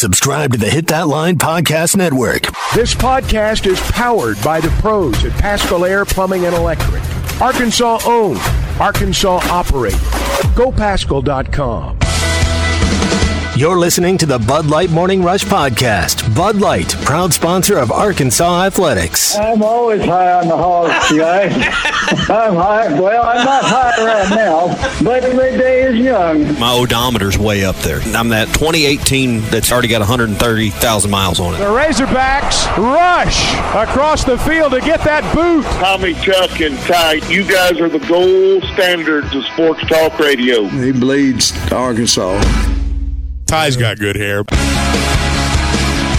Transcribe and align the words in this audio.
subscribe 0.00 0.50
to 0.50 0.58
the 0.58 0.70
Hit 0.70 0.86
That 0.86 1.08
Line 1.08 1.36
Podcast 1.36 1.94
Network. 1.94 2.44
This 2.74 2.94
podcast 2.94 3.66
is 3.66 3.78
powered 3.90 4.42
by 4.42 4.58
the 4.58 4.70
pros 4.80 5.22
at 5.26 5.32
Paschal 5.32 5.84
Air 5.84 6.06
Plumbing 6.06 6.46
and 6.46 6.56
Electric. 6.56 7.02
Arkansas 7.38 7.98
owned, 8.06 8.40
Arkansas 8.80 9.40
operated. 9.50 10.00
GoPaschal.com. 10.56 11.98
You're 13.58 13.78
listening 13.78 14.16
to 14.16 14.24
the 14.24 14.38
Bud 14.38 14.64
Light 14.64 14.88
Morning 14.88 15.22
Rush 15.22 15.44
Podcast. 15.44 16.34
Bud 16.34 16.56
Light, 16.56 16.88
proud 17.04 17.34
sponsor 17.34 17.76
of 17.76 17.92
Arkansas 17.92 18.64
Athletics. 18.64 19.36
I'm 19.36 19.62
always 19.62 20.02
high 20.02 20.32
on 20.32 20.48
the 20.48 20.56
hogs, 20.56 21.14
guys. 21.14 21.52
I'm 22.10 22.54
high. 22.54 23.00
Well, 23.00 23.22
I'm 23.22 23.44
not 23.44 23.64
high 23.64 24.04
right 24.04 24.30
now, 24.30 24.68
but 25.02 25.22
the 25.22 25.34
day 25.36 25.82
is 25.82 25.96
young. 25.96 26.58
My 26.58 26.72
odometer's 26.72 27.38
way 27.38 27.64
up 27.64 27.76
there. 27.76 28.00
I'm 28.14 28.28
that 28.30 28.48
2018 28.48 29.40
that's 29.42 29.70
already 29.70 29.88
got 29.88 30.00
130,000 30.00 31.10
miles 31.10 31.40
on 31.40 31.54
it. 31.54 31.58
The 31.58 31.64
Razorbacks 31.64 32.76
rush 32.76 33.54
across 33.74 34.24
the 34.24 34.38
field 34.38 34.72
to 34.72 34.80
get 34.80 35.00
that 35.04 35.22
boot. 35.34 35.64
Tommy, 35.64 36.14
Chuck, 36.14 36.60
and 36.60 36.76
Ty, 36.80 37.14
you 37.28 37.44
guys 37.44 37.80
are 37.80 37.88
the 37.88 37.98
gold 38.06 38.64
standards 38.74 39.34
of 39.34 39.44
sports 39.46 39.86
talk 39.88 40.18
radio. 40.18 40.64
He 40.66 40.92
bleeds 40.92 41.52
Arkansas. 41.72 42.40
Ty's 43.46 43.76
got 43.76 43.98
good 43.98 44.16
hair. 44.16 44.44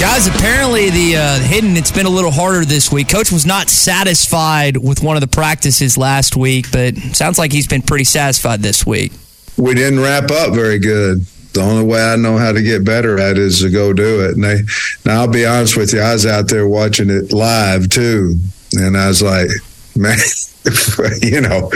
Guys, 0.01 0.25
apparently 0.25 0.89
the 0.89 1.15
uh, 1.15 1.39
hidden 1.41 1.77
it's 1.77 1.91
been 1.91 2.07
a 2.07 2.09
little 2.09 2.31
harder 2.31 2.65
this 2.65 2.91
week. 2.91 3.07
Coach 3.07 3.31
was 3.31 3.45
not 3.45 3.69
satisfied 3.69 4.75
with 4.75 5.03
one 5.03 5.15
of 5.15 5.21
the 5.21 5.27
practices 5.27 5.95
last 5.95 6.35
week, 6.35 6.71
but 6.71 6.97
sounds 7.15 7.37
like 7.37 7.51
he's 7.51 7.67
been 7.67 7.83
pretty 7.83 8.03
satisfied 8.03 8.61
this 8.61 8.83
week. 8.83 9.11
We 9.57 9.75
didn't 9.75 9.99
wrap 9.99 10.31
up 10.31 10.55
very 10.55 10.79
good. 10.79 11.27
The 11.53 11.61
only 11.61 11.85
way 11.85 12.03
I 12.03 12.15
know 12.15 12.35
how 12.39 12.51
to 12.51 12.63
get 12.63 12.83
better 12.83 13.19
at 13.19 13.37
is 13.37 13.59
to 13.59 13.69
go 13.69 13.93
do 13.93 14.25
it. 14.25 14.31
And 14.31 14.43
they, 14.43 14.61
now 15.05 15.21
I'll 15.21 15.27
be 15.27 15.45
honest 15.45 15.77
with 15.77 15.93
you, 15.93 15.99
I 15.99 16.13
was 16.13 16.25
out 16.25 16.47
there 16.47 16.67
watching 16.67 17.11
it 17.11 17.31
live 17.31 17.87
too, 17.87 18.37
and 18.73 18.97
I 18.97 19.07
was 19.07 19.21
like, 19.21 19.49
man. 19.95 20.17
you 21.21 21.41
know, 21.41 21.71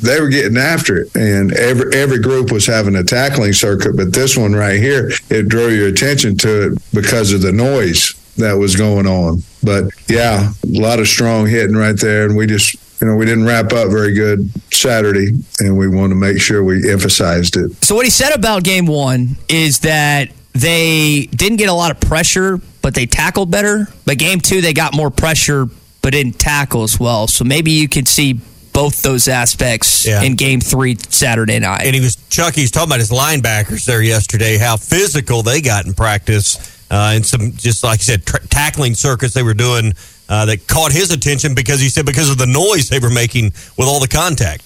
they 0.00 0.20
were 0.20 0.28
getting 0.28 0.56
after 0.56 0.96
it, 0.98 1.14
and 1.16 1.52
every 1.52 1.92
every 1.94 2.20
group 2.20 2.52
was 2.52 2.66
having 2.66 2.94
a 2.94 3.02
tackling 3.02 3.52
circuit. 3.52 3.96
But 3.96 4.12
this 4.12 4.36
one 4.36 4.54
right 4.54 4.80
here, 4.80 5.10
it 5.28 5.48
drew 5.48 5.68
your 5.68 5.88
attention 5.88 6.36
to 6.38 6.68
it 6.68 6.82
because 6.94 7.32
of 7.32 7.42
the 7.42 7.52
noise 7.52 8.14
that 8.36 8.52
was 8.52 8.76
going 8.76 9.06
on. 9.06 9.42
But 9.62 9.90
yeah, 10.08 10.52
a 10.64 10.80
lot 10.80 11.00
of 11.00 11.08
strong 11.08 11.48
hitting 11.48 11.76
right 11.76 11.98
there, 11.98 12.26
and 12.26 12.36
we 12.36 12.46
just 12.46 12.76
you 13.00 13.06
know, 13.06 13.14
we 13.14 13.26
didn't 13.26 13.44
wrap 13.44 13.72
up 13.72 13.90
very 13.90 14.12
good 14.12 14.50
Saturday, 14.72 15.28
and 15.60 15.76
we 15.78 15.88
want 15.88 16.10
to 16.10 16.16
make 16.16 16.40
sure 16.40 16.64
we 16.64 16.90
emphasized 16.90 17.56
it. 17.56 17.72
So, 17.84 17.94
what 17.94 18.04
he 18.04 18.10
said 18.10 18.34
about 18.34 18.64
game 18.64 18.86
one 18.86 19.36
is 19.48 19.80
that 19.80 20.30
they 20.52 21.28
didn't 21.30 21.58
get 21.58 21.68
a 21.68 21.72
lot 21.72 21.90
of 21.92 22.00
pressure, 22.00 22.60
but 22.82 22.94
they 22.94 23.06
tackled 23.06 23.50
better. 23.50 23.86
But 24.04 24.18
game 24.18 24.40
two, 24.40 24.60
they 24.60 24.72
got 24.72 24.94
more 24.94 25.10
pressure, 25.10 25.68
but 26.08 26.14
didn't 26.14 26.38
tackle 26.38 26.84
as 26.84 26.98
well. 26.98 27.26
So, 27.26 27.44
maybe 27.44 27.70
you 27.70 27.86
could 27.86 28.08
see 28.08 28.40
both 28.72 29.02
those 29.02 29.28
aspects 29.28 30.06
Yeah. 30.06 30.22
in 30.22 30.36
game 30.36 30.58
three 30.58 30.96
Saturday 31.10 31.58
night. 31.58 31.82
And 31.84 31.94
he 31.94 32.00
was 32.00 32.16
Chuck. 32.30 32.54
He's 32.54 32.70
talking 32.70 32.88
about 32.88 33.00
his 33.00 33.10
linebackers 33.10 33.84
there 33.84 34.00
yesterday. 34.00 34.56
How 34.56 34.78
physical 34.78 35.42
they 35.42 35.60
got 35.60 35.84
in 35.84 35.92
practice, 35.92 36.56
uh, 36.90 37.12
and 37.14 37.26
some 37.26 37.52
just 37.56 37.84
like 37.84 38.00
I 38.00 38.02
said, 38.04 38.24
tra- 38.24 38.46
tackling 38.46 38.94
circuits 38.94 39.34
they 39.34 39.42
were 39.42 39.52
doing 39.52 39.92
uh, 40.30 40.46
that 40.46 40.66
caught 40.66 40.92
his 40.92 41.10
attention 41.10 41.54
because 41.54 41.78
he 41.80 41.90
said 41.90 42.06
because 42.06 42.30
of 42.30 42.38
the 42.38 42.46
noise 42.46 42.88
they 42.88 43.00
were 43.00 43.10
making 43.10 43.52
with 43.76 43.86
all 43.86 44.00
the 44.00 44.08
contact. 44.08 44.62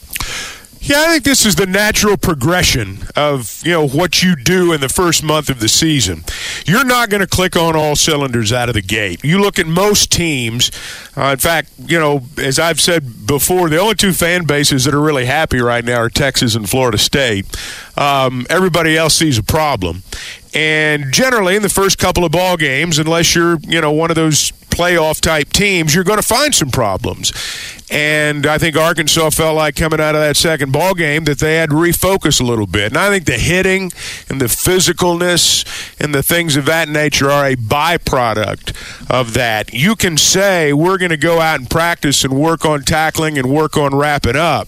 Yeah, 0.84 1.00
I 1.00 1.12
think 1.12 1.22
this 1.22 1.47
is 1.47 1.55
the 1.55 1.66
natural 1.66 2.16
progression 2.16 2.98
of 3.14 3.62
you 3.64 3.70
know 3.70 3.86
what 3.86 4.20
you 4.20 4.34
do 4.34 4.72
in 4.72 4.80
the 4.80 4.88
first 4.88 5.22
month 5.22 5.48
of 5.48 5.61
the 5.61 5.69
season. 5.69 6.25
You're 6.66 6.84
not 6.84 7.08
going 7.08 7.20
to 7.20 7.27
click 7.28 7.55
on 7.55 7.77
all 7.77 7.94
cylinders 7.94 8.52
out 8.52 8.69
of 8.69 8.75
the 8.75 8.83
gate. 8.83 9.22
You 9.22 9.41
look 9.41 9.60
at 9.60 9.66
most 9.69 10.10
teams. 10.10 10.72
Uh, 11.16 11.27
in 11.27 11.38
fact, 11.38 11.70
you 11.86 12.00
know, 12.00 12.22
as 12.36 12.58
I've 12.58 12.80
said 12.80 13.28
before, 13.28 13.69
the 13.69 13.78
only 13.78 13.94
two 13.94 14.12
fan 14.12 14.42
bases 14.44 14.84
that 14.84 14.92
are 14.92 15.00
really 15.00 15.26
happy 15.26 15.60
right 15.60 15.84
now 15.84 15.98
are 15.98 16.10
Texas 16.10 16.56
and 16.56 16.69
Florida 16.69 16.98
State. 16.98 17.47
Um, 17.97 18.44
everybody 18.50 18.97
else 18.97 19.15
sees 19.15 19.38
a 19.38 19.42
problem, 19.44 20.03
and 20.53 21.12
generally 21.12 21.54
in 21.54 21.62
the 21.62 21.69
first 21.69 21.97
couple 21.97 22.25
of 22.25 22.32
ball 22.32 22.56
games, 22.56 22.98
unless 22.98 23.37
you're 23.37 23.59
you 23.60 23.81
know 23.81 23.92
one 23.92 24.10
of 24.10 24.16
those 24.16 24.53
playoff 24.82 25.20
type 25.20 25.50
teams, 25.50 25.94
you're 25.94 26.03
going 26.03 26.19
to 26.19 26.26
find 26.26 26.53
some 26.53 26.69
problems. 26.70 27.32
And 27.88 28.47
I 28.47 28.59
think 28.59 28.76
Arkansas 28.76 29.31
felt 29.31 29.54
like 29.54 29.76
coming 29.76 30.00
out 30.00 30.16
of 30.16 30.20
that 30.20 30.37
second 30.37 30.72
ball 30.72 30.94
game 30.94 31.22
that 31.25 31.38
they 31.38 31.56
had 31.56 31.70
to 31.70 31.76
refocus 31.76 32.41
a 32.41 32.44
little 32.44 32.66
bit. 32.66 32.87
And 32.87 32.97
I 32.97 33.09
think 33.10 33.26
the 33.26 33.38
hitting 33.38 33.92
and 34.28 34.41
the 34.41 34.47
physicalness 34.47 35.65
and 36.00 36.12
the 36.12 36.22
things 36.22 36.56
of 36.56 36.65
that 36.65 36.88
nature 36.88 37.31
are 37.31 37.47
a 37.47 37.54
byproduct 37.54 38.75
of 39.09 39.34
that. 39.34 39.72
You 39.72 39.94
can 39.94 40.16
say 40.16 40.72
we're 40.72 40.98
going 40.98 41.10
to 41.10 41.16
go 41.16 41.41
out 41.41 41.60
and 41.60 41.71
practice 41.71 42.25
and 42.25 42.32
work 42.32 42.65
on 42.65 42.82
tackling 42.82 43.38
and 43.38 43.48
work 43.48 43.76
on 43.76 43.94
wrapping 43.94 44.37
up. 44.37 44.66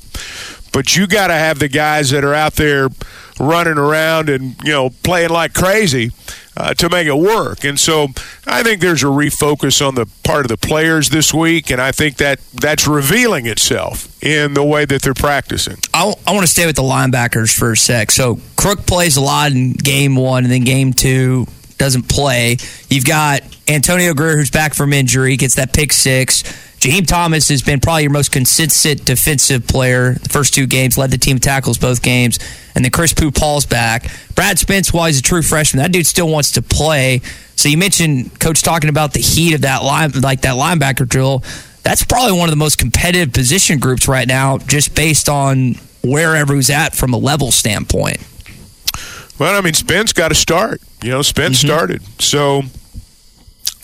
But 0.73 0.97
you 0.97 1.09
got 1.09 1.29
to 1.29 1.35
have 1.35 1.59
the 1.59 1.69
guys 1.69 2.11
that 2.11 2.23
are 2.25 2.35
out 2.35 2.55
there 2.55 2.89
running 3.41 3.79
around 3.79 4.29
and 4.29 4.55
you 4.63 4.71
know 4.71 4.91
playing 5.03 5.31
like 5.31 5.55
crazy 5.55 6.13
uh, 6.57 6.75
to 6.75 6.89
make 6.89 7.07
it 7.07 7.17
work. 7.17 7.65
And 7.65 7.79
so 7.79 8.09
I 8.47 8.63
think 8.63 8.81
there's 8.81 9.03
a 9.03 9.07
refocus 9.07 9.87
on 9.87 9.95
the 9.95 10.07
part 10.23 10.45
of 10.45 10.49
the 10.49 10.57
players 10.57 11.11
this 11.11 11.35
week, 11.35 11.71
and 11.71 11.81
I 11.81 11.93
think 11.93 12.17
that 12.19 12.41
that's 12.53 12.87
revealing 12.87 13.47
itself 13.47 14.23
in 14.23 14.55
the 14.55 14.65
way 14.65 14.85
that 14.85 15.03
they're 15.03 15.15
practicing. 15.15 15.77
I, 15.93 16.13
I 16.27 16.33
want 16.33 16.47
to 16.47 16.53
stay 16.53 16.67
with 16.67 16.77
the 16.77 16.83
linebackers 16.83 17.57
for 17.57 17.73
a 17.73 17.77
sec. 17.77 18.11
So 18.11 18.39
Crook 18.57 18.87
plays 18.87 19.17
a 19.17 19.21
lot 19.21 19.53
in 19.53 19.73
game 19.73 20.17
one, 20.17 20.45
and 20.45 20.53
then 20.53 20.65
game 20.65 20.93
two 20.93 21.47
doesn't 21.79 22.09
play. 22.09 22.57
You've 22.89 23.05
got 23.05 23.43
Antonio 23.67 24.15
Grier, 24.15 24.37
who's 24.37 24.51
back 24.51 24.75
from 24.75 24.93
injury, 24.93 25.37
gets 25.37 25.57
that 25.57 25.73
pick 25.73 25.93
six. 25.93 26.45
Jaheim 26.85 27.07
Thomas 27.07 27.49
has 27.49 27.63
been 27.63 27.81
probably 27.81 28.03
your 28.03 28.13
most 28.13 28.31
consistent 28.31 29.07
defensive 29.07 29.67
player 29.67 30.15
the 30.15 30.29
first 30.29 30.53
two 30.53 30.67
games, 30.67 30.99
led 30.99 31.11
the 31.11 31.17
team 31.17 31.39
tackles 31.39 31.79
both 31.79 32.03
games. 32.03 32.39
And 32.75 32.85
then 32.85 32.93
Chris 32.93 33.15
Pooh 33.15 33.31
Paul's 33.31 33.65
back. 33.65 34.11
Brad 34.35 34.59
Spence, 34.59 34.93
while 34.93 35.07
he's 35.07 35.19
a 35.19 35.23
true 35.23 35.41
freshman, 35.41 35.83
that 35.83 35.93
dude 35.93 36.07
still 36.07 36.29
wants 36.29 36.53
to 36.53 36.63
play. 36.63 37.23
So 37.57 37.71
you 37.71 37.79
mentioned 37.79 38.39
coach 38.39 38.61
talking 38.61 38.91
about 38.91 39.15
the 39.15 39.21
heat 39.21 39.55
of 39.55 39.63
that 39.63 39.83
line, 39.83 40.11
like 40.21 40.43
that 40.43 40.57
linebacker 40.57 41.09
drill. 41.09 41.43
That's 41.85 42.05
probably 42.05 42.37
one 42.39 42.51
of 42.51 42.53
the 42.53 42.57
most 42.57 42.77
competitive 42.77 43.33
position 43.33 43.79
groups 43.79 44.07
right 44.07 44.29
now, 44.29 44.59
just 44.59 44.95
based 44.95 45.31
on 45.31 45.77
wherever 46.03 46.53
who's 46.53 46.69
at 46.69 46.95
from 46.95 47.15
a 47.15 47.19
level 47.19 47.51
standpoint. 47.51 48.19
Well, 49.39 49.57
I 49.57 49.63
mean, 49.63 49.73
Spence 49.73 50.13
got 50.13 50.29
to 50.29 50.35
start. 50.35 50.83
You 51.03 51.13
know, 51.13 51.23
Spence 51.23 51.61
mm-hmm. 51.61 51.67
started. 51.67 52.03
So 52.21 52.63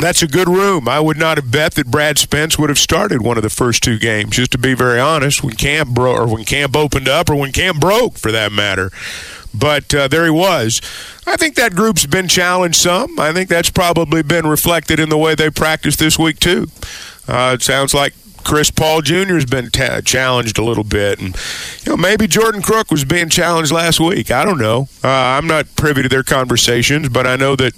that's 0.00 0.22
a 0.22 0.26
good 0.26 0.48
room. 0.48 0.88
I 0.88 0.98
would 1.00 1.18
not 1.18 1.36
have 1.36 1.50
bet 1.50 1.74
that 1.74 1.90
Brad 1.90 2.18
Spence 2.18 2.58
would 2.58 2.70
have 2.70 2.78
started 2.78 3.22
one 3.22 3.36
of 3.36 3.42
the 3.42 3.50
first 3.50 3.82
two 3.82 3.98
games, 3.98 4.36
just 4.36 4.52
to 4.52 4.58
be 4.58 4.74
very 4.74 4.98
honest, 4.98 5.44
when 5.44 5.54
camp 5.54 5.90
bro- 5.90 6.14
or 6.14 6.26
when 6.26 6.44
camp 6.44 6.76
opened 6.76 7.08
up 7.08 7.30
or 7.30 7.36
when 7.36 7.52
camp 7.52 7.80
broke 7.80 8.18
for 8.18 8.32
that 8.32 8.52
matter. 8.52 8.90
But 9.52 9.94
uh, 9.94 10.08
there 10.08 10.24
he 10.24 10.30
was. 10.30 10.80
I 11.26 11.36
think 11.36 11.56
that 11.56 11.74
group's 11.74 12.06
been 12.06 12.28
challenged 12.28 12.80
some. 12.80 13.18
I 13.18 13.32
think 13.32 13.48
that's 13.48 13.70
probably 13.70 14.22
been 14.22 14.46
reflected 14.46 15.00
in 15.00 15.08
the 15.08 15.18
way 15.18 15.34
they 15.34 15.50
practiced 15.50 15.98
this 15.98 16.18
week 16.18 16.38
too. 16.38 16.68
Uh, 17.26 17.52
it 17.54 17.62
sounds 17.62 17.94
like 17.94 18.14
Chris 18.44 18.70
Paul 18.70 19.02
Jr. 19.02 19.34
has 19.34 19.44
been 19.44 19.70
ta- 19.70 20.00
challenged 20.00 20.58
a 20.58 20.64
little 20.64 20.84
bit, 20.84 21.20
and 21.20 21.36
you 21.84 21.92
know 21.92 21.96
maybe 21.96 22.26
Jordan 22.26 22.62
Crook 22.62 22.90
was 22.90 23.04
being 23.04 23.28
challenged 23.28 23.72
last 23.72 24.00
week. 24.00 24.30
I 24.30 24.44
don't 24.44 24.58
know. 24.58 24.88
Uh, 25.04 25.08
I'm 25.08 25.46
not 25.46 25.66
privy 25.76 26.02
to 26.02 26.08
their 26.08 26.22
conversations, 26.22 27.08
but 27.08 27.26
I 27.26 27.36
know 27.36 27.56
that 27.56 27.74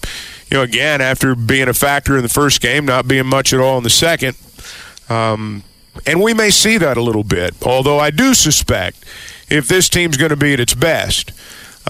you 0.51 0.57
know 0.57 0.63
again 0.63 1.01
after 1.01 1.35
being 1.35 1.69
a 1.69 1.75
factor 1.75 2.17
in 2.17 2.23
the 2.23 2.29
first 2.29 2.61
game, 2.61 2.85
not 2.85 3.09
being 3.09 3.27
much 3.27 3.53
at 3.53 3.61
all 3.61 3.79
in 3.79 3.85
the 3.85 3.91
second, 3.91 4.37
um, 5.09 5.63
and 6.07 6.23
we 6.23 6.35
may 6.35 6.51
see 6.51 6.79
that 6.79 6.97
a 6.97 7.03
little 7.03 7.25
bit. 7.25 7.55
Although 7.63 7.99
I 7.99 8.11
do 8.11 8.35
suspect 8.35 9.05
if 9.51 9.69
this 9.69 9.89
team's 9.89 10.17
going 10.17 10.31
to 10.31 10.37
be 10.37 10.55
at 10.55 10.61
its 10.61 10.75
best, 10.75 11.33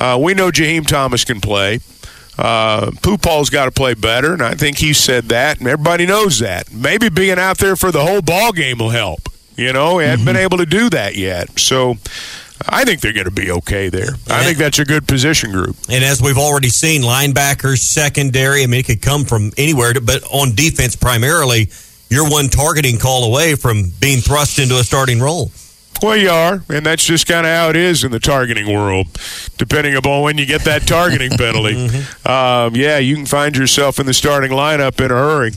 uh, 0.00 0.18
we 0.20 0.34
know 0.34 0.50
Jaheim 0.50 0.86
Thomas 0.86 1.24
can 1.24 1.40
play. 1.40 1.80
Uh, 2.38 2.90
Pooh 3.02 3.18
Paul's 3.18 3.50
got 3.50 3.66
to 3.66 3.70
play 3.70 3.94
better, 3.94 4.32
and 4.32 4.42
I 4.42 4.54
think 4.54 4.78
he 4.78 4.92
said 4.92 5.24
that, 5.24 5.58
and 5.58 5.68
everybody 5.68 6.06
knows 6.06 6.38
that. 6.38 6.72
Maybe 6.72 7.08
being 7.08 7.38
out 7.38 7.58
there 7.58 7.76
for 7.76 7.92
the 7.92 8.04
whole 8.04 8.22
ball 8.22 8.52
game 8.52 8.78
will 8.78 8.90
help. 8.90 9.20
You 9.56 9.72
know, 9.72 9.98
he 9.98 10.06
hadn't 10.06 10.24
been 10.24 10.36
able 10.36 10.58
to 10.58 10.66
do 10.66 10.88
that 10.90 11.14
yet, 11.14 11.58
so 11.58 11.96
I 12.68 12.84
think 12.84 13.00
they're 13.00 13.12
going 13.12 13.26
to 13.26 13.30
be 13.30 13.50
okay 13.50 13.90
there. 13.90 14.14
I 14.30 14.44
think 14.44 14.56
that's 14.58 14.78
a 14.78 14.84
good 14.84 15.06
position 15.06 15.52
group. 15.52 15.76
And 15.90 16.02
as 16.02 16.22
we've 16.22 16.38
already 16.38 16.68
seen, 16.70 17.02
linebackers, 17.02 17.78
secondary, 17.78 18.62
I 18.62 18.66
mean, 18.66 18.80
it 18.80 18.86
could 18.86 19.02
come 19.02 19.24
from 19.24 19.52
anywhere, 19.58 19.92
but 20.02 20.22
on 20.24 20.54
defense 20.54 20.96
primarily, 20.96 21.68
you're 22.08 22.28
one 22.28 22.48
targeting 22.48 22.98
call 22.98 23.24
away 23.24 23.56
from 23.56 23.92
being 24.00 24.20
thrust 24.20 24.58
into 24.58 24.78
a 24.78 24.84
starting 24.84 25.20
role. 25.20 25.50
Well, 26.02 26.16
you 26.16 26.30
are, 26.30 26.64
and 26.68 26.84
that's 26.84 27.04
just 27.04 27.28
kind 27.28 27.46
of 27.46 27.54
how 27.54 27.70
it 27.70 27.76
is 27.76 28.02
in 28.02 28.10
the 28.10 28.18
targeting 28.18 28.74
world. 28.74 29.06
Depending 29.56 29.94
upon 29.94 30.22
when 30.22 30.36
you 30.36 30.46
get 30.46 30.62
that 30.62 30.82
targeting 30.82 31.30
penalty, 31.38 31.76
um, 32.26 32.74
yeah, 32.74 32.98
you 32.98 33.14
can 33.14 33.26
find 33.26 33.56
yourself 33.56 34.00
in 34.00 34.06
the 34.06 34.14
starting 34.14 34.50
lineup 34.50 34.98
in 34.98 35.12
a 35.12 35.14
hurry. 35.14 35.52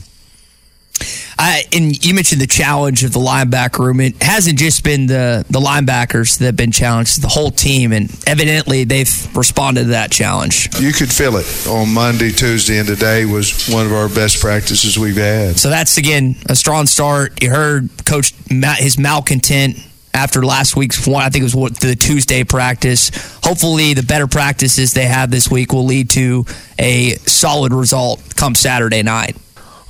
I, 1.37 1.63
and 1.73 2.05
you 2.05 2.13
mentioned 2.13 2.39
the 2.39 2.47
challenge 2.47 3.03
of 3.03 3.11
the 3.11 3.19
linebacker 3.19 3.79
room. 3.79 3.99
It 3.99 4.21
hasn't 4.21 4.57
just 4.57 4.83
been 4.83 5.07
the, 5.07 5.45
the 5.49 5.59
linebackers 5.59 6.37
that 6.37 6.45
have 6.45 6.55
been 6.55 6.71
challenged, 6.71 7.21
the 7.21 7.27
whole 7.27 7.51
team, 7.51 7.91
and 7.91 8.09
evidently 8.25 8.83
they've 8.85 9.35
responded 9.35 9.83
to 9.83 9.89
that 9.89 10.11
challenge. 10.11 10.69
You 10.79 10.93
could 10.93 11.11
feel 11.11 11.35
it 11.35 11.67
on 11.67 11.93
Monday, 11.93 12.31
Tuesday, 12.31 12.77
and 12.77 12.87
today 12.87 13.25
was 13.25 13.67
one 13.67 13.85
of 13.85 13.91
our 13.91 14.07
best 14.07 14.39
practices 14.39 14.97
we've 14.97 15.17
had. 15.17 15.57
So 15.57 15.69
that's 15.69 15.97
again 15.97 16.35
a 16.47 16.55
strong 16.55 16.85
start. 16.85 17.43
You 17.43 17.49
heard 17.49 17.89
Coach 18.05 18.33
Matt, 18.49 18.77
his 18.77 18.97
malcontent 18.97 19.77
after 20.15 20.43
last 20.43 20.75
week's 20.75 21.05
one. 21.05 21.23
I 21.23 21.29
think 21.29 21.41
it 21.41 21.45
was 21.45 21.55
what, 21.55 21.79
the 21.79 21.95
Tuesday 21.95 22.43
practice. 22.43 23.11
Hopefully, 23.43 23.93
the 23.93 24.03
better 24.03 24.27
practices 24.27 24.93
they 24.93 25.05
have 25.05 25.29
this 25.29 25.51
week 25.51 25.73
will 25.73 25.85
lead 25.85 26.09
to 26.11 26.45
a 26.79 27.11
solid 27.27 27.73
result 27.73 28.23
come 28.35 28.55
Saturday 28.55 29.03
night. 29.03 29.35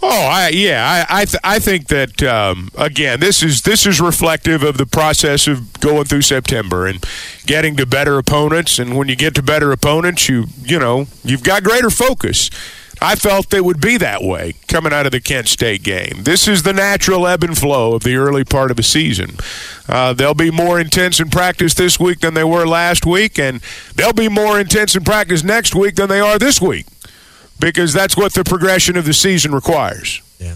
Oh, 0.08 0.28
I, 0.30 0.50
yeah, 0.50 1.06
I 1.10 1.22
I, 1.22 1.26
th- 1.26 1.42
I 1.44 1.60
think 1.60 1.88
that 1.88 2.22
um, 2.22 2.70
again, 2.78 3.20
this 3.20 3.42
is 3.42 3.62
this 3.64 3.88
is 3.88 4.00
reflective 4.00 4.62
of 4.62 4.78
the 4.78 4.86
process 4.86 5.48
of 5.48 5.80
going 5.80 6.06
through 6.06 6.22
September 6.22 6.86
and 6.86 7.04
getting 7.46 7.76
to 7.78 7.86
better 7.86 8.18
opponents. 8.18 8.78
And 8.78 8.96
when 8.96 9.08
you 9.08 9.16
get 9.16 9.34
to 9.36 9.42
better 9.42 9.72
opponents, 9.72 10.30
you 10.30 10.46
you 10.64 10.78
know 10.80 11.08
you've 11.24 11.44
got 11.44 11.64
greater 11.64 11.90
focus. 11.90 12.50
I 13.12 13.16
felt 13.16 13.54
it 13.54 13.64
would 13.64 13.80
be 13.82 13.98
that 13.98 14.24
way 14.24 14.54
coming 14.68 14.92
out 14.92 15.06
of 15.06 15.12
the 15.12 15.20
Kent 15.22 15.48
State 15.48 15.84
game. 15.84 16.24
This 16.24 16.48
is 16.48 16.64
the 16.64 16.74
natural 16.74 17.28
ebb 17.28 17.44
and 17.44 17.58
flow 17.58 17.94
of 17.94 18.04
the 18.04 18.16
early 18.16 18.44
part 18.44 18.72
of 18.72 18.80
a 18.80 18.84
season. 18.84 19.38
Uh, 19.88 20.14
they'll 20.14 20.34
be 20.34 20.50
more 20.52 20.80
intense 20.80 21.20
in 21.20 21.30
practice 21.30 21.74
this 21.76 22.00
week 22.00 22.20
than 22.22 22.34
they 22.34 22.44
were 22.44 22.66
last 22.66 23.06
week, 23.06 23.38
and 23.38 23.62
they'll 23.96 24.14
be 24.14 24.30
more 24.30 24.60
intense 24.60 24.96
in 24.96 25.04
practice 25.04 25.44
next 25.44 25.76
week 25.76 25.96
than 25.96 26.10
they 26.10 26.20
are 26.20 26.40
this 26.40 26.60
week 26.62 26.86
because 27.60 27.94
that's 27.94 28.18
what 28.18 28.34
the 28.34 28.44
progression 28.44 28.98
of 28.98 29.06
the 29.06 29.14
season 29.14 29.54
requires. 29.54 30.22
Yeah. 30.40 30.56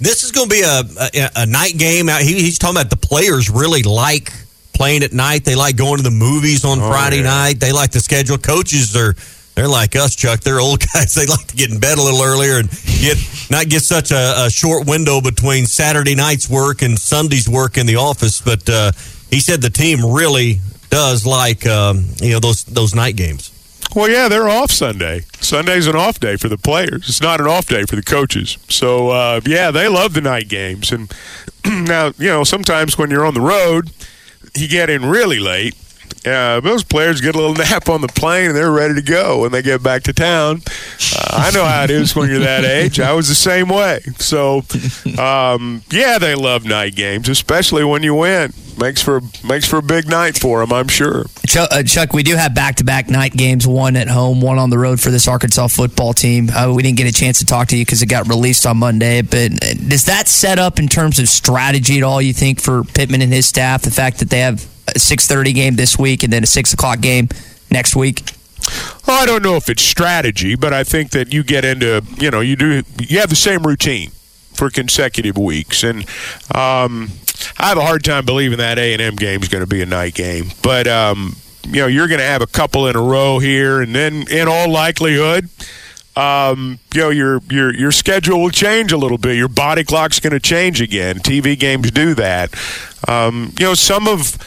This 0.00 0.24
is 0.24 0.32
going 0.32 0.48
to 0.48 0.54
be 0.54 0.62
a, 0.62 0.80
a, 0.80 1.30
a 1.36 1.46
night 1.46 1.78
game. 1.78 2.08
He, 2.08 2.34
he's 2.42 2.58
talking 2.58 2.76
about 2.76 2.90
the 2.90 2.96
players 2.96 3.48
really 3.48 3.82
like 3.84 4.32
playing 4.74 5.04
at 5.04 5.12
night. 5.12 5.44
They 5.44 5.54
like 5.54 5.76
going 5.76 5.98
to 5.98 6.02
the 6.02 6.10
movies 6.10 6.64
on 6.64 6.80
Oh, 6.80 6.90
Friday 6.90 7.18
yeah. 7.18 7.22
night. 7.22 7.60
They 7.60 7.72
like 7.72 7.92
the 7.92 8.00
schedule. 8.00 8.36
Coaches 8.36 8.94
are 8.96 9.14
they're 9.54 9.68
like 9.68 9.94
us, 9.96 10.16
Chuck. 10.16 10.40
They're 10.40 10.60
old 10.60 10.80
guys. 10.94 11.14
They 11.14 11.26
like 11.26 11.46
to 11.48 11.56
get 11.56 11.70
in 11.70 11.78
bed 11.78 11.98
a 11.98 12.02
little 12.02 12.22
earlier 12.22 12.58
and 12.58 12.68
get 13.00 13.18
not 13.50 13.68
get 13.68 13.82
such 13.82 14.10
a, 14.10 14.46
a 14.46 14.50
short 14.50 14.86
window 14.86 15.20
between 15.20 15.66
Saturday 15.66 16.14
night's 16.14 16.48
work 16.48 16.82
and 16.82 16.98
Sunday's 16.98 17.48
work 17.48 17.78
in 17.78 17.86
the 17.86 17.96
office. 17.96 18.40
But 18.40 18.68
uh, 18.68 18.92
he 19.30 19.40
said 19.40 19.62
the 19.62 19.70
team 19.70 20.04
really 20.04 20.60
does 20.90 21.26
like 21.26 21.66
um, 21.66 22.06
you 22.20 22.32
know 22.32 22.40
those 22.40 22.64
those 22.64 22.94
night 22.94 23.16
games. 23.16 23.50
Well, 23.94 24.08
yeah, 24.08 24.28
they're 24.28 24.48
off 24.48 24.72
Sunday. 24.72 25.20
Sunday's 25.40 25.86
an 25.86 25.94
off 25.94 26.18
day 26.18 26.36
for 26.36 26.48
the 26.48 26.58
players. 26.58 27.08
It's 27.08 27.20
not 27.20 27.40
an 27.40 27.46
off 27.46 27.66
day 27.66 27.84
for 27.84 27.94
the 27.94 28.02
coaches. 28.02 28.58
So, 28.68 29.10
uh, 29.10 29.40
yeah, 29.46 29.70
they 29.70 29.86
love 29.86 30.14
the 30.14 30.20
night 30.20 30.48
games. 30.48 30.90
And 30.90 31.12
now, 31.64 32.12
you 32.18 32.28
know, 32.28 32.42
sometimes 32.42 32.98
when 32.98 33.10
you're 33.10 33.24
on 33.24 33.34
the 33.34 33.40
road, 33.40 33.90
you 34.56 34.66
get 34.66 34.90
in 34.90 35.04
really 35.04 35.38
late. 35.38 35.76
Uh, 36.26 36.60
those 36.60 36.82
players 36.82 37.20
get 37.20 37.34
a 37.34 37.38
little 37.38 37.54
nap 37.64 37.88
on 37.88 38.00
the 38.00 38.08
plane 38.08 38.48
and 38.48 38.56
they're 38.56 38.72
ready 38.72 38.94
to 38.94 39.02
go 39.02 39.42
when 39.42 39.52
they 39.52 39.62
get 39.62 39.82
back 39.82 40.02
to 40.04 40.12
town. 40.12 40.62
Uh, 41.16 41.26
I 41.32 41.50
know 41.50 41.64
how 41.64 41.84
it 41.84 41.90
is 41.90 42.16
when 42.16 42.30
you're 42.30 42.40
that 42.40 42.64
age. 42.64 43.00
I 43.00 43.12
was 43.12 43.28
the 43.28 43.34
same 43.34 43.68
way. 43.68 44.00
So, 44.18 44.62
um, 45.18 45.82
yeah, 45.90 46.18
they 46.18 46.34
love 46.34 46.64
night 46.64 46.94
games, 46.94 47.28
especially 47.28 47.84
when 47.84 48.02
you 48.02 48.14
win. 48.14 48.52
Makes 48.76 49.02
for 49.02 49.20
makes 49.44 49.68
for 49.68 49.76
a 49.76 49.82
big 49.82 50.08
night 50.08 50.36
for 50.36 50.58
them, 50.58 50.72
I'm 50.72 50.88
sure. 50.88 51.26
Chuck, 51.46 51.68
uh, 51.70 51.84
Chuck, 51.84 52.12
we 52.12 52.24
do 52.24 52.34
have 52.34 52.54
back 52.56 52.76
to 52.76 52.84
back 52.84 53.08
night 53.08 53.32
games, 53.32 53.68
one 53.68 53.94
at 53.94 54.08
home, 54.08 54.40
one 54.40 54.58
on 54.58 54.68
the 54.68 54.78
road 54.78 55.00
for 55.00 55.10
this 55.10 55.28
Arkansas 55.28 55.68
football 55.68 56.12
team. 56.12 56.50
Uh, 56.50 56.72
we 56.74 56.82
didn't 56.82 56.96
get 56.96 57.06
a 57.06 57.12
chance 57.12 57.38
to 57.38 57.46
talk 57.46 57.68
to 57.68 57.76
you 57.76 57.84
because 57.84 58.02
it 58.02 58.06
got 58.06 58.26
released 58.26 58.66
on 58.66 58.78
Monday. 58.78 59.22
But 59.22 59.52
uh, 59.62 59.74
does 59.74 60.06
that 60.06 60.26
set 60.26 60.58
up 60.58 60.80
in 60.80 60.88
terms 60.88 61.20
of 61.20 61.28
strategy 61.28 61.98
at 61.98 62.02
all, 62.02 62.20
you 62.20 62.32
think, 62.32 62.60
for 62.60 62.82
Pittman 62.82 63.22
and 63.22 63.32
his 63.32 63.46
staff? 63.46 63.82
The 63.82 63.92
fact 63.92 64.18
that 64.18 64.30
they 64.30 64.40
have 64.40 64.66
a 64.88 64.98
6.30 64.98 65.54
game 65.54 65.76
this 65.76 65.98
week 65.98 66.22
and 66.22 66.32
then 66.32 66.42
a 66.42 66.46
6 66.46 66.72
o'clock 66.72 67.00
game 67.00 67.28
next 67.70 67.96
week? 67.96 68.22
Well, 69.06 69.22
I 69.22 69.26
don't 69.26 69.42
know 69.42 69.56
if 69.56 69.68
it's 69.68 69.82
strategy, 69.82 70.54
but 70.54 70.72
I 70.72 70.84
think 70.84 71.10
that 71.10 71.32
you 71.32 71.42
get 71.42 71.64
into, 71.64 72.02
you 72.18 72.30
know, 72.30 72.40
you 72.40 72.56
do, 72.56 72.82
you 72.98 73.20
have 73.20 73.28
the 73.28 73.36
same 73.36 73.62
routine 73.62 74.10
for 74.54 74.70
consecutive 74.70 75.36
weeks, 75.36 75.82
and 75.82 76.00
um, 76.54 77.10
I 77.58 77.68
have 77.68 77.78
a 77.78 77.82
hard 77.82 78.04
time 78.04 78.24
believing 78.24 78.58
that 78.58 78.78
A 78.78 78.92
and 78.92 79.02
M 79.02 79.16
game 79.16 79.42
is 79.42 79.48
going 79.48 79.62
to 79.62 79.68
be 79.68 79.82
a 79.82 79.86
night 79.86 80.14
game. 80.14 80.50
But 80.62 80.86
um, 80.86 81.36
you 81.66 81.80
know, 81.80 81.86
you're 81.86 82.08
going 82.08 82.20
to 82.20 82.26
have 82.26 82.40
a 82.40 82.46
couple 82.46 82.86
in 82.86 82.96
a 82.96 83.02
row 83.02 83.38
here, 83.38 83.82
and 83.82 83.94
then 83.94 84.26
in 84.30 84.48
all 84.48 84.70
likelihood. 84.70 85.48
Um, 86.16 86.78
you 86.94 87.00
know 87.00 87.10
your 87.10 87.40
your 87.50 87.74
your 87.74 87.90
schedule 87.90 88.40
will 88.40 88.50
change 88.50 88.92
a 88.92 88.96
little 88.96 89.18
bit. 89.18 89.36
Your 89.36 89.48
body 89.48 89.82
clock's 89.82 90.20
going 90.20 90.32
to 90.32 90.38
change 90.38 90.80
again. 90.80 91.16
TV 91.16 91.58
games 91.58 91.90
do 91.90 92.14
that. 92.14 92.54
Um, 93.08 93.52
you 93.58 93.66
know 93.66 93.74
some 93.74 94.06
of 94.06 94.38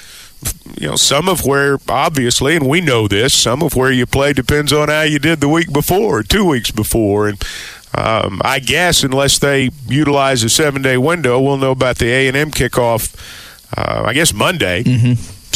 you 0.80 0.88
know, 0.90 0.96
some 0.96 1.28
of 1.28 1.46
where 1.46 1.78
obviously, 1.90 2.56
and 2.56 2.68
we 2.68 2.82
know 2.82 3.08
this, 3.08 3.34
some 3.34 3.64
of 3.64 3.76
where 3.76 3.92
you 3.92 4.06
play 4.06 4.34
depends 4.34 4.72
on 4.72 4.90
how 4.90 5.02
you 5.02 5.20
did 5.20 5.42
the 5.42 5.48
week 5.50 5.72
before, 5.74 6.24
two 6.24 6.46
weeks 6.46 6.72
before, 6.72 7.28
and 7.28 7.44
um, 7.96 8.42
I 8.46 8.60
guess 8.60 9.04
unless 9.04 9.40
they 9.40 9.72
utilize 9.88 10.44
a 10.44 10.50
seven-day 10.50 10.98
window, 10.98 11.42
we'll 11.42 11.58
know 11.58 11.72
about 11.72 11.98
the 11.98 12.08
A 12.12 12.28
and 12.28 12.38
M 12.38 12.52
kickoff. 12.52 13.16
Uh, 13.76 14.04
I 14.06 14.14
guess 14.14 14.34
Monday. 14.34 14.84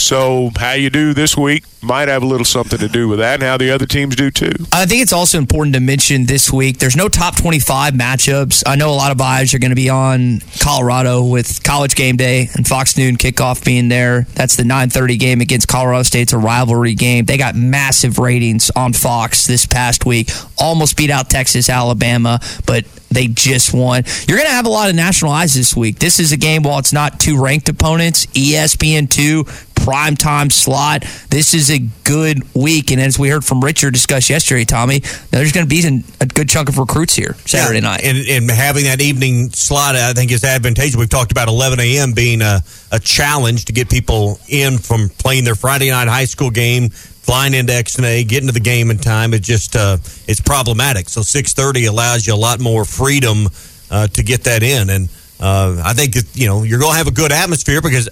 So 0.02 0.52
how 0.58 0.74
you 0.74 0.90
do 0.90 1.14
this 1.14 1.38
week 1.38 1.64
might 1.84 2.08
have 2.08 2.24
a 2.24 2.26
little 2.26 2.46
something 2.46 2.80
to 2.80 2.88
do 2.88 3.08
with 3.08 3.20
that, 3.20 3.36
and 3.36 3.44
how 3.44 3.58
the 3.58 3.72
other 3.72 3.86
teams 3.86 4.16
do 4.16 4.30
too. 4.30 4.52
I 4.72 4.86
think 4.86 5.02
it's 5.02 5.14
also 5.14 5.38
important 5.38 5.74
to 5.76 5.80
mention 5.80 6.26
this 6.26 6.52
week 6.52 6.80
there's 6.80 6.96
no 6.96 7.08
top 7.08 7.38
25 7.38 7.94
matchups. 7.94 8.64
I 8.66 8.76
know 8.76 8.90
a 8.90 8.96
lot 8.96 9.12
of 9.12 9.22
eyes 9.22 9.54
are 9.54 9.60
going 9.60 9.72
to 9.72 9.76
be 9.76 9.90
on 9.90 10.42
Colorado 10.60 11.24
with 11.24 11.64
College 11.64 11.96
Game 11.96 12.18
Day 12.18 12.50
and 12.54 12.68
Fox 12.68 12.98
Noon 12.98 13.16
kickoff 13.16 13.64
being 13.64 13.90
there. 13.90 14.28
That's 14.34 14.56
the 14.56 14.64
9:30 14.64 15.20
game 15.20 15.42
against 15.42 15.68
Colorado 15.68 16.04
State. 16.04 16.24
It's 16.24 16.34
a 16.34 16.38
rivalry 16.38 16.96
game. 16.96 17.26
They 17.26 17.38
got 17.38 17.56
massive 17.56 18.18
ratings 18.20 18.72
on 18.76 18.94
Fox 18.94 19.46
this 19.46 19.66
past 19.66 20.06
week. 20.06 20.30
Almost 20.58 20.98
beat 20.98 21.10
out 21.10 21.30
Texas, 21.30 21.70
Alabama, 21.70 22.40
but 22.66 22.86
they 23.12 23.28
just 23.28 23.74
won. 23.74 24.04
You're 24.28 24.38
going 24.38 24.50
to 24.50 24.56
have 24.56 24.66
a 24.66 24.70
lot 24.70 24.90
of 24.90 24.96
national 24.96 25.32
eyes 25.32 25.54
this 25.54 25.76
week. 25.76 26.00
This 26.00 26.20
is 26.20 26.32
a 26.32 26.38
game 26.38 26.64
while 26.64 26.80
it's 26.80 26.94
not 26.94 27.20
two 27.20 27.42
ranked 27.42 27.68
opponents, 27.68 28.26
E 28.36 28.54
ESPN2 28.54 29.71
prime 29.84 30.16
time 30.16 30.50
slot. 30.50 31.04
This 31.30 31.54
is 31.54 31.70
a 31.72 31.80
good 32.04 32.44
week, 32.54 32.92
and 32.92 33.02
as 33.02 33.18
we 33.18 33.30
heard 33.30 33.44
from 33.44 33.62
Richard 33.62 33.94
discuss 33.94 34.30
yesterday, 34.30 34.66
Tommy, 34.66 35.00
there's 35.32 35.52
going 35.52 35.66
to 35.66 35.70
be 35.70 36.04
a 36.20 36.26
good 36.26 36.50
chunk 36.50 36.70
of 36.70 36.78
recruits 36.78 37.16
here 37.16 37.36
Saturday 37.46 37.80
Yeah, 37.80 37.90
night. 37.92 38.04
And, 38.04 38.18
and 38.28 38.52
having 38.52 38.86
that 38.86 39.02
evening 39.02 39.50
slot, 39.50 39.96
I 39.96 40.14
think, 40.14 40.32
is 40.32 40.44
advantageous. 40.44 40.96
We've 40.96 41.10
talked 41.10 41.32
about 41.32 41.48
11 41.48 41.80
a.m. 41.80 42.14
being 42.14 42.42
a, 42.42 42.62
a 42.92 43.00
challenge 43.00 43.66
to 43.66 43.74
get 43.74 43.90
people 43.90 44.40
in 44.48 44.78
from 44.78 45.10
playing 45.18 45.44
their 45.44 45.56
Friday 45.56 45.90
night 45.90 46.08
high 46.08 46.26
school 46.26 46.50
game, 46.50 46.90
flying 46.90 47.54
into 47.54 47.74
XNA, 47.74 48.28
getting 48.28 48.48
to 48.48 48.54
the 48.54 48.60
game 48.60 48.92
in 48.92 48.98
time. 48.98 49.34
It 49.34 49.42
just 49.42 49.76
uh, 49.76 49.98
it's 50.28 50.42
problematic. 50.42 51.10
So 51.10 51.22
6:30 51.22 51.90
allows 51.90 52.28
you 52.28 52.34
a 52.34 52.36
lot 52.36 52.60
more 52.60 52.86
freedom 52.86 53.48
uh, 53.90 54.08
to 54.08 54.24
get 54.24 54.44
that 54.44 54.64
in, 54.64 54.90
and 54.90 55.10
uh, 55.40 55.82
I 55.84 55.94
think 55.94 56.14
that, 56.14 56.28
you 56.36 56.48
know 56.48 56.64
you're 56.64 56.80
going 56.80 56.94
to 56.94 56.98
have 56.98 57.08
a 57.08 57.12
good 57.12 57.32
atmosphere 57.32 57.82
because 57.82 58.10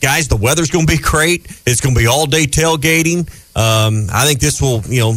guys, 0.00 0.28
the 0.28 0.36
weather's 0.36 0.70
going 0.70 0.86
to 0.86 0.92
be 0.92 1.00
great. 1.00 1.46
It's 1.66 1.80
going 1.80 1.94
to 1.94 1.98
be 1.98 2.06
all 2.06 2.26
day 2.26 2.44
tailgating. 2.46 3.28
Um, 3.56 4.06
I 4.12 4.26
think 4.26 4.40
this 4.40 4.62
will, 4.62 4.82
you 4.86 5.00
know, 5.00 5.12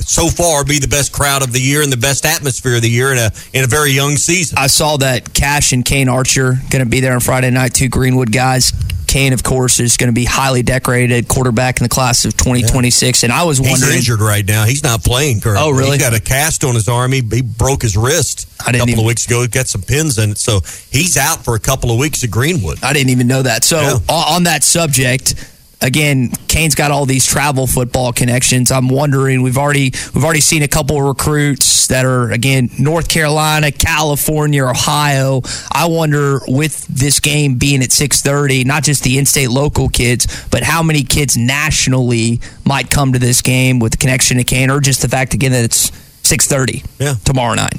so 0.00 0.28
far 0.28 0.64
be 0.64 0.78
the 0.78 0.88
best 0.88 1.12
crowd 1.12 1.42
of 1.42 1.52
the 1.52 1.60
year 1.60 1.82
and 1.82 1.92
the 1.92 1.96
best 1.96 2.26
atmosphere 2.26 2.76
of 2.76 2.82
the 2.82 2.90
year 2.90 3.12
in 3.12 3.18
a 3.18 3.30
in 3.52 3.64
a 3.64 3.66
very 3.66 3.92
young 3.92 4.16
season. 4.16 4.58
I 4.58 4.66
saw 4.66 4.96
that 4.98 5.32
Cash 5.32 5.72
and 5.72 5.84
Kane 5.84 6.08
Archer 6.08 6.54
going 6.70 6.84
to 6.84 6.90
be 6.90 7.00
there 7.00 7.14
on 7.14 7.20
Friday 7.20 7.50
night. 7.50 7.74
Two 7.74 7.88
Greenwood 7.88 8.32
guys. 8.32 8.72
Kane, 9.06 9.32
of 9.32 9.42
course, 9.42 9.80
is 9.80 9.96
going 9.96 10.08
to 10.08 10.14
be 10.14 10.24
highly 10.24 10.62
decorated 10.62 11.28
quarterback 11.28 11.78
in 11.78 11.84
the 11.84 11.88
class 11.88 12.24
of 12.24 12.36
2026. 12.36 13.22
And 13.22 13.32
I 13.32 13.44
was 13.44 13.58
He's 13.58 13.70
wondering, 13.70 13.96
injured 13.98 14.20
right 14.20 14.44
now. 14.46 14.64
He's 14.64 14.82
not 14.82 15.02
playing 15.04 15.40
currently. 15.40 15.66
Oh, 15.66 15.70
really? 15.70 15.92
He's 15.98 16.02
got 16.02 16.14
a 16.14 16.20
cast 16.20 16.64
on 16.64 16.74
his 16.74 16.88
arm. 16.88 17.12
He, 17.12 17.20
he 17.20 17.42
broke 17.42 17.82
his 17.82 17.96
wrist 17.96 18.46
I 18.60 18.70
a 18.70 18.72
didn't 18.72 18.80
couple 18.80 18.90
even- 18.90 19.04
of 19.04 19.06
weeks 19.06 19.26
ago. 19.26 19.42
He 19.42 19.48
got 19.48 19.66
some 19.68 19.82
pins 19.82 20.18
in 20.18 20.30
it, 20.32 20.38
so 20.38 20.60
he's 20.90 21.16
out 21.16 21.44
for 21.44 21.54
a 21.54 21.60
couple 21.60 21.90
of 21.90 21.98
weeks 21.98 22.24
at 22.24 22.30
Greenwood. 22.30 22.82
I 22.82 22.92
didn't 22.92 23.10
even 23.10 23.26
know 23.26 23.42
that. 23.42 23.64
So 23.64 23.80
Yeah. 23.80 23.98
on 24.14 24.42
that 24.44 24.64
subject, 24.64 25.34
again, 25.80 26.30
Kane's 26.48 26.74
got 26.74 26.90
all 26.90 27.06
these 27.06 27.24
travel 27.26 27.66
football 27.66 28.12
connections. 28.12 28.70
I'm 28.72 28.88
wondering 28.88 29.42
we've 29.42 29.58
already 29.58 29.92
we've 30.14 30.24
already 30.24 30.40
seen 30.40 30.62
a 30.62 30.68
couple 30.68 30.96
of 30.98 31.04
recruits 31.04 31.86
that 31.88 32.04
are 32.04 32.30
again 32.32 32.70
North 32.78 33.08
Carolina, 33.08 33.70
California, 33.72 34.64
Ohio. 34.64 35.42
I 35.72 35.86
wonder 35.86 36.40
with 36.48 36.86
this 36.88 37.20
game 37.20 37.56
being 37.56 37.82
at 37.82 37.90
6:30, 37.90 38.64
not 38.64 38.82
just 38.84 39.02
the 39.02 39.18
in-state 39.18 39.50
local 39.50 39.88
kids, 39.88 40.26
but 40.50 40.62
how 40.62 40.82
many 40.82 41.02
kids 41.02 41.36
nationally 41.36 42.40
might 42.64 42.90
come 42.90 43.12
to 43.12 43.18
this 43.18 43.42
game 43.42 43.78
with 43.78 43.92
the 43.92 43.98
connection 43.98 44.38
to 44.38 44.44
Kane, 44.44 44.70
or 44.70 44.80
just 44.80 45.02
the 45.02 45.08
fact 45.08 45.34
again 45.34 45.52
that 45.52 45.64
it's 45.64 45.90
6:30 46.22 46.82
Yeah. 46.98 47.14
tomorrow 47.24 47.54
night. 47.54 47.74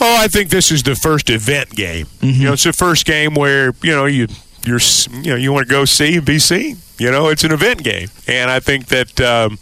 Oh, 0.00 0.16
I 0.20 0.28
think 0.28 0.50
this 0.50 0.70
is 0.70 0.84
the 0.84 0.94
first 0.94 1.28
event 1.28 1.70
game. 1.70 2.06
Mm-hmm. 2.20 2.40
You 2.40 2.46
know, 2.46 2.52
it's 2.52 2.62
the 2.62 2.72
first 2.72 3.04
game 3.04 3.34
where 3.34 3.74
you 3.82 3.92
know 3.94 4.06
you 4.06 4.28
you're 4.68 4.80
you 5.22 5.30
know 5.30 5.36
you 5.36 5.52
want 5.52 5.66
to 5.66 5.70
go 5.70 5.84
see 5.84 6.16
and 6.16 6.26
be 6.26 6.38
seen. 6.38 6.78
You 6.98 7.10
know, 7.10 7.28
it's 7.28 7.44
an 7.44 7.52
event 7.52 7.82
game, 7.82 8.08
and 8.26 8.50
I 8.50 8.60
think 8.60 8.86
that 8.86 9.20
um, 9.20 9.58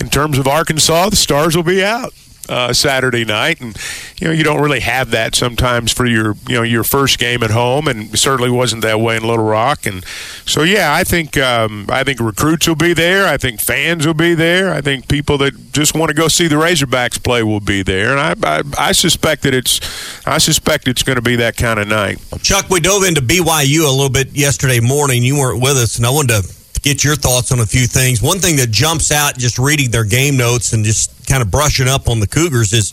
in 0.00 0.08
terms 0.08 0.38
of 0.38 0.46
Arkansas, 0.46 1.10
the 1.10 1.16
stars 1.16 1.56
will 1.56 1.64
be 1.64 1.84
out. 1.84 2.12
Uh, 2.48 2.72
Saturday 2.72 3.24
night, 3.24 3.60
and 3.60 3.76
you 4.18 4.26
know 4.26 4.32
you 4.32 4.44
don't 4.44 4.60
really 4.60 4.80
have 4.80 5.10
that 5.10 5.34
sometimes 5.34 5.92
for 5.92 6.06
your 6.06 6.34
you 6.48 6.56
know 6.56 6.62
your 6.62 6.84
first 6.84 7.18
game 7.18 7.42
at 7.42 7.50
home, 7.50 7.88
and 7.88 8.18
certainly 8.18 8.50
wasn't 8.50 8.82
that 8.82 9.00
way 9.00 9.16
in 9.16 9.22
Little 9.22 9.44
Rock. 9.44 9.86
And 9.86 10.04
so 10.44 10.62
yeah, 10.62 10.94
I 10.94 11.04
think 11.04 11.36
um, 11.38 11.86
I 11.88 12.04
think 12.04 12.20
recruits 12.20 12.66
will 12.66 12.76
be 12.76 12.92
there. 12.92 13.26
I 13.26 13.36
think 13.36 13.60
fans 13.60 14.06
will 14.06 14.14
be 14.14 14.34
there. 14.34 14.72
I 14.72 14.80
think 14.80 15.08
people 15.08 15.38
that 15.38 15.72
just 15.72 15.94
want 15.94 16.10
to 16.10 16.14
go 16.14 16.28
see 16.28 16.48
the 16.48 16.56
Razorbacks 16.56 17.22
play 17.22 17.42
will 17.42 17.60
be 17.60 17.82
there, 17.82 18.16
and 18.16 18.20
I 18.20 18.58
I, 18.58 18.62
I 18.78 18.92
suspect 18.92 19.42
that 19.42 19.54
it's 19.54 19.80
I 20.26 20.38
suspect 20.38 20.88
it's 20.88 21.02
going 21.02 21.16
to 21.16 21.22
be 21.22 21.36
that 21.36 21.56
kind 21.56 21.78
of 21.78 21.88
night. 21.88 22.18
Chuck, 22.42 22.68
we 22.68 22.80
dove 22.80 23.04
into 23.04 23.20
BYU 23.20 23.86
a 23.86 23.90
little 23.90 24.10
bit 24.10 24.32
yesterday 24.36 24.80
morning. 24.80 25.22
You 25.22 25.36
weren't 25.36 25.62
with 25.62 25.76
us, 25.76 25.96
and 25.96 26.06
I 26.06 26.10
wanted 26.10 26.42
to 26.42 26.61
get 26.82 27.04
your 27.04 27.16
thoughts 27.16 27.52
on 27.52 27.60
a 27.60 27.66
few 27.66 27.86
things. 27.86 28.20
One 28.20 28.38
thing 28.38 28.56
that 28.56 28.70
jumps 28.70 29.10
out 29.10 29.38
just 29.38 29.58
reading 29.58 29.90
their 29.90 30.04
game 30.04 30.36
notes 30.36 30.72
and 30.72 30.84
just 30.84 31.26
kind 31.28 31.42
of 31.42 31.50
brushing 31.50 31.88
up 31.88 32.08
on 32.08 32.20
the 32.20 32.26
Cougars 32.26 32.72
is 32.72 32.90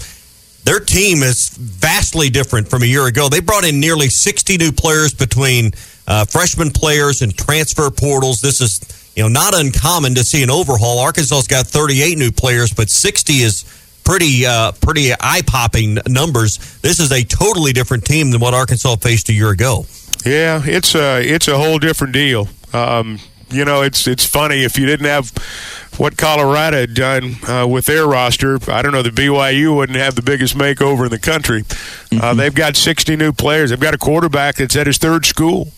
their 0.63 0.79
team 0.79 1.23
is 1.23 1.49
vastly 1.49 2.29
different 2.29 2.67
from 2.67 2.83
a 2.83 2.85
year 2.85 3.07
ago. 3.07 3.29
They 3.29 3.39
brought 3.39 3.65
in 3.65 3.79
nearly 3.79 4.07
60 4.07 4.57
new 4.57 4.71
players 4.71 5.13
between 5.13 5.71
uh, 6.07 6.25
freshman 6.25 6.69
players 6.69 7.21
and 7.21 7.35
transfer 7.35 7.89
portals. 7.89 8.41
This 8.41 8.61
is 8.61 9.11
you 9.15 9.23
know 9.23 9.29
not 9.29 9.59
uncommon 9.59 10.15
to 10.15 10.23
see 10.23 10.43
an 10.43 10.51
overhaul. 10.51 10.99
Arkansas's 10.99 11.47
got 11.47 11.65
38 11.65 12.17
new 12.17 12.31
players, 12.31 12.73
but 12.73 12.89
60 12.89 13.33
is 13.33 13.63
pretty 14.03 14.45
uh, 14.45 14.71
pretty 14.73 15.11
eye 15.19 15.41
popping 15.45 15.97
numbers. 16.07 16.79
This 16.81 16.99
is 16.99 17.11
a 17.11 17.23
totally 17.23 17.73
different 17.73 18.05
team 18.05 18.31
than 18.31 18.39
what 18.39 18.53
Arkansas 18.53 18.97
faced 18.97 19.29
a 19.29 19.33
year 19.33 19.49
ago. 19.49 19.85
Yeah, 20.25 20.61
it's 20.65 20.95
a 20.95 21.21
it's 21.21 21.47
a 21.47 21.57
whole 21.57 21.79
different 21.79 22.13
deal. 22.13 22.47
Um, 22.73 23.19
you 23.51 23.65
know, 23.65 23.81
it's 23.81 24.07
it's 24.07 24.25
funny 24.25 24.63
if 24.63 24.77
you 24.77 24.85
didn't 24.85 25.05
have 25.05 25.31
what 25.97 26.17
Colorado 26.17 26.77
had 26.77 26.93
done 26.93 27.35
uh, 27.47 27.67
with 27.67 27.85
their 27.85 28.07
roster. 28.07 28.57
I 28.71 28.81
don't 28.81 28.91
know 28.91 29.01
the 29.01 29.09
BYU 29.09 29.75
wouldn't 29.75 29.97
have 29.97 30.15
the 30.15 30.21
biggest 30.21 30.55
makeover 30.55 31.05
in 31.05 31.11
the 31.11 31.19
country. 31.19 31.63
Mm-hmm. 31.63 32.21
Uh, 32.21 32.33
they've 32.33 32.55
got 32.55 32.75
60 32.75 33.15
new 33.17 33.33
players. 33.33 33.69
They've 33.69 33.79
got 33.79 33.93
a 33.93 33.97
quarterback 33.97 34.55
that's 34.55 34.75
at 34.75 34.87
his 34.87 34.97
third 34.97 35.25
school. 35.25 35.69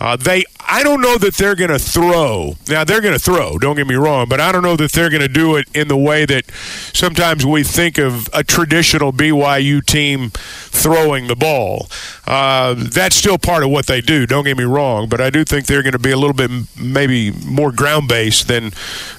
Uh, 0.00 0.16
they, 0.16 0.44
I 0.60 0.82
don't 0.82 1.00
know 1.00 1.16
that 1.18 1.34
they're 1.34 1.54
going 1.54 1.70
to 1.70 1.78
throw. 1.78 2.56
Now 2.68 2.84
they're 2.84 3.00
going 3.00 3.14
to 3.14 3.18
throw. 3.18 3.58
Don't 3.58 3.76
get 3.76 3.86
me 3.86 3.94
wrong, 3.94 4.28
but 4.28 4.40
I 4.40 4.52
don't 4.52 4.62
know 4.62 4.76
that 4.76 4.92
they're 4.92 5.08
going 5.08 5.22
to 5.22 5.28
do 5.28 5.56
it 5.56 5.66
in 5.74 5.88
the 5.88 5.96
way 5.96 6.26
that 6.26 6.50
sometimes 6.92 7.46
we 7.46 7.64
think 7.64 7.96
of 7.98 8.28
a 8.32 8.44
traditional 8.44 9.12
BYU 9.12 9.84
team 9.84 10.30
throwing 10.30 11.26
the 11.26 11.36
ball. 11.36 11.88
Uh, 12.26 12.74
that's 12.76 13.16
still 13.16 13.38
part 13.38 13.62
of 13.62 13.70
what 13.70 13.86
they 13.86 14.00
do. 14.00 14.26
Don't 14.26 14.44
get 14.44 14.58
me 14.58 14.64
wrong, 14.64 15.08
but 15.08 15.20
I 15.20 15.30
do 15.30 15.44
think 15.44 15.66
they're 15.66 15.82
going 15.82 15.92
to 15.92 15.98
be 15.98 16.10
a 16.10 16.18
little 16.18 16.34
bit 16.34 16.50
maybe 16.78 17.30
more 17.30 17.72
ground 17.72 18.08
based 18.08 18.48
than 18.48 18.72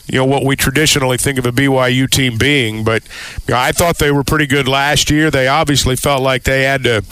you 0.08 0.18
know 0.20 0.26
what 0.26 0.44
we 0.44 0.56
traditionally 0.56 1.18
think 1.18 1.38
of 1.40 1.46
a 1.46 1.52
BYU 1.52 2.10
team 2.10 2.38
being. 2.38 2.84
But 2.84 3.04
you 3.48 3.54
know, 3.54 3.60
I 3.60 3.72
thought 3.72 3.98
they 3.98 4.12
were 4.12 4.24
pretty 4.24 4.48
good 4.48 4.68
last 4.68 5.10
year. 5.10 5.32
They 5.32 5.48
obviously 5.48 5.96
felt 5.96 6.22
like 6.22 6.44
they 6.44 6.64
had 6.64 6.84
to 6.84 7.04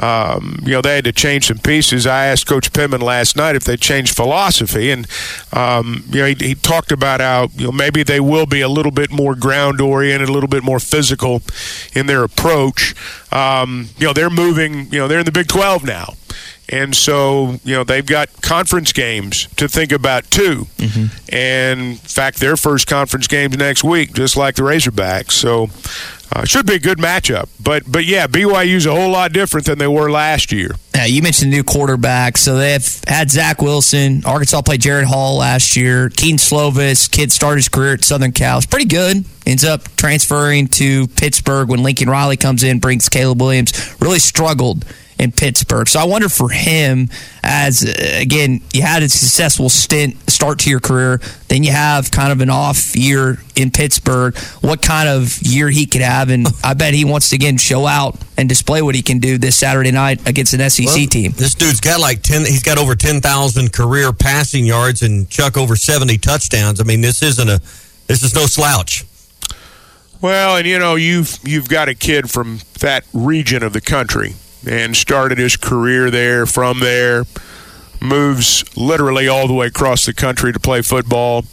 um, 0.00 0.60
you 0.62 0.72
know, 0.72 0.80
they 0.80 0.96
had 0.96 1.04
to 1.04 1.12
change 1.12 1.48
some 1.48 1.58
pieces. 1.58 2.06
I 2.06 2.26
asked 2.26 2.46
Coach 2.46 2.72
Pittman 2.72 3.02
last 3.02 3.36
night 3.36 3.54
if 3.54 3.64
they 3.70 3.76
changed 3.76 4.16
philosophy, 4.16 4.90
and 4.90 5.06
um, 5.52 6.02
you 6.10 6.20
know, 6.20 6.26
he, 6.26 6.34
he, 6.34 6.54
talked 6.56 6.90
about 6.90 7.20
how 7.20 7.48
you 7.54 7.66
know 7.66 7.72
maybe 7.72 8.02
they 8.02 8.18
will 8.18 8.46
be 8.46 8.62
a 8.62 8.68
little 8.68 8.90
bit 8.90 9.12
more 9.12 9.36
ground 9.36 9.80
oriented, 9.80 10.28
a 10.28 10.32
little 10.32 10.48
bit 10.48 10.64
more 10.64 10.80
physical 10.80 11.40
in 11.94 12.06
their 12.06 12.24
approach. 12.24 12.94
Um, 13.32 13.88
you 13.96 14.06
know, 14.08 14.12
they're 14.12 14.28
moving. 14.28 14.90
You 14.92 14.98
know, 14.98 15.08
they're 15.08 15.20
in 15.20 15.24
the 15.24 15.32
Big 15.32 15.46
12 15.46 15.84
now. 15.84 16.14
And 16.72 16.94
so, 16.94 17.58
you 17.64 17.74
know, 17.74 17.82
they've 17.82 18.06
got 18.06 18.42
conference 18.42 18.92
games 18.92 19.48
to 19.56 19.66
think 19.66 19.90
about 19.90 20.30
too. 20.30 20.66
Mm-hmm. 20.76 21.34
And 21.34 21.80
in 21.80 21.96
fact, 21.96 22.38
their 22.38 22.56
first 22.56 22.86
conference 22.86 23.26
games 23.26 23.56
next 23.56 23.82
week, 23.82 24.12
just 24.12 24.36
like 24.36 24.54
the 24.54 24.62
Razorbacks. 24.62 25.32
So, 25.32 25.68
uh, 26.32 26.44
should 26.44 26.66
be 26.66 26.74
a 26.74 26.78
good 26.78 26.98
matchup. 26.98 27.48
But 27.62 27.90
but 27.90 28.04
yeah, 28.04 28.26
BYU's 28.26 28.86
a 28.86 28.94
whole 28.94 29.10
lot 29.10 29.32
different 29.32 29.66
than 29.66 29.78
they 29.78 29.86
were 29.86 30.10
last 30.10 30.52
year. 30.52 30.74
Yeah, 30.94 31.06
you 31.06 31.22
mentioned 31.22 31.52
the 31.52 31.56
new 31.56 31.64
quarterback. 31.64 32.36
So 32.36 32.56
they 32.56 32.72
have 32.72 33.00
had 33.06 33.30
Zach 33.30 33.62
Wilson. 33.62 34.22
Arkansas 34.24 34.62
played 34.62 34.80
Jaren 34.80 35.04
Hall 35.04 35.38
last 35.38 35.76
year. 35.76 36.10
Kedon 36.10 36.38
Slovis, 36.38 37.10
kid 37.10 37.32
started 37.32 37.56
his 37.56 37.68
career 37.68 37.94
at 37.94 38.04
Southern 38.04 38.32
Cal. 38.32 38.58
It's 38.58 38.66
pretty 38.66 38.86
good. 38.86 39.24
Ends 39.46 39.64
up 39.64 39.84
transferring 39.96 40.68
to 40.68 41.08
Pittsburgh 41.08 41.68
when 41.68 41.82
Lincoln 41.82 42.10
Riley 42.10 42.36
comes 42.36 42.62
in, 42.62 42.78
brings 42.78 43.08
Caleb 43.08 43.40
Williams. 43.40 43.96
Really 44.00 44.18
struggled 44.18 44.84
in 45.20 45.32
Pittsburgh. 45.32 45.86
So 45.86 46.00
I 46.00 46.04
wonder 46.04 46.30
for 46.30 46.48
him, 46.48 47.10
as 47.42 47.82
again, 47.82 48.62
you 48.72 48.80
had 48.80 49.02
a 49.02 49.08
successful 49.08 49.68
stint 49.68 50.30
start 50.30 50.60
to 50.60 50.70
your 50.70 50.80
career, 50.80 51.20
then 51.48 51.62
you 51.62 51.72
have 51.72 52.10
kind 52.10 52.32
of 52.32 52.40
an 52.40 52.48
off 52.48 52.96
year 52.96 53.38
in 53.54 53.70
Pittsburgh. 53.70 54.36
What 54.62 54.80
kind 54.80 55.10
of 55.10 55.38
year 55.42 55.68
he 55.68 55.84
could 55.84 56.00
have, 56.00 56.30
and 56.30 56.46
I 56.64 56.72
bet 56.72 56.94
he 56.94 57.04
wants 57.04 57.28
to 57.30 57.36
again 57.36 57.58
show 57.58 57.86
out 57.86 58.16
and 58.38 58.48
display 58.48 58.80
what 58.80 58.94
he 58.94 59.02
can 59.02 59.18
do 59.18 59.36
this 59.36 59.56
Saturday 59.56 59.90
night 59.90 60.26
against 60.26 60.54
an 60.54 60.68
SEC 60.70 60.86
well, 60.86 61.06
team. 61.06 61.32
This 61.32 61.54
dude's 61.54 61.80
got 61.80 62.00
like 62.00 62.22
ten. 62.22 62.40
He's 62.40 62.62
got 62.62 62.78
over 62.78 62.94
ten 62.94 63.20
thousand 63.20 63.74
career 63.74 64.14
passing 64.14 64.64
yards 64.64 65.02
and 65.02 65.28
Chuck 65.28 65.58
over 65.58 65.76
seventy 65.76 66.16
touchdowns. 66.16 66.80
I 66.80 66.84
mean, 66.84 67.02
this 67.02 67.22
isn't 67.22 67.48
a 67.48 67.60
this 68.06 68.22
is 68.22 68.34
no 68.34 68.46
slouch. 68.46 69.04
Well, 70.22 70.56
and 70.56 70.66
you 70.66 70.78
know 70.78 70.94
you've 70.94 71.38
you've 71.44 71.68
got 71.68 71.90
a 71.90 71.94
kid 71.94 72.30
from 72.30 72.60
that 72.80 73.04
region 73.12 73.62
of 73.62 73.74
the 73.74 73.82
country 73.82 74.34
and 74.66 74.96
started 74.96 75.38
his 75.38 75.56
career 75.56 76.10
there 76.10 76.46
from 76.46 76.80
there. 76.80 77.24
Moves 78.00 78.64
literally 78.76 79.28
all 79.28 79.46
the 79.46 79.54
way 79.54 79.66
across 79.66 80.06
the 80.06 80.14
country 80.14 80.52
to 80.52 80.60
play 80.60 80.82
football. 80.82 81.44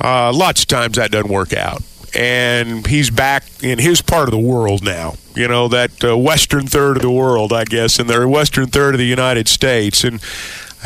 Uh, 0.00 0.32
lots 0.32 0.62
of 0.62 0.68
times 0.68 0.96
that 0.96 1.10
doesn't 1.10 1.30
work 1.30 1.52
out. 1.52 1.82
And 2.14 2.86
he's 2.86 3.10
back 3.10 3.44
in 3.62 3.78
his 3.78 4.00
part 4.00 4.28
of 4.28 4.30
the 4.30 4.38
world 4.38 4.82
now. 4.82 5.14
You 5.34 5.48
know, 5.48 5.68
that 5.68 6.02
uh, 6.04 6.16
western 6.16 6.66
third 6.66 6.96
of 6.96 7.02
the 7.02 7.10
world, 7.10 7.52
I 7.52 7.64
guess, 7.64 7.98
and 7.98 8.08
the 8.08 8.26
western 8.26 8.66
third 8.66 8.94
of 8.94 8.98
the 8.98 9.06
United 9.06 9.46
States. 9.46 10.04
And 10.04 10.20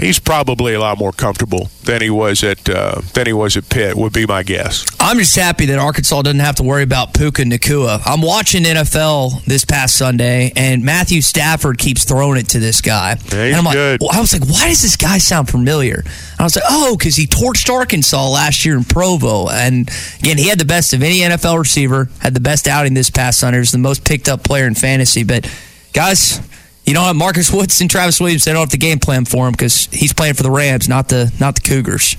he's 0.02 0.18
probably 0.18 0.74
a 0.74 0.80
lot 0.80 0.98
more 0.98 1.12
comfortable 1.12 1.68
than 1.84 2.02
he 2.02 2.10
was 2.10 2.42
at 2.42 2.68
uh, 2.68 3.00
than 3.14 3.26
he 3.26 3.32
was 3.32 3.56
at 3.56 3.68
Pitt. 3.68 3.96
Would 3.96 4.12
be 4.12 4.26
my 4.26 4.42
guess. 4.42 4.84
I'm 5.00 5.18
just 5.18 5.36
happy 5.36 5.66
that 5.66 5.78
Arkansas 5.78 6.22
doesn't 6.22 6.40
have 6.40 6.56
to 6.56 6.62
worry 6.62 6.82
about 6.82 7.14
Puka 7.14 7.42
Nacua. 7.42 8.02
I'm 8.04 8.20
watching 8.20 8.64
NFL 8.64 9.44
this 9.44 9.64
past 9.64 9.96
Sunday, 9.96 10.52
and 10.56 10.84
Matthew 10.84 11.22
Stafford 11.22 11.78
keeps 11.78 12.04
throwing 12.04 12.38
it 12.38 12.48
to 12.48 12.58
this 12.58 12.80
guy. 12.80 13.16
Yeah, 13.32 13.44
and 13.44 13.56
I'm 13.56 13.64
like, 13.64 13.74
good. 13.74 14.00
I 14.12 14.20
was 14.20 14.32
like, 14.32 14.48
why 14.48 14.68
does 14.68 14.82
this 14.82 14.96
guy 14.96 15.18
sound 15.18 15.48
familiar? 15.48 16.00
And 16.00 16.40
I 16.40 16.44
was 16.44 16.56
like, 16.56 16.64
oh, 16.68 16.96
because 16.98 17.16
he 17.16 17.26
torched 17.26 17.72
Arkansas 17.72 18.28
last 18.28 18.64
year 18.64 18.76
in 18.76 18.84
Provo, 18.84 19.48
and 19.48 19.88
again, 20.18 20.38
he 20.38 20.48
had 20.48 20.58
the 20.58 20.64
best 20.64 20.92
of 20.92 21.02
any 21.02 21.20
NFL 21.20 21.58
receiver. 21.58 22.08
Had 22.18 22.34
the 22.34 22.40
best 22.40 22.66
outing 22.66 22.94
this 22.94 23.10
past 23.10 23.40
Sunday. 23.40 23.58
He 23.58 23.60
was 23.60 23.72
the 23.72 23.78
most 23.78 24.04
picked 24.04 24.28
up 24.28 24.42
player 24.42 24.66
in 24.66 24.74
fantasy, 24.74 25.24
but 25.24 25.48
guys 25.92 26.40
you 26.84 26.94
don't 26.94 27.04
have 27.04 27.16
Marcus 27.16 27.52
Woods 27.52 27.80
and 27.80 27.90
Travis 27.90 28.20
Williams. 28.20 28.44
They 28.44 28.52
don't 28.52 28.60
have 28.60 28.70
the 28.70 28.78
game 28.78 28.98
plan 28.98 29.24
for 29.24 29.46
him 29.46 29.52
because 29.52 29.86
he's 29.86 30.12
playing 30.12 30.34
for 30.34 30.42
the 30.42 30.50
Rams, 30.50 30.88
not 30.88 31.08
the 31.08 31.32
not 31.38 31.54
the 31.54 31.60
Cougars. 31.60 32.16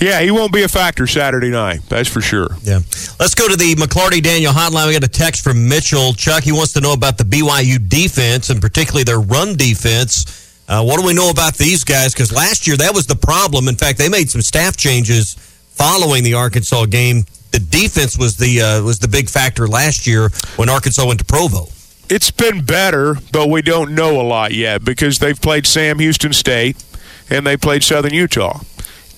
Yeah, 0.00 0.20
he 0.20 0.30
won't 0.30 0.52
be 0.52 0.62
a 0.62 0.68
factor 0.68 1.08
Saturday 1.08 1.50
night. 1.50 1.80
That's 1.88 2.08
for 2.08 2.20
sure. 2.20 2.48
Yeah. 2.62 2.78
Let's 3.18 3.34
go 3.34 3.48
to 3.48 3.56
the 3.56 3.74
McLarty 3.74 4.22
Daniel 4.22 4.52
hotline. 4.52 4.86
We 4.86 4.92
got 4.92 5.02
a 5.02 5.08
text 5.08 5.42
from 5.42 5.68
Mitchell. 5.68 6.12
Chuck, 6.12 6.44
he 6.44 6.52
wants 6.52 6.72
to 6.74 6.80
know 6.80 6.92
about 6.92 7.18
the 7.18 7.24
BYU 7.24 7.88
defense 7.88 8.48
and 8.50 8.60
particularly 8.60 9.02
their 9.02 9.20
run 9.20 9.56
defense. 9.56 10.62
Uh, 10.68 10.84
what 10.84 11.00
do 11.00 11.06
we 11.06 11.14
know 11.14 11.30
about 11.30 11.54
these 11.54 11.82
guys? 11.82 12.12
Because 12.12 12.32
last 12.32 12.66
year 12.66 12.76
that 12.76 12.94
was 12.94 13.06
the 13.06 13.16
problem. 13.16 13.66
In 13.66 13.74
fact, 13.74 13.98
they 13.98 14.08
made 14.08 14.30
some 14.30 14.42
staff 14.42 14.76
changes 14.76 15.34
following 15.34 16.22
the 16.22 16.34
Arkansas 16.34 16.86
game. 16.86 17.24
The 17.50 17.58
defense 17.58 18.16
was 18.16 18.36
the 18.36 18.60
uh, 18.60 18.82
was 18.84 19.00
the 19.00 19.08
big 19.08 19.28
factor 19.28 19.66
last 19.66 20.06
year 20.06 20.30
when 20.56 20.68
Arkansas 20.68 21.06
went 21.06 21.18
to 21.20 21.24
Provo 21.24 21.66
it's 22.10 22.30
been 22.30 22.64
better, 22.64 23.16
but 23.32 23.48
we 23.48 23.62
don't 23.62 23.94
know 23.94 24.20
a 24.20 24.22
lot 24.22 24.52
yet 24.52 24.84
because 24.84 25.18
they've 25.18 25.40
played 25.40 25.66
Sam 25.66 25.98
Houston 25.98 26.32
State 26.32 26.82
and 27.30 27.46
they 27.46 27.56
played 27.56 27.82
Southern 27.82 28.14
Utah. 28.14 28.60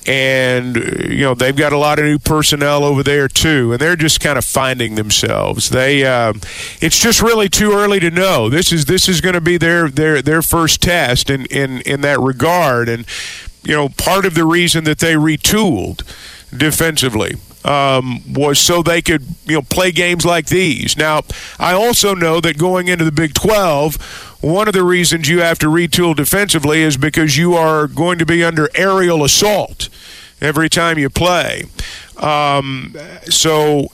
And, 0.07 0.77
you 0.77 1.21
know, 1.21 1.35
they've 1.35 1.55
got 1.55 1.75
a 1.75 1.79
lot 1.79 1.99
of 1.99 2.07
new 2.07 2.19
personnel 2.19 2.85
over 2.85 3.03
there, 3.03 3.29
too. 3.29 3.73
And 3.73 3.81
they're 3.81 3.97
just 3.97 4.19
kind 4.19 4.39
of 4.39 4.45
finding 4.45 4.95
themselves. 4.95 5.69
They, 5.69 6.05
uh, 6.05 6.33
it's 6.81 6.99
just 6.99 7.21
really 7.21 7.51
too 7.51 7.73
early 7.73 8.01
to 8.01 8.11
know. 8.11 8.49
This 8.49 8.73
is, 8.73 8.87
this 8.87 9.09
is 9.09 9.21
going 9.21 9.35
to 9.35 9.43
be 9.43 9.59
their, 9.59 9.91
their, 9.91 10.23
their 10.23 10.41
first 10.41 10.81
test 10.81 11.29
in, 11.29 11.45
in, 11.47 11.83
in 11.83 12.01
that 12.01 12.19
regard. 12.19 12.89
And, 12.89 13.05
you 13.63 13.77
know, 13.77 13.91
part 13.91 14.25
of 14.25 14.35
the 14.35 14.47
reason 14.47 14.85
that 14.85 15.01
they 15.01 15.15
retooled 15.15 16.03
defensively 16.57 17.35
um, 17.65 18.23
was 18.33 18.59
so 18.59 18.83
they 18.83 19.03
could 19.03 19.23
you 19.45 19.57
know 19.57 19.63
play 19.63 19.93
games 19.93 20.25
like 20.25 20.47
these. 20.47 20.97
Now, 20.97 21.23
I 21.59 21.73
also 21.73 22.15
know 22.15 22.41
that 22.41 22.59
going 22.59 22.89
into 22.89 23.05
the 23.05 23.13
Big 23.13 23.35
12, 23.35 24.39
one 24.41 24.69
of 24.69 24.75
the 24.75 24.83
reasons 24.83 25.29
you 25.29 25.41
have 25.41 25.59
to 25.61 25.67
retool 25.67 26.17
defensively 26.17 26.83
is 26.83 26.97
because 26.97 27.37
you 27.37 27.55
are 27.55 27.87
going 27.87 28.19
to 28.19 28.27
be 28.27 28.43
under 28.43 28.69
aerial 28.75 29.25
assault 29.25 29.89
every 30.41 30.69
time 30.69 30.99
you 30.99 31.11
play. 31.11 31.65
Um, 32.17 32.97
so. 33.25 33.89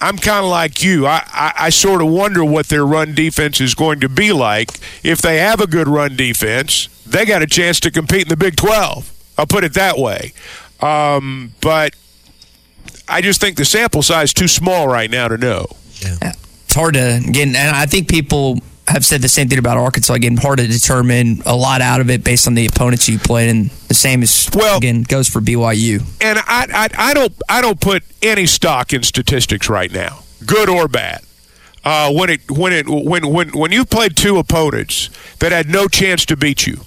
I'm 0.00 0.18
kind 0.18 0.44
of 0.44 0.50
like 0.50 0.82
you. 0.82 1.06
I, 1.06 1.22
I, 1.32 1.52
I, 1.60 1.70
sort 1.70 2.02
of 2.02 2.08
wonder 2.08 2.44
what 2.44 2.66
their 2.66 2.84
run 2.84 3.14
defense 3.14 3.58
is 3.58 3.74
going 3.74 4.00
to 4.00 4.08
be 4.08 4.32
like. 4.32 4.78
If 5.02 5.22
they 5.22 5.38
have 5.38 5.62
a 5.62 5.66
good 5.66 5.88
run 5.88 6.14
defense, 6.14 6.88
they 7.06 7.24
got 7.24 7.40
a 7.40 7.46
chance 7.46 7.80
to 7.80 7.90
compete 7.90 8.22
in 8.22 8.28
the 8.28 8.36
Big 8.36 8.56
12. 8.56 9.10
I'll 9.38 9.46
put 9.46 9.64
it 9.64 9.72
that 9.74 9.96
way. 9.96 10.34
Um, 10.80 11.54
but 11.62 11.94
I 13.08 13.20
just 13.20 13.40
think 13.40 13.56
the 13.56 13.64
sample 13.64 14.02
size 14.02 14.30
is 14.30 14.34
too 14.34 14.48
small 14.48 14.88
right 14.88 15.10
now 15.10 15.28
to 15.28 15.36
know. 15.36 15.66
It's 16.00 16.74
hard 16.74 16.94
to 16.94 17.20
get, 17.30 17.48
and 17.48 17.56
I 17.56 17.86
think 17.86 18.08
people 18.08 18.58
have 18.88 19.04
said 19.04 19.22
the 19.22 19.28
same 19.28 19.48
thing 19.48 19.58
about 19.58 19.76
Arkansas. 19.76 20.12
Again, 20.14 20.36
hard 20.36 20.58
to 20.58 20.66
determine 20.66 21.40
a 21.46 21.54
lot 21.56 21.80
out 21.80 22.00
of 22.00 22.10
it 22.10 22.22
based 22.24 22.46
on 22.46 22.54
the 22.54 22.66
opponents 22.66 23.08
you 23.08 23.18
played, 23.18 23.48
and 23.48 23.70
the 23.88 23.94
same 23.94 24.22
is 24.22 24.48
Well- 24.54 24.78
again 24.78 25.02
goes 25.02 25.28
for 25.28 25.40
BYU. 25.40 26.02
and 26.20 26.38
I, 26.40 26.66
I 26.74 27.10
I 27.10 27.14
don't 27.14 27.32
I 27.48 27.60
don't 27.60 27.80
put 27.80 28.02
any 28.22 28.46
stock 28.46 28.92
in 28.92 29.02
statistics 29.02 29.68
right 29.68 29.92
now, 29.92 30.20
good 30.44 30.68
or 30.68 30.88
bad. 30.88 31.22
Uh, 31.84 32.10
when 32.12 32.30
it 32.30 32.50
when 32.50 32.72
it 32.72 32.88
when 32.88 33.26
when 33.28 33.50
when 33.50 33.70
you 33.72 33.84
played 33.84 34.16
two 34.16 34.38
opponents 34.38 35.10
that 35.38 35.52
had 35.52 35.68
no 35.68 35.86
chance 35.86 36.24
to 36.26 36.36
beat 36.36 36.66
you, 36.66 36.80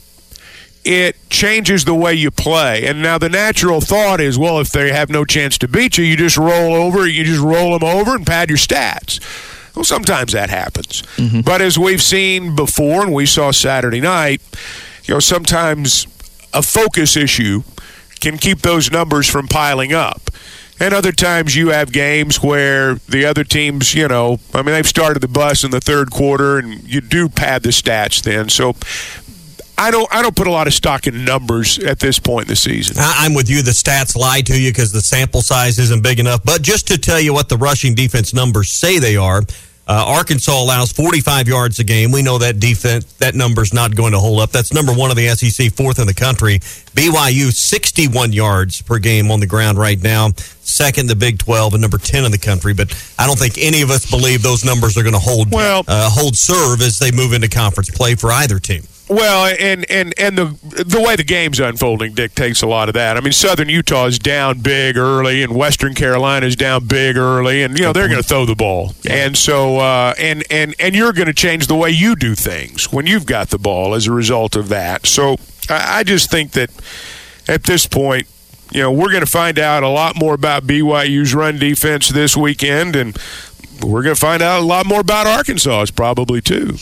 it 0.87 1.17
changes 1.29 1.83
the 1.83 1.93
way 1.93 2.13
you 2.13 2.31
play. 2.31 2.87
And 2.87 3.01
now 3.01 3.17
the 3.17 3.27
natural 3.27 3.81
thought 3.81 4.21
is, 4.21 4.39
well, 4.39 4.61
if 4.61 4.71
they 4.71 4.93
have 4.93 5.09
no 5.09 5.25
chance 5.25 5.57
to 5.57 5.67
beat 5.67 5.97
you, 5.97 6.05
you 6.05 6.15
just 6.15 6.37
roll 6.37 6.73
over, 6.73 7.05
you 7.05 7.25
just 7.25 7.41
roll 7.41 7.77
them 7.77 7.83
over 7.83 8.15
and 8.15 8.25
pad 8.25 8.47
your 8.47 8.57
stats. 8.57 9.19
Well, 9.75 9.83
sometimes 9.83 10.31
that 10.31 10.49
happens. 10.49 11.01
Mm-hmm. 11.17 11.41
But 11.41 11.61
as 11.61 11.77
we've 11.77 12.01
seen 12.01 12.55
before, 12.55 13.03
and 13.03 13.13
we 13.13 13.25
saw 13.25 13.51
Saturday 13.51 13.99
night, 13.99 14.41
you 15.03 15.15
know, 15.15 15.19
sometimes 15.19 16.07
a 16.53 16.61
focus 16.61 17.17
issue 17.17 17.63
can 18.21 18.37
keep 18.37 18.61
those 18.61 18.89
numbers 18.89 19.29
from 19.29 19.49
piling 19.49 19.91
up. 19.91 20.31
And 20.79 20.93
other 20.93 21.11
times 21.11 21.53
you 21.53 21.69
have 21.69 21.91
games 21.91 22.41
where 22.41 22.95
the 23.09 23.25
other 23.25 23.43
teams, 23.43 23.93
you 23.93 24.07
know, 24.07 24.39
I 24.53 24.61
mean, 24.61 24.73
they've 24.73 24.87
started 24.87 25.19
the 25.21 25.27
bus 25.27 25.65
in 25.65 25.71
the 25.71 25.81
third 25.81 26.11
quarter, 26.11 26.59
and 26.59 26.81
you 26.87 27.01
do 27.01 27.27
pad 27.27 27.63
the 27.63 27.69
stats 27.69 28.21
then. 28.21 28.47
So 28.47 28.73
I 29.79 29.91
don't, 29.91 30.07
I 30.11 30.21
don't 30.23 30.35
put 30.35 30.47
a 30.47 30.51
lot 30.51 30.65
of 30.67 30.73
stock 30.73 31.05
in 31.07 31.23
numbers 31.23 31.77
at 31.79 31.99
this 31.99 32.17
point 32.19 32.45
in 32.45 32.49
the 32.49 32.55
season. 32.55 32.97
I- 32.99 33.25
I'm 33.25 33.33
with 33.35 33.49
you. 33.49 33.61
The 33.61 33.71
stats 33.71 34.15
lie 34.15 34.41
to 34.41 34.59
you 34.59 34.71
because 34.71 34.91
the 34.91 35.01
sample 35.01 35.41
size 35.41 35.77
isn't 35.77 36.01
big 36.01 36.19
enough. 36.19 36.43
But 36.43 36.61
just 36.63 36.87
to 36.87 36.97
tell 36.97 37.19
you 37.19 37.33
what 37.33 37.47
the 37.49 37.57
rushing 37.57 37.93
defense 37.93 38.33
numbers 38.33 38.71
say 38.71 38.97
they 38.97 39.17
are, 39.17 39.43
uh, 39.89 40.03
Arkansas 40.05 40.51
allows 40.63 40.91
45 40.91 41.47
yards 41.47 41.79
a 41.79 41.83
game. 41.83 42.11
We 42.11 42.21
know 42.21 42.37
that 42.39 42.59
defense 42.59 43.05
that 43.19 43.35
number's 43.35 43.73
not 43.73 43.95
going 43.95 44.11
to 44.13 44.19
hold 44.19 44.41
up. 44.41 44.49
That's 44.51 44.73
number 44.73 44.91
one 44.91 45.11
of 45.11 45.15
the 45.15 45.29
SEC, 45.29 45.71
fourth 45.71 45.99
in 45.99 46.07
the 46.07 46.13
country. 46.13 46.59
BYU 46.93 47.51
61 47.53 48.33
yards 48.33 48.81
per 48.81 48.97
game 48.99 49.31
on 49.31 49.39
the 49.39 49.47
ground 49.47 49.77
right 49.77 50.01
now, 50.03 50.31
second 50.61 51.07
the 51.07 51.15
Big 51.15 51.37
12 51.39 51.73
and 51.75 51.81
number 51.81 51.97
10 51.99 52.25
in 52.25 52.31
the 52.31 52.37
country. 52.37 52.73
But 52.73 52.91
I 53.17 53.27
don't 53.27 53.39
think 53.39 53.57
any 53.59 53.81
of 53.81 53.89
us 53.91 54.09
believe 54.09 54.41
those 54.41 54.65
numbers 54.65 54.97
are 54.97 55.03
going 55.03 55.13
to 55.13 55.19
hold 55.19 55.51
Well- 55.53 55.85
uh, 55.87 56.09
hold 56.09 56.35
serve 56.35 56.81
as 56.81 56.97
they 56.99 57.11
move 57.11 57.31
into 57.31 57.47
conference 57.47 57.89
play 57.89 58.15
for 58.15 58.29
either 58.31 58.59
team. 58.59 58.81
Well, 59.09 59.55
and 59.57 59.89
and 59.89 60.13
and 60.17 60.37
the 60.37 60.45
the 60.83 61.01
way 61.01 61.15
the 61.15 61.23
game's 61.23 61.59
unfolding 61.59 62.13
dictates 62.13 62.61
a 62.61 62.67
lot 62.67 62.89
of 62.89 62.93
that. 62.95 63.15
I 63.15 63.21
mean, 63.21 63.31
Southern 63.31 63.69
Utah 63.69 64.05
is 64.05 64.19
down 64.19 64.59
big 64.59 64.97
early, 64.97 65.43
and 65.43 65.55
Western 65.55 65.93
Carolina 65.93 66.45
is 66.45 66.57
down 66.57 66.87
big 66.87 67.15
early, 67.15 67.63
and 67.63 67.77
you 67.77 67.85
know 67.85 67.93
they're 67.93 68.09
going 68.09 68.21
to 68.21 68.27
throw 68.27 68.45
the 68.45 68.55
ball, 68.55 68.93
and 69.09 69.37
so 69.37 69.77
uh, 69.77 70.13
and 70.17 70.43
and 70.49 70.75
and 70.77 70.93
you're 70.93 71.13
going 71.13 71.27
to 71.27 71.33
change 71.33 71.67
the 71.67 71.75
way 71.75 71.89
you 71.89 72.17
do 72.17 72.35
things 72.35 72.91
when 72.91 73.07
you've 73.07 73.25
got 73.25 73.49
the 73.49 73.57
ball 73.57 73.95
as 73.95 74.07
a 74.07 74.11
result 74.11 74.57
of 74.57 74.67
that. 74.69 75.05
So 75.05 75.37
I, 75.69 75.99
I 75.99 76.03
just 76.03 76.29
think 76.29 76.51
that 76.51 76.69
at 77.47 77.63
this 77.63 77.85
point. 77.85 78.27
You 78.69 78.81
know, 78.81 78.91
we're 78.91 79.11
going 79.11 79.23
to 79.23 79.31
find 79.31 79.57
out 79.57 79.83
a 79.83 79.87
lot 79.87 80.17
more 80.17 80.33
about 80.33 80.63
BYU's 80.63 81.33
run 81.33 81.57
defense 81.57 82.09
this 82.09 82.35
weekend, 82.35 82.97
and 82.97 83.17
we're 83.81 84.03
going 84.03 84.13
to 84.13 84.19
find 84.19 84.41
out 84.41 84.59
a 84.59 84.65
lot 84.65 84.85
more 84.85 84.99
about 84.99 85.25
Arkansas's 85.25 85.89
probably 85.89 86.41
too. 86.41 86.75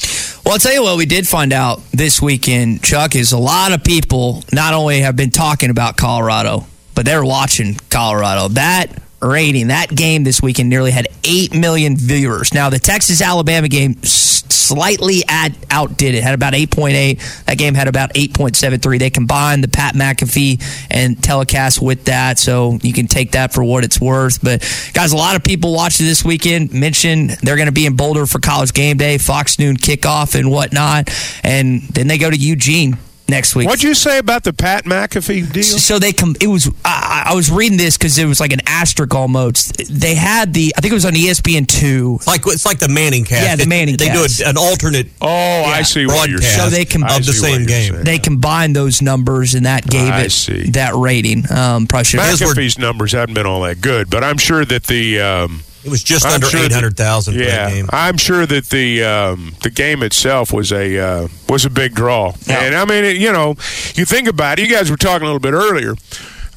Well, 0.45 0.53
I'll 0.53 0.59
tell 0.59 0.73
you 0.73 0.83
what 0.83 0.95
we 0.97 1.07
did 1.07 1.27
find 1.27 1.51
out 1.51 1.81
this 1.89 2.21
weekend, 2.21 2.83
Chuck, 2.83 3.15
is 3.15 3.31
a 3.31 3.37
lot 3.37 3.73
of 3.73 3.83
people 3.83 4.43
not 4.53 4.75
only 4.75 4.99
have 4.99 5.15
been 5.15 5.31
talking 5.31 5.71
about 5.71 5.97
Colorado, 5.97 6.67
but 6.93 7.03
they're 7.03 7.25
watching 7.25 7.77
Colorado. 7.89 8.49
That 8.49 8.91
rating, 9.27 9.67
that 9.67 9.94
game 9.94 10.24
this 10.24 10.41
weekend 10.41 10.70
nearly 10.70 10.91
had 10.91 11.08
8 11.24 11.53
million 11.55 11.96
viewers. 11.98 12.53
Now, 12.53 12.70
the 12.70 12.79
Texas 12.79 13.22
Alabama 13.22 13.67
game 13.67 13.96
slightly 14.03 15.24
ad- 15.27 15.55
outdid 15.70 16.15
it, 16.15 16.24
had 16.24 16.34
about 16.34 16.53
8.8. 16.53 17.46
That 17.46 17.58
game 17.58 17.74
had 17.75 17.88
about 17.88 18.13
8.73. 18.13 19.00
They 19.00 19.10
combined 19.10 19.63
the 19.63 19.67
Pat 19.67 19.96
McAfee 19.96 20.62
and 20.89 21.22
telecast 21.22 21.82
with 21.82 22.05
that, 22.05 22.39
so 22.39 22.79
you 22.82 22.94
can 22.94 23.08
take 23.08 23.34
that 23.34 23.53
for 23.53 23.63
what 23.63 23.84
it's 23.84 24.01
worth. 24.01 24.41
But, 24.41 24.62
guys, 24.94 25.12
a 25.13 25.17
lot 25.17 25.36
of 25.36 25.44
people 25.44 25.74
watching 25.74 26.05
this 26.05 26.25
weekend 26.25 26.74
mentioned 26.74 27.32
they're 27.44 27.58
going 27.58 27.67
to 27.67 27.72
be 27.72 27.86
in 27.86 27.96
Boulder 27.96 28.25
for 28.25 28.39
college 28.39 28.74
game 28.74 28.98
day, 28.98 29.17
Fox 29.17 29.60
Noon 29.60 29.77
kickoff, 29.77 30.38
and 30.38 30.50
whatnot. 30.50 31.10
And 31.44 31.81
then 31.81 32.07
they 32.07 32.18
go 32.18 32.29
to 32.29 32.38
Eugene 32.38 32.98
next 33.27 33.55
week. 33.55 33.68
What'd 33.68 33.83
you 33.83 33.94
say 33.96 34.18
about 34.18 34.44
the 34.44 34.53
Pat 34.53 34.85
McAfee 34.85 35.51
deal? 35.51 35.64
So 35.64 36.00
they 36.00 36.14
come. 36.14 36.35
It 36.40 36.48
was. 36.48 36.70
I, 36.83 37.27
I 37.31 37.35
was 37.35 37.51
reading 37.51 37.77
this 37.77 37.98
because 37.98 38.18
it 38.18 38.25
was 38.25 38.40
like 38.40 38.53
an 38.53 38.61
asterisk 38.68 39.14
almost. 39.16 39.81
They 39.90 40.16
had 40.16 40.53
the. 40.53 40.74
I 40.77 40.81
think 40.81 40.92
it 40.92 40.96
was 40.96 41.05
on 41.05 41.14
ESPN 41.14 41.68
two. 41.68 42.20
Like 42.27 42.42
it's 42.48 42.66
like 42.66 42.79
the 42.79 42.88
Manning 42.90 43.25
cast. 43.25 43.44
Yeah, 43.46 43.55
the 43.55 43.64
It- 43.64 43.68
Manning 43.70 43.98
They 43.98 44.07
cast. 44.07 44.38
do 44.40 44.46
a, 44.46 44.50
an 44.50 44.57
alternate 44.57 45.07
Oh, 45.22 45.27
I 45.27 45.81
see 45.83 46.05
what 46.05 46.29
you're 46.29 46.40
saying. 46.42 46.59
So 46.59 46.70
they 46.70 46.85
can- 46.85 47.03
of 47.03 47.25
the 47.25 47.33
same 47.33 47.66
game. 47.66 47.94
saying. 47.94 48.03
They 48.05 48.20
combined 48.20 48.75
those 48.75 49.01
numbers 49.01 49.53
and 49.55 49.66
that 49.66 49.85
gave 49.88 50.09
I 50.11 50.22
it 50.24 50.31
see. 50.31 50.70
that 50.72 50.94
rating. 50.96 51.50
Um, 51.51 51.88
probably 51.88 52.05
should. 52.05 52.20
have 52.20 52.40
McAfee's 52.40 52.77
numbers 52.77 53.11
haven't 53.11 53.35
been 53.35 53.46
all 53.46 53.61
that 53.61 53.81
good, 53.81 54.09
but 54.09 54.24
I'm 54.24 54.38
sure 54.38 54.66
that 54.66 54.83
the 54.83 55.20
um, 55.22 55.61
It 55.85 55.89
was 55.91 56.03
just 56.03 56.25
I'm 56.25 56.33
under 56.33 56.48
sure 56.48 56.59
eight 56.61 56.71
hundred 56.71 56.98
thousand 56.98 57.35
yeah, 57.35 57.69
game. 57.69 57.87
I'm 57.91 58.17
sure 58.17 58.45
that 58.48 58.65
the 58.71 59.03
um, 59.03 59.55
the 59.61 59.69
game 59.69 60.01
itself 60.01 60.51
was 60.51 60.71
a 60.71 60.98
uh, 60.98 61.27
was 61.48 61.63
a 61.63 61.69
big 61.69 61.93
draw. 61.93 62.33
And 62.50 62.74
I 62.75 62.85
mean, 62.85 63.03
it, 63.05 63.17
you 63.17 63.31
know, 63.31 63.50
you 63.95 64.03
think 64.03 64.27
about 64.27 64.57
it. 64.59 64.67
You 64.67 64.75
guys 64.75 64.89
were 64.89 64.98
talking 64.98 65.21
a 65.24 65.25
little 65.31 65.39
bit 65.39 65.53
earlier. 65.53 65.93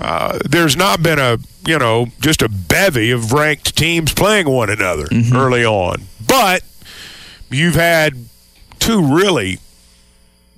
Uh, 0.00 0.38
there's 0.48 0.76
not 0.76 1.02
been 1.02 1.18
a 1.18 1.36
you 1.66 1.78
know 1.78 2.06
just 2.20 2.40
a 2.40 2.48
bevy 2.48 3.10
of 3.10 3.32
ranked 3.32 3.76
teams 3.76 4.14
playing 4.14 4.48
one 4.48 4.70
another 4.70 5.04
Mm-hmm. 5.06 5.36
early 5.36 5.64
on, 5.64 6.04
but 6.26 6.62
you've 7.50 7.74
had 7.74 8.14
two 8.78 9.02
really 9.14 9.58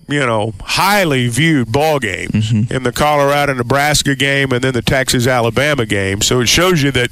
you 0.09 0.20
know 0.20 0.52
highly 0.61 1.26
viewed 1.28 1.72
ball 1.72 1.98
games 1.98 2.52
Mm-hmm. 2.52 2.72
in 2.72 2.83
the 2.85 2.92
Colorado 2.92 3.54
Nebraska 3.54 4.14
game 4.14 4.52
and 4.52 4.62
then 4.62 4.74
the 4.74 4.83
Texas 4.83 5.26
Alabama 5.26 5.87
game. 5.87 6.20
So 6.20 6.40
it 6.40 6.48
shows 6.48 6.83
you 6.83 6.90
that 6.92 7.11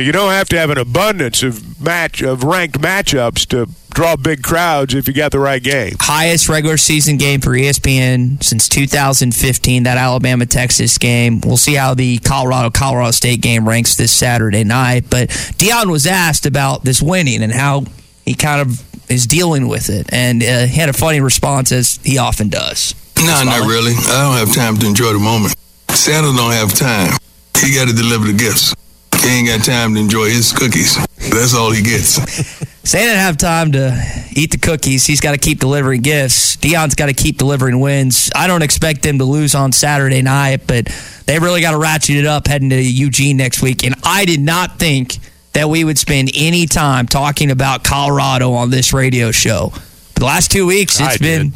you, 0.00 0.12
don't 0.12 0.30
have 0.30 0.48
to 0.48 0.58
have 0.58 0.70
an 0.70 0.78
abundance 0.78 1.42
of 1.42 1.80
match 1.80 2.22
of 2.22 2.44
ranked 2.44 2.80
matchups 2.80 3.46
to 3.48 3.68
draw 3.90 4.16
big 4.16 4.42
crowds 4.42 4.94
if 4.94 5.06
you 5.06 5.14
got 5.14 5.32
the 5.32 5.38
right 5.38 5.62
game. 5.62 5.92
highest 6.00 6.48
regular 6.48 6.76
season 6.76 7.18
game 7.18 7.40
for 7.40 7.50
ESPN 7.50 8.42
since 8.42 8.68
2015. 8.68 9.82
That 9.82 9.98
Alabama 9.98 10.46
Texas 10.46 10.98
game. 10.98 11.40
We'll 11.44 11.56
see 11.56 11.74
how 11.74 11.94
the 11.94 12.18
Colorado 12.18 12.70
Colorado 12.70 13.10
State 13.10 13.40
game 13.42 13.68
ranks 13.68 13.96
this 13.96 14.12
Saturday 14.12 14.64
night. 14.64 15.04
But 15.10 15.28
Deion 15.28 15.90
was 15.90 16.06
asked 16.06 16.46
about 16.46 16.84
this 16.84 17.02
winning 17.02 17.42
and 17.42 17.52
how 17.52 17.84
he 18.24 18.34
kind 18.34 18.60
of 18.60 18.82
is 19.10 19.26
dealing 19.26 19.68
with 19.68 19.90
it, 19.90 20.12
and 20.12 20.42
uh, 20.42 20.66
he 20.66 20.80
had 20.80 20.88
a 20.88 20.92
funny 20.92 21.20
response 21.20 21.70
as 21.70 21.96
he 22.02 22.18
often 22.18 22.48
does. 22.48 22.94
No, 23.18 23.42
not 23.44 23.68
really. 23.68 23.92
I 23.92 24.38
don't 24.38 24.46
have 24.46 24.54
time 24.54 24.76
to 24.78 24.86
enjoy 24.86 25.12
the 25.12 25.18
moment. 25.18 25.54
Santa 25.90 26.32
don't 26.36 26.52
have 26.52 26.72
time. 26.72 27.16
He 27.58 27.74
got 27.74 27.88
to 27.88 27.94
deliver 27.94 28.26
the 28.26 28.32
gifts. 28.32 28.74
He 29.22 29.38
ain't 29.38 29.48
got 29.48 29.64
time 29.64 29.94
to 29.94 30.00
enjoy 30.00 30.30
his 30.30 30.52
cookies. 30.52 30.96
That's 31.30 31.54
all 31.54 31.70
he 31.70 31.82
gets. 31.82 32.14
Santa 32.84 33.06
didn't 33.06 33.20
have 33.20 33.36
time 33.36 33.72
to 33.72 33.96
eat 34.34 34.50
the 34.50 34.58
cookies. 34.58 35.06
He's 35.06 35.20
got 35.20 35.32
to 35.32 35.38
keep 35.38 35.60
delivering 35.60 36.02
gifts. 36.02 36.56
Deion's 36.56 36.96
got 36.96 37.06
to 37.06 37.14
keep 37.14 37.38
delivering 37.38 37.78
wins. 37.78 38.30
I 38.34 38.48
don't 38.48 38.62
expect 38.62 39.02
them 39.02 39.18
to 39.18 39.24
lose 39.24 39.54
on 39.54 39.70
Saturday 39.70 40.20
night, 40.20 40.66
but 40.66 40.86
they 41.26 41.38
really 41.38 41.60
got 41.60 41.70
to 41.70 41.78
ratchet 41.78 42.16
it 42.16 42.26
up 42.26 42.48
heading 42.48 42.70
to 42.70 42.82
Eugene 42.82 43.36
next 43.36 43.62
week. 43.62 43.84
And 43.84 43.94
I 44.02 44.24
did 44.24 44.40
not 44.40 44.80
think 44.80 45.18
that 45.52 45.68
we 45.68 45.84
would 45.84 45.98
spend 45.98 46.32
any 46.34 46.66
time 46.66 47.06
talking 47.06 47.52
about 47.52 47.84
Colorado 47.84 48.52
on 48.54 48.70
this 48.70 48.92
radio 48.92 49.30
show. 49.30 49.72
The 50.14 50.24
last 50.24 50.50
two 50.50 50.66
weeks, 50.66 51.00
I 51.00 51.10
it's 51.10 51.18
been 51.18 51.52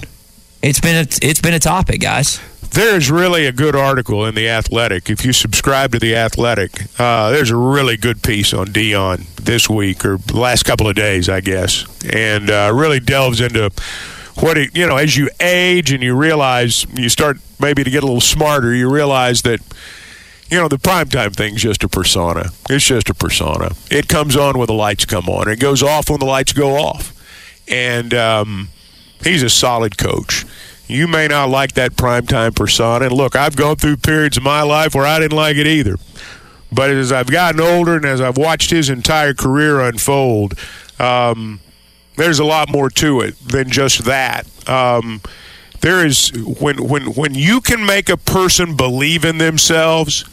it's 0.66 0.80
been 0.80 0.96
a, 0.96 1.08
it's 1.22 1.40
been 1.40 1.54
a 1.54 1.60
topic, 1.60 2.00
guys. 2.00 2.40
There's 2.70 3.10
really 3.10 3.46
a 3.46 3.52
good 3.52 3.76
article 3.76 4.26
in 4.26 4.34
the 4.34 4.48
Athletic. 4.48 5.08
If 5.08 5.24
you 5.24 5.32
subscribe 5.32 5.92
to 5.92 5.98
the 5.98 6.16
Athletic, 6.16 6.82
uh, 6.98 7.30
there's 7.30 7.50
a 7.50 7.56
really 7.56 7.96
good 7.96 8.22
piece 8.22 8.52
on 8.52 8.66
Deion 8.66 9.26
this 9.36 9.70
week 9.70 10.04
or 10.04 10.18
last 10.34 10.64
couple 10.64 10.88
of 10.88 10.96
days, 10.96 11.28
I 11.28 11.40
guess, 11.40 11.86
and 12.12 12.50
uh, 12.50 12.72
really 12.74 12.98
delves 12.98 13.40
into 13.40 13.70
what 14.40 14.58
it. 14.58 14.76
You 14.76 14.86
know, 14.86 14.96
as 14.96 15.16
you 15.16 15.30
age 15.40 15.92
and 15.92 16.02
you 16.02 16.16
realize 16.16 16.84
you 16.94 17.08
start 17.08 17.38
maybe 17.60 17.84
to 17.84 17.90
get 17.90 18.02
a 18.02 18.06
little 18.06 18.20
smarter, 18.20 18.74
you 18.74 18.90
realize 18.90 19.42
that. 19.42 19.60
You 20.48 20.58
know, 20.58 20.68
the 20.68 20.76
primetime 20.76 21.34
thing's 21.34 21.60
just 21.60 21.82
a 21.82 21.88
persona. 21.88 22.50
It's 22.70 22.86
just 22.86 23.10
a 23.10 23.14
persona. 23.14 23.72
It 23.90 24.06
comes 24.06 24.36
on 24.36 24.56
when 24.56 24.68
the 24.68 24.74
lights 24.74 25.04
come 25.04 25.28
on. 25.28 25.48
It 25.48 25.58
goes 25.58 25.82
off 25.82 26.08
when 26.08 26.20
the 26.20 26.26
lights 26.26 26.52
go 26.52 26.76
off. 26.76 27.12
And 27.66 28.14
um, 28.14 28.68
he's 29.22 29.42
a 29.42 29.50
solid 29.50 29.98
coach. 29.98 30.44
You 30.88 31.08
may 31.08 31.26
not 31.26 31.48
like 31.48 31.72
that 31.72 31.92
primetime 31.92 32.54
persona. 32.54 33.06
And 33.06 33.14
look, 33.14 33.34
I've 33.34 33.56
gone 33.56 33.76
through 33.76 33.96
periods 33.96 34.36
of 34.36 34.42
my 34.42 34.62
life 34.62 34.94
where 34.94 35.06
I 35.06 35.18
didn't 35.18 35.36
like 35.36 35.56
it 35.56 35.66
either. 35.66 35.96
But 36.70 36.90
as 36.90 37.12
I've 37.12 37.30
gotten 37.30 37.60
older 37.60 37.96
and 37.96 38.04
as 38.04 38.20
I've 38.20 38.36
watched 38.36 38.70
his 38.70 38.88
entire 38.88 39.34
career 39.34 39.80
unfold, 39.80 40.54
um, 40.98 41.60
there's 42.16 42.38
a 42.38 42.44
lot 42.44 42.70
more 42.70 42.90
to 42.90 43.20
it 43.20 43.38
than 43.40 43.70
just 43.70 44.04
that. 44.04 44.46
Um, 44.68 45.20
there 45.80 46.04
is 46.04 46.32
when 46.60 46.88
when 46.88 47.14
when 47.14 47.34
you 47.34 47.60
can 47.60 47.84
make 47.84 48.08
a 48.08 48.16
person 48.16 48.76
believe 48.76 49.24
in 49.24 49.38
themselves 49.38 50.24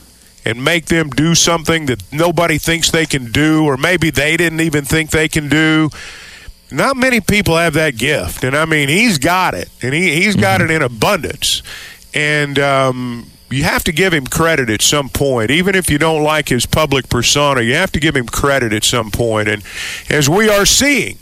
and 0.45 0.63
make 0.63 0.85
them 0.85 1.09
do 1.09 1.35
something 1.35 1.85
that 1.85 2.01
nobody 2.11 2.57
thinks 2.57 2.91
they 2.91 3.05
can 3.05 3.31
do, 3.31 3.63
or 3.65 3.77
maybe 3.77 4.09
they 4.09 4.35
didn't 4.37 4.61
even 4.61 4.83
think 4.83 5.11
they 5.11 5.27
can 5.27 5.49
do. 5.49 5.89
Not 6.73 6.97
many 6.97 7.21
people 7.21 7.57
have 7.57 7.73
that 7.75 7.97
gift, 7.97 8.43
and 8.43 8.55
I 8.55 8.65
mean, 8.65 8.89
he's 8.89 9.17
got 9.17 9.53
it, 9.53 9.69
and 9.81 9.93
he 9.93 10.15
he's 10.23 10.35
got 10.35 10.59
mm-hmm. 10.59 10.71
it 10.71 10.75
in 10.75 10.81
abundance, 10.81 11.61
and 12.13 12.57
um, 12.59 13.31
you 13.53 13.63
have 13.63 13.83
to 13.83 13.91
give 13.91 14.13
him 14.13 14.25
credit 14.25 14.69
at 14.69 14.81
some 14.81 15.09
point. 15.09 15.51
Even 15.51 15.75
if 15.75 15.89
you 15.89 15.97
don't 15.97 16.23
like 16.23 16.49
his 16.49 16.65
public 16.65 17.09
persona, 17.09 17.61
you 17.61 17.75
have 17.75 17.91
to 17.91 17.99
give 17.99 18.15
him 18.15 18.25
credit 18.25 18.73
at 18.73 18.83
some 18.83 19.11
point. 19.11 19.47
And 19.47 19.63
as 20.09 20.27
we 20.27 20.49
are 20.49 20.65
seeing, 20.65 21.17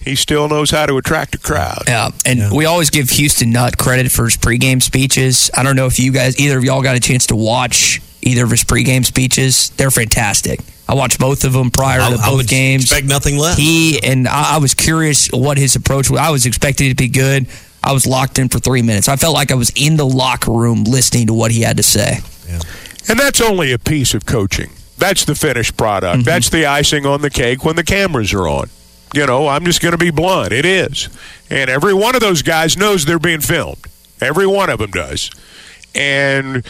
he 0.00 0.14
still 0.14 0.48
knows 0.48 0.70
how 0.70 0.86
to 0.86 0.96
attract 0.96 1.34
a 1.34 1.38
crowd. 1.38 1.84
Yeah, 1.86 2.10
and 2.24 2.38
yeah. 2.38 2.50
we 2.54 2.64
always 2.64 2.90
give 2.90 3.10
Houston 3.10 3.50
Nutt 3.50 3.78
credit 3.78 4.10
for 4.10 4.24
his 4.24 4.36
pregame 4.36 4.82
speeches. 4.82 5.50
I 5.56 5.62
don't 5.62 5.76
know 5.76 5.86
if 5.86 5.98
you 5.98 6.12
guys, 6.12 6.38
either 6.38 6.58
of 6.58 6.64
y'all, 6.64 6.82
got 6.82 6.96
a 6.96 7.00
chance 7.00 7.26
to 7.28 7.36
watch 7.36 8.00
either 8.22 8.44
of 8.44 8.50
his 8.50 8.64
pregame 8.64 9.04
speeches. 9.04 9.70
They're 9.70 9.90
fantastic. 9.90 10.60
I 10.92 10.94
watched 10.94 11.18
both 11.18 11.44
of 11.44 11.54
them 11.54 11.70
prior 11.70 12.02
I, 12.02 12.10
to 12.10 12.16
both 12.16 12.24
I 12.24 12.34
would 12.34 12.46
games. 12.46 12.82
Expect 12.82 13.06
nothing 13.06 13.38
less. 13.38 13.56
He 13.56 13.98
and 14.02 14.28
I, 14.28 14.56
I 14.56 14.58
was 14.58 14.74
curious 14.74 15.30
what 15.32 15.56
his 15.56 15.74
approach 15.74 16.10
was. 16.10 16.20
I 16.20 16.28
was 16.28 16.44
expecting 16.44 16.88
it 16.88 16.90
to 16.90 16.96
be 16.96 17.08
good. 17.08 17.46
I 17.82 17.92
was 17.92 18.06
locked 18.06 18.38
in 18.38 18.50
for 18.50 18.58
three 18.58 18.82
minutes. 18.82 19.08
I 19.08 19.16
felt 19.16 19.32
like 19.32 19.50
I 19.50 19.54
was 19.54 19.72
in 19.74 19.96
the 19.96 20.04
locker 20.04 20.52
room 20.52 20.84
listening 20.84 21.28
to 21.28 21.32
what 21.32 21.50
he 21.50 21.62
had 21.62 21.78
to 21.78 21.82
say. 21.82 22.18
Yeah. 22.46 22.60
And 23.08 23.18
that's 23.18 23.40
only 23.40 23.72
a 23.72 23.78
piece 23.78 24.12
of 24.12 24.26
coaching. 24.26 24.70
That's 24.98 25.24
the 25.24 25.34
finished 25.34 25.78
product. 25.78 26.18
Mm-hmm. 26.18 26.24
That's 26.24 26.50
the 26.50 26.66
icing 26.66 27.06
on 27.06 27.22
the 27.22 27.30
cake 27.30 27.64
when 27.64 27.76
the 27.76 27.84
cameras 27.84 28.34
are 28.34 28.46
on. 28.46 28.68
You 29.14 29.26
know, 29.26 29.48
I'm 29.48 29.64
just 29.64 29.80
going 29.80 29.92
to 29.92 29.98
be 29.98 30.10
blunt. 30.10 30.52
It 30.52 30.66
is. 30.66 31.08
And 31.48 31.70
every 31.70 31.94
one 31.94 32.14
of 32.14 32.20
those 32.20 32.42
guys 32.42 32.76
knows 32.76 33.06
they're 33.06 33.18
being 33.18 33.40
filmed. 33.40 33.86
Every 34.20 34.46
one 34.46 34.68
of 34.68 34.78
them 34.78 34.90
does. 34.90 35.30
And 35.94 36.66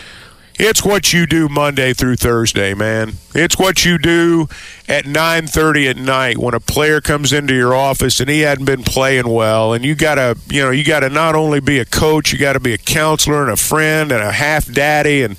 it's 0.59 0.85
what 0.85 1.13
you 1.13 1.27
do 1.27 1.49
Monday 1.49 1.93
through 1.93 2.17
Thursday, 2.17 2.75
man. 2.75 3.15
It's 3.35 3.59
what 3.59 3.85
you 3.85 3.99
do 3.99 4.49
at 4.89 5.07
9:30 5.07 5.89
at 5.89 5.97
night 5.97 6.39
when 6.39 6.55
a 6.55 6.61
player 6.61 7.01
comes 7.01 7.33
into 7.33 7.55
your 7.55 7.75
office 7.75 8.21
and 8.21 8.29
he 8.29 8.41
hadn't 8.41 8.67
been 8.67 8.83
playing 8.83 9.29
well 9.29 9.73
and 9.73 9.85
you 9.85 9.95
got 9.95 10.17
to, 10.17 10.37
you 10.49 10.63
know, 10.63 10.71
you 10.71 10.85
got 10.85 11.01
to 11.01 11.09
not 11.09 11.35
only 11.35 11.61
be 11.61 11.79
a 11.79 11.85
coach, 11.85 12.33
you 12.33 12.39
got 12.39 12.53
to 12.53 12.61
be 12.61 12.75
a 12.75 12.79
counselor 12.79 13.43
and 13.43 13.51
a 13.51 13.57
friend 13.57 14.13
and 14.13 14.23
a 14.23 14.33
half 14.33 14.71
daddy 14.71 15.23
and 15.23 15.37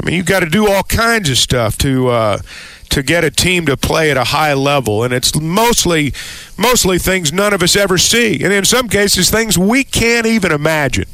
I 0.00 0.04
mean, 0.04 0.14
you 0.14 0.22
got 0.22 0.40
to 0.40 0.48
do 0.48 0.70
all 0.70 0.82
kinds 0.82 1.30
of 1.30 1.38
stuff 1.38 1.78
to 1.78 2.08
uh 2.08 2.38
to 2.90 3.02
get 3.02 3.24
a 3.24 3.30
team 3.30 3.64
to 3.64 3.74
play 3.74 4.10
at 4.10 4.18
a 4.18 4.24
high 4.24 4.52
level 4.52 5.02
and 5.02 5.14
it's 5.14 5.34
mostly 5.40 6.12
mostly 6.58 6.98
things 6.98 7.32
none 7.32 7.54
of 7.54 7.62
us 7.62 7.74
ever 7.74 7.96
see 7.96 8.44
and 8.44 8.52
in 8.52 8.66
some 8.66 8.86
cases 8.86 9.30
things 9.30 9.56
we 9.56 9.82
can't 9.82 10.26
even 10.26 10.52
imagine 10.52 11.06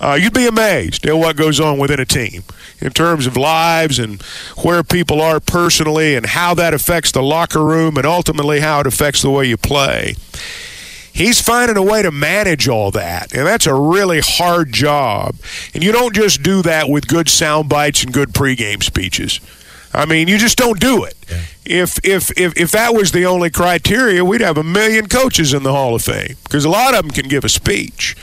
uh, 0.00 0.18
you'd 0.20 0.34
be 0.34 0.46
amazed 0.46 1.06
at 1.06 1.16
what 1.16 1.36
goes 1.36 1.60
on 1.60 1.78
within 1.78 2.00
a 2.00 2.06
team 2.06 2.42
in 2.80 2.90
terms 2.90 3.26
of 3.26 3.36
lives 3.36 3.98
and 3.98 4.22
where 4.62 4.82
people 4.82 5.20
are 5.20 5.40
personally 5.40 6.14
and 6.14 6.26
how 6.26 6.54
that 6.54 6.72
affects 6.72 7.12
the 7.12 7.22
locker 7.22 7.62
room 7.62 7.96
and 7.96 8.06
ultimately 8.06 8.60
how 8.60 8.80
it 8.80 8.86
affects 8.86 9.20
the 9.20 9.30
way 9.30 9.44
you 9.44 9.56
play. 9.56 10.14
He's 11.12 11.40
finding 11.40 11.76
a 11.76 11.82
way 11.82 12.02
to 12.02 12.10
manage 12.10 12.68
all 12.68 12.90
that, 12.92 13.34
and 13.34 13.46
that's 13.46 13.66
a 13.66 13.74
really 13.74 14.20
hard 14.20 14.72
job. 14.72 15.34
And 15.74 15.82
you 15.82 15.92
don't 15.92 16.14
just 16.14 16.42
do 16.42 16.62
that 16.62 16.88
with 16.88 17.08
good 17.08 17.28
sound 17.28 17.68
bites 17.68 18.02
and 18.02 18.12
good 18.12 18.30
pregame 18.30 18.82
speeches. 18.82 19.40
I 19.92 20.06
mean, 20.06 20.28
you 20.28 20.38
just 20.38 20.56
don't 20.56 20.78
do 20.78 21.04
it. 21.04 21.16
Yeah. 21.28 21.42
If, 21.82 21.98
if 22.04 22.30
if 22.38 22.56
if 22.56 22.70
that 22.70 22.94
was 22.94 23.12
the 23.12 23.26
only 23.26 23.50
criteria, 23.50 24.24
we'd 24.24 24.40
have 24.40 24.56
a 24.56 24.62
million 24.62 25.08
coaches 25.08 25.52
in 25.52 25.62
the 25.62 25.72
Hall 25.72 25.94
of 25.94 26.02
Fame 26.02 26.36
because 26.44 26.64
a 26.64 26.70
lot 26.70 26.94
of 26.94 27.02
them 27.02 27.10
can 27.10 27.28
give 27.28 27.44
a 27.44 27.48
speech. 27.48 28.16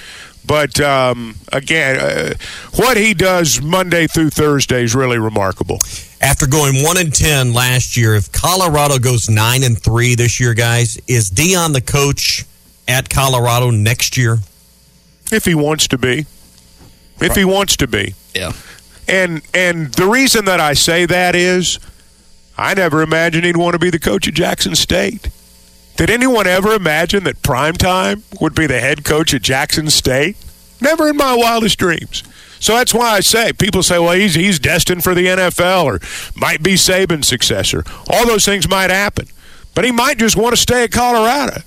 But 0.47 0.79
um, 0.79 1.35
again, 1.51 1.99
uh, 1.99 2.33
what 2.77 2.95
he 2.95 3.13
does 3.13 3.61
Monday 3.61 4.07
through 4.07 4.29
Thursday 4.29 4.83
is 4.83 4.95
really 4.95 5.19
remarkable. 5.19 5.79
After 6.21 6.47
going 6.47 6.83
one 6.83 6.97
and 6.97 7.13
ten 7.13 7.53
last 7.53 7.97
year, 7.97 8.15
if 8.15 8.31
Colorado 8.31 8.97
goes 8.97 9.29
nine 9.29 9.63
and 9.63 9.77
three 9.77 10.15
this 10.15 10.39
year, 10.39 10.53
guys, 10.53 10.97
is 11.07 11.29
Deion 11.29 11.73
the 11.73 11.81
coach 11.81 12.45
at 12.87 13.09
Colorado 13.09 13.69
next 13.69 14.17
year? 14.17 14.39
If 15.31 15.43
he 15.43 15.53
wants 15.53 15.89
to 15.89 15.97
be, 15.97 16.25
if 17.19 17.35
he 17.35 17.43
wants 17.43 17.75
to 17.77 17.87
be, 17.87 18.15
yeah. 18.33 18.53
And 19.07 19.41
and 19.53 19.93
the 19.93 20.07
reason 20.07 20.45
that 20.45 20.61
I 20.61 20.73
say 20.73 21.05
that 21.05 21.35
is, 21.35 21.79
I 22.57 22.73
never 22.73 23.01
imagined 23.01 23.43
he'd 23.43 23.57
want 23.57 23.73
to 23.73 23.79
be 23.79 23.89
the 23.89 23.99
coach 23.99 24.27
at 24.27 24.33
Jackson 24.33 24.75
State. 24.75 25.29
Did 25.97 26.11
anyone 26.11 26.45
ever 26.45 26.73
imagine 26.73 27.23
that 27.23 27.41
Primetime 27.41 28.21
would 28.39 28.53
be 28.53 28.67
the 28.67 28.79
head 28.79 29.03
coach 29.03 29.33
at 29.33 29.41
Jackson 29.41 29.89
State? 29.89 30.37
Never 30.79 31.09
in 31.09 31.17
my 31.17 31.35
wildest 31.35 31.79
dreams. 31.79 32.23
So 32.59 32.73
that's 32.73 32.93
why 32.93 33.09
I 33.09 33.19
say 33.21 33.51
people 33.51 33.81
say, 33.81 33.97
well, 33.97 34.13
he's 34.13 34.35
he's 34.35 34.59
destined 34.59 35.03
for 35.03 35.15
the 35.15 35.25
NFL 35.25 35.85
or 35.85 35.99
might 36.35 36.61
be 36.61 36.73
Saban's 36.73 37.27
successor. 37.27 37.83
All 38.09 38.27
those 38.27 38.45
things 38.45 38.69
might 38.69 38.91
happen, 38.91 39.27
but 39.73 39.85
he 39.85 39.91
might 39.91 40.19
just 40.19 40.35
want 40.35 40.55
to 40.55 40.61
stay 40.61 40.83
at 40.83 40.91
Colorado. 40.91 41.61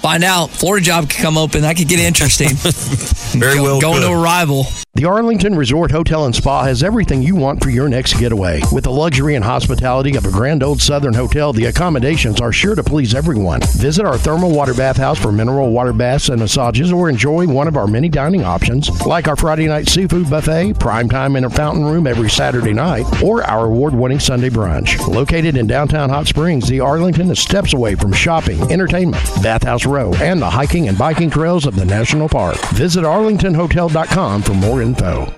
Find 0.00 0.24
out. 0.24 0.48
Florida 0.48 0.84
job 0.84 1.10
could 1.10 1.20
come 1.20 1.36
open. 1.36 1.60
That 1.62 1.76
could 1.76 1.88
get 1.88 2.00
interesting. 2.00 2.48
Very 3.38 3.60
well. 3.60 3.80
Going 3.80 4.00
good. 4.00 4.08
to 4.08 4.14
a 4.14 4.20
rival. 4.20 4.64
The 4.94 5.04
Arlington 5.04 5.54
Resort 5.54 5.90
Hotel 5.90 6.26
and 6.26 6.34
Spa 6.34 6.64
has 6.64 6.82
everything 6.82 7.22
you 7.22 7.36
want 7.36 7.62
for 7.62 7.70
your 7.70 7.88
next 7.88 8.18
getaway. 8.18 8.60
With 8.72 8.84
the 8.84 8.90
luxury 8.90 9.34
and 9.34 9.44
hospitality 9.44 10.16
of 10.16 10.26
a 10.26 10.30
grand 10.30 10.62
old 10.62 10.82
southern 10.82 11.14
hotel, 11.14 11.52
the 11.52 11.66
accommodations 11.66 12.40
are 12.40 12.52
sure 12.52 12.74
to 12.74 12.82
please 12.82 13.14
everyone. 13.14 13.60
Visit 13.76 14.04
our 14.04 14.18
thermal 14.18 14.50
water 14.50 14.74
bathhouse 14.74 15.18
for 15.18 15.32
mineral 15.32 15.70
water 15.70 15.92
baths 15.92 16.28
and 16.28 16.40
massages 16.40 16.92
or 16.92 17.08
enjoy 17.08 17.46
one 17.46 17.68
of 17.68 17.76
our 17.76 17.86
many 17.86 18.08
dining 18.08 18.42
options, 18.42 18.90
like 19.06 19.28
our 19.28 19.36
Friday 19.36 19.68
night 19.68 19.88
seafood 19.88 20.28
buffet, 20.28 20.74
prime 20.80 21.08
time 21.08 21.36
in 21.36 21.44
a 21.44 21.50
fountain 21.50 21.84
room 21.84 22.06
every 22.06 22.28
Saturday 22.28 22.72
night, 22.72 23.06
or 23.22 23.44
our 23.44 23.66
award 23.66 23.94
winning 23.94 24.20
Sunday 24.20 24.50
brunch. 24.50 24.98
Located 25.06 25.56
in 25.56 25.66
downtown 25.66 26.10
Hot 26.10 26.26
Springs, 26.26 26.68
the 26.68 26.80
Arlington 26.80 27.30
is 27.30 27.38
steps 27.38 27.74
away 27.74 27.94
from 27.94 28.12
shopping, 28.12 28.60
entertainment, 28.72 29.22
Bathhouse 29.42 29.86
Row, 29.90 30.14
and 30.14 30.40
the 30.40 30.48
hiking 30.48 30.88
and 30.88 30.96
biking 30.96 31.28
trails 31.28 31.66
of 31.66 31.76
the 31.76 31.84
National 31.84 32.28
Park. 32.28 32.56
Visit 32.74 33.04
arlingtonhotel.com 33.04 34.42
for 34.42 34.54
more 34.54 34.80
info. 34.80 35.34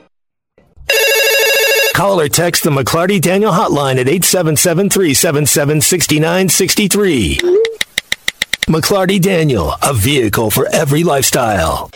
Call 1.94 2.20
or 2.20 2.28
text 2.28 2.64
the 2.64 2.70
McLarty 2.70 3.20
Daniel 3.20 3.52
hotline 3.52 3.98
at 3.98 4.08
877 4.08 4.90
377 4.90 5.80
6963. 5.80 7.62
McLarty 8.68 9.20
Daniel, 9.20 9.75
a 9.83 9.92
vehicle 9.92 10.48
for 10.48 10.68
every 10.72 11.03
lifestyle. 11.03 11.90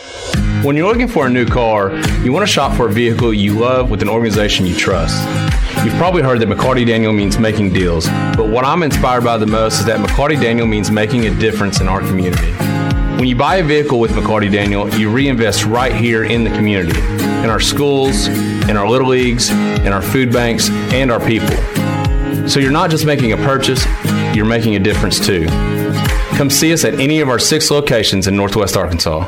When 0.63 0.75
you're 0.75 0.85
looking 0.85 1.07
for 1.07 1.25
a 1.25 1.29
new 1.29 1.45
car, 1.45 1.97
you 2.23 2.33
want 2.33 2.45
to 2.45 2.51
shop 2.51 2.75
for 2.75 2.89
a 2.89 2.91
vehicle 2.91 3.33
you 3.33 3.57
love 3.57 3.89
with 3.89 4.01
an 4.01 4.09
organization 4.09 4.65
you 4.65 4.75
trust. 4.75 5.17
You've 5.85 5.93
probably 5.93 6.23
heard 6.23 6.41
that 6.41 6.49
McLarty 6.49 6.85
Daniel 6.85 7.13
means 7.13 7.39
making 7.39 7.71
deals, 7.71 8.07
but 8.35 8.49
what 8.49 8.65
I'm 8.65 8.83
inspired 8.83 9.23
by 9.23 9.37
the 9.37 9.47
most 9.47 9.79
is 9.79 9.85
that 9.85 10.05
McLarty 10.05 10.39
Daniel 10.41 10.67
means 10.67 10.91
making 10.91 11.25
a 11.25 11.39
difference 11.39 11.79
in 11.79 11.87
our 11.87 12.01
community. 12.01 12.51
When 13.15 13.29
you 13.29 13.37
buy 13.37 13.55
a 13.55 13.63
vehicle 13.63 14.01
with 14.01 14.11
McLarty 14.11 14.51
Daniel, 14.51 14.93
you 14.99 15.09
reinvest 15.09 15.63
right 15.63 15.95
here 15.95 16.25
in 16.25 16.43
the 16.43 16.49
community, 16.49 16.99
in 16.99 17.49
our 17.49 17.61
schools, 17.61 18.27
in 18.27 18.75
our 18.75 18.89
little 18.89 19.07
leagues, 19.07 19.49
in 19.51 19.93
our 19.93 20.01
food 20.01 20.33
banks, 20.33 20.69
and 20.69 21.11
our 21.11 21.25
people. 21.25 21.55
So 22.49 22.59
you're 22.59 22.71
not 22.71 22.89
just 22.91 23.05
making 23.05 23.31
a 23.31 23.37
purchase, 23.37 23.85
you're 24.35 24.45
making 24.45 24.75
a 24.75 24.79
difference 24.79 25.25
too. 25.25 25.47
Come 26.37 26.51
see 26.51 26.71
us 26.71 26.85
at 26.85 26.99
any 26.99 27.19
of 27.19 27.29
our 27.29 27.39
six 27.39 27.71
locations 27.71 28.27
in 28.27 28.35
Northwest 28.35 28.77
Arkansas. 28.77 29.27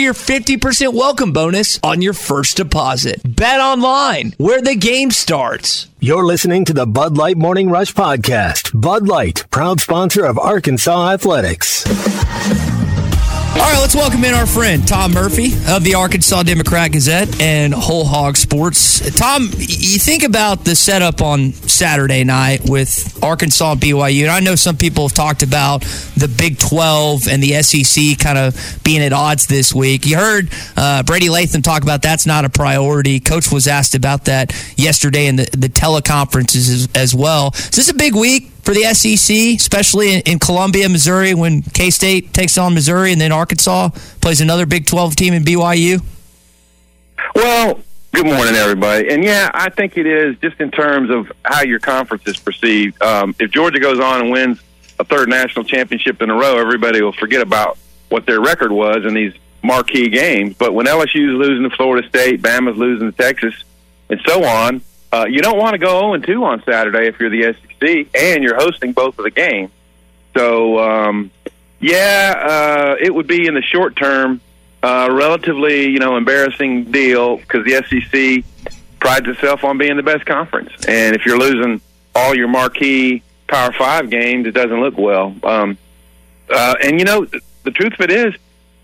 your 0.00 0.14
50% 0.14 0.94
welcome 0.94 1.32
bonus 1.32 1.78
on 1.82 2.00
your 2.00 2.14
first 2.14 2.56
deposit. 2.56 3.20
Bet 3.24 3.60
online, 3.60 4.32
where 4.38 4.62
the 4.62 4.74
game 4.74 5.10
starts. 5.10 5.88
You're 6.00 6.24
listening 6.24 6.64
to 6.64 6.72
the 6.72 6.86
Bud 6.86 7.18
Light 7.18 7.36
Morning 7.36 7.68
Rush 7.68 7.92
Podcast. 7.92 8.78
Bud 8.80 9.06
Light, 9.06 9.44
proud 9.50 9.80
sponsor 9.80 10.24
of 10.24 10.38
Arkansas 10.38 11.12
Athletics. 11.12 12.79
All 13.52 13.56
right, 13.56 13.80
let's 13.80 13.96
welcome 13.96 14.22
in 14.24 14.32
our 14.32 14.46
friend 14.46 14.86
Tom 14.86 15.12
Murphy 15.12 15.52
of 15.68 15.82
the 15.82 15.96
Arkansas 15.96 16.44
Democrat 16.44 16.92
Gazette 16.92 17.40
and 17.40 17.74
Whole 17.74 18.04
Hog 18.04 18.36
Sports. 18.36 19.00
Tom, 19.16 19.42
you 19.58 19.98
think 19.98 20.22
about 20.22 20.64
the 20.64 20.76
setup 20.76 21.20
on 21.20 21.52
Saturday 21.52 22.22
night 22.22 22.60
with 22.64 23.18
Arkansas 23.24 23.72
and 23.72 23.80
BYU, 23.80 24.22
and 24.22 24.30
I 24.30 24.38
know 24.38 24.54
some 24.54 24.76
people 24.76 25.08
have 25.08 25.16
talked 25.16 25.42
about 25.42 25.82
the 26.16 26.32
Big 26.38 26.58
12 26.58 27.26
and 27.26 27.42
the 27.42 27.60
SEC 27.62 28.18
kind 28.18 28.38
of 28.38 28.80
being 28.84 29.02
at 29.02 29.12
odds 29.12 29.46
this 29.46 29.74
week. 29.74 30.06
You 30.06 30.16
heard 30.16 30.48
uh, 30.76 31.02
Brady 31.02 31.28
Latham 31.28 31.60
talk 31.60 31.82
about 31.82 32.02
that's 32.02 32.26
not 32.26 32.44
a 32.44 32.50
priority. 32.50 33.18
Coach 33.18 33.50
was 33.50 33.66
asked 33.66 33.96
about 33.96 34.26
that 34.26 34.54
yesterday 34.76 35.26
in 35.26 35.36
the, 35.36 35.48
the 35.52 35.68
teleconferences 35.68 36.72
as, 36.72 36.88
as 36.94 37.14
well. 37.14 37.50
Is 37.54 37.70
this 37.70 37.90
a 37.90 37.94
big 37.94 38.14
week 38.14 38.52
for 38.70 38.74
the 38.74 38.94
SEC, 38.94 39.36
especially 39.56 40.14
in, 40.14 40.20
in 40.20 40.38
Columbia, 40.38 40.88
Missouri, 40.88 41.34
when 41.34 41.62
K 41.62 41.90
State 41.90 42.32
takes 42.32 42.56
on 42.56 42.72
Missouri 42.72 43.10
and 43.10 43.20
then 43.20 43.32
Arkansas 43.32 43.88
plays 44.20 44.40
another 44.40 44.64
Big 44.64 44.86
12 44.86 45.16
team 45.16 45.34
in 45.34 45.42
BYU? 45.42 46.00
Well, 47.34 47.80
good 48.12 48.26
morning, 48.26 48.54
everybody. 48.54 49.08
And 49.08 49.24
yeah, 49.24 49.50
I 49.52 49.70
think 49.70 49.96
it 49.96 50.06
is 50.06 50.36
just 50.38 50.60
in 50.60 50.70
terms 50.70 51.10
of 51.10 51.32
how 51.44 51.62
your 51.62 51.80
conference 51.80 52.28
is 52.28 52.38
perceived. 52.38 53.02
Um, 53.02 53.34
if 53.40 53.50
Georgia 53.50 53.80
goes 53.80 53.98
on 53.98 54.20
and 54.20 54.30
wins 54.30 54.60
a 55.00 55.04
third 55.04 55.28
national 55.28 55.64
championship 55.64 56.22
in 56.22 56.30
a 56.30 56.34
row, 56.34 56.56
everybody 56.56 57.02
will 57.02 57.12
forget 57.12 57.40
about 57.40 57.76
what 58.08 58.24
their 58.24 58.40
record 58.40 58.70
was 58.70 59.04
in 59.04 59.14
these 59.14 59.34
marquee 59.64 60.10
games. 60.10 60.54
But 60.54 60.74
when 60.74 60.86
LSU's 60.86 61.36
losing 61.36 61.68
to 61.68 61.74
Florida 61.74 62.08
State, 62.08 62.40
Bama's 62.40 62.78
losing 62.78 63.10
to 63.10 63.16
Texas, 63.16 63.54
and 64.08 64.20
so 64.24 64.44
on, 64.44 64.80
uh, 65.12 65.26
you 65.28 65.42
don't 65.42 65.58
want 65.58 65.74
to 65.74 65.78
go 65.78 66.16
0 66.16 66.18
2 66.18 66.44
on 66.44 66.62
Saturday 66.62 67.08
if 67.08 67.18
you're 67.18 67.30
the 67.30 67.52
And 67.82 68.42
you're 68.42 68.56
hosting 68.56 68.92
both 68.92 69.18
of 69.18 69.24
the 69.24 69.30
games. 69.30 69.70
So, 70.36 70.78
um, 70.78 71.30
yeah, 71.80 72.34
uh, 72.36 72.96
it 73.00 73.14
would 73.14 73.26
be 73.26 73.46
in 73.46 73.54
the 73.54 73.62
short 73.62 73.96
term 73.96 74.40
uh, 74.82 75.08
relatively, 75.10 75.88
you 75.88 75.98
know, 75.98 76.16
embarrassing 76.16 76.90
deal 76.90 77.38
because 77.38 77.64
the 77.64 77.82
SEC 77.88 78.44
prides 78.98 79.28
itself 79.28 79.64
on 79.64 79.78
being 79.78 79.96
the 79.96 80.02
best 80.02 80.26
conference, 80.26 80.70
and 80.86 81.16
if 81.16 81.24
you're 81.24 81.38
losing 81.38 81.80
all 82.14 82.34
your 82.34 82.48
marquee 82.48 83.22
Power 83.48 83.72
Five 83.72 84.10
games, 84.10 84.46
it 84.46 84.52
doesn't 84.52 84.80
look 84.80 84.96
well. 84.96 85.34
Um, 85.42 85.78
uh, 86.48 86.74
and 86.82 86.98
you 86.98 87.04
know, 87.04 87.24
the 87.64 87.70
truth 87.70 87.94
of 87.94 88.00
it 88.00 88.10
is, 88.10 88.34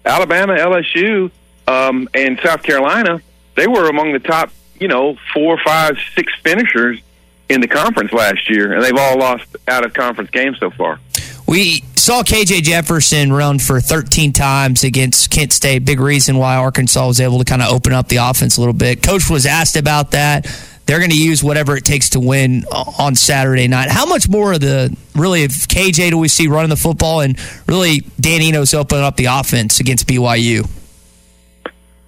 Alabama, 0.05 0.55
LSU, 0.55 1.31
um, 1.69 2.09
and 2.15 2.39
South 2.43 2.63
Carolina, 2.63 3.21
they 3.55 3.67
were 3.67 3.89
among 3.89 4.13
the 4.13 4.19
top, 4.19 4.51
you 4.79 4.89
know, 4.89 5.17
four, 5.35 5.59
five, 5.65 5.99
six 6.15 6.33
finishers 6.43 7.01
in 7.49 7.61
the 7.61 7.69
conference 7.69 8.13
last 8.13 8.51
year, 8.51 8.73
and 8.73 8.83
they've 8.83 8.97
all 8.97 9.19
lost 9.19 9.57
out 9.69 9.85
of 9.85 9.95
conference 9.95 10.31
games 10.31 10.59
so 10.59 10.71
far. 10.71 10.99
We 11.47 11.85
saw 11.95 12.23
KJ 12.23 12.63
Jefferson 12.63 13.33
run 13.33 13.61
for 13.61 13.81
13 13.81 14.33
times 14.33 14.83
against 14.83 15.31
Kent 15.31 15.53
State. 15.53 15.85
Big 15.85 16.01
reason 16.01 16.39
why 16.39 16.57
Arkansas 16.57 17.07
was 17.07 17.21
able 17.21 17.39
to 17.39 17.45
kind 17.45 17.63
of 17.63 17.73
open 17.73 17.93
up 17.93 18.09
the 18.09 18.17
offense 18.17 18.57
a 18.57 18.61
little 18.61 18.75
bit. 18.75 19.03
Coach 19.03 19.31
was 19.31 19.47
asked 19.47 19.77
about 19.77 20.11
that. 20.11 20.45
They're 20.87 20.99
going 20.99 21.11
to 21.11 21.21
use 21.21 21.43
whatever 21.43 21.77
it 21.77 21.85
takes 21.85 22.11
to 22.11 22.21
win 22.21 22.65
on 22.67 23.17
Saturday 23.17 23.67
night. 23.67 23.91
How 23.91 24.07
much 24.07 24.29
more 24.29 24.53
of 24.53 24.61
the 24.61 24.97
really 25.15 25.45
of 25.45 25.51
KJ 25.51 26.11
do 26.11 26.19
we 26.19 26.29
see 26.29 26.47
running 26.47 26.71
the 26.71 26.77
football 26.77 27.21
and 27.21 27.37
really 27.67 28.03
Dan 28.21 28.41
Enos 28.41 28.73
opening 28.73 29.05
up 29.05 29.17
the 29.17 29.27
offense 29.27 29.81
against 29.81 30.07
BYU? 30.07 30.69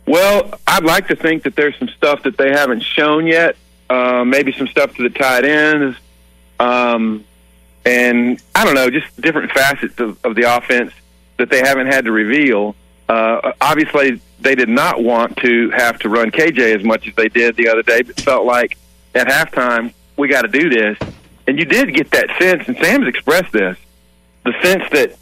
Well, 0.06 0.58
I'd 0.66 0.84
like 0.84 1.08
to 1.08 1.16
think 1.16 1.42
that 1.42 1.54
there's 1.54 1.76
some 1.76 1.88
stuff 1.88 2.22
that 2.22 2.38
they 2.38 2.50
haven't 2.50 2.82
shown 2.82 3.26
yet. 3.26 3.56
Uh, 3.90 4.24
maybe 4.24 4.52
some 4.52 4.68
stuff 4.68 4.94
to 4.96 5.02
the 5.02 5.10
tight 5.10 5.44
ends. 5.44 5.96
Um, 6.60 7.24
and 7.84 8.42
I 8.54 8.64
don't 8.64 8.74
know, 8.74 8.90
just 8.90 9.18
different 9.20 9.50
facets 9.52 9.98
of, 9.98 10.22
of 10.24 10.34
the 10.34 10.56
offense 10.56 10.92
that 11.38 11.48
they 11.48 11.60
haven't 11.60 11.86
had 11.86 12.04
to 12.04 12.12
reveal. 12.12 12.74
Uh, 13.08 13.52
obviously, 13.60 14.20
they 14.40 14.54
did 14.54 14.68
not 14.68 15.02
want 15.02 15.36
to 15.38 15.70
have 15.70 15.98
to 16.00 16.08
run 16.08 16.30
KJ 16.30 16.76
as 16.76 16.84
much 16.84 17.08
as 17.08 17.14
they 17.14 17.28
did 17.28 17.56
the 17.56 17.68
other 17.68 17.82
day, 17.82 18.02
but 18.02 18.20
felt 18.20 18.44
like 18.44 18.76
at 19.14 19.26
halftime 19.26 19.94
we 20.16 20.28
got 20.28 20.42
to 20.42 20.48
do 20.48 20.68
this. 20.68 20.98
And 21.46 21.58
you 21.58 21.64
did 21.64 21.94
get 21.94 22.10
that 22.10 22.28
sense, 22.38 22.68
and 22.68 22.76
Sam's 22.76 23.08
expressed 23.08 23.52
this: 23.52 23.78
the 24.44 24.52
sense 24.62 24.84
that 24.90 25.16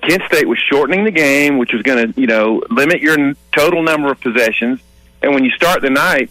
Kent 0.00 0.22
State 0.26 0.48
was 0.48 0.58
shortening 0.58 1.04
the 1.04 1.10
game, 1.10 1.58
which 1.58 1.72
was 1.72 1.82
going 1.82 2.12
to, 2.12 2.20
you 2.20 2.26
know, 2.26 2.62
limit 2.70 3.00
your 3.00 3.34
total 3.52 3.82
number 3.82 4.10
of 4.10 4.20
possessions. 4.20 4.80
And 5.22 5.34
when 5.34 5.44
you 5.44 5.50
start 5.50 5.82
the 5.82 5.90
night 5.90 6.30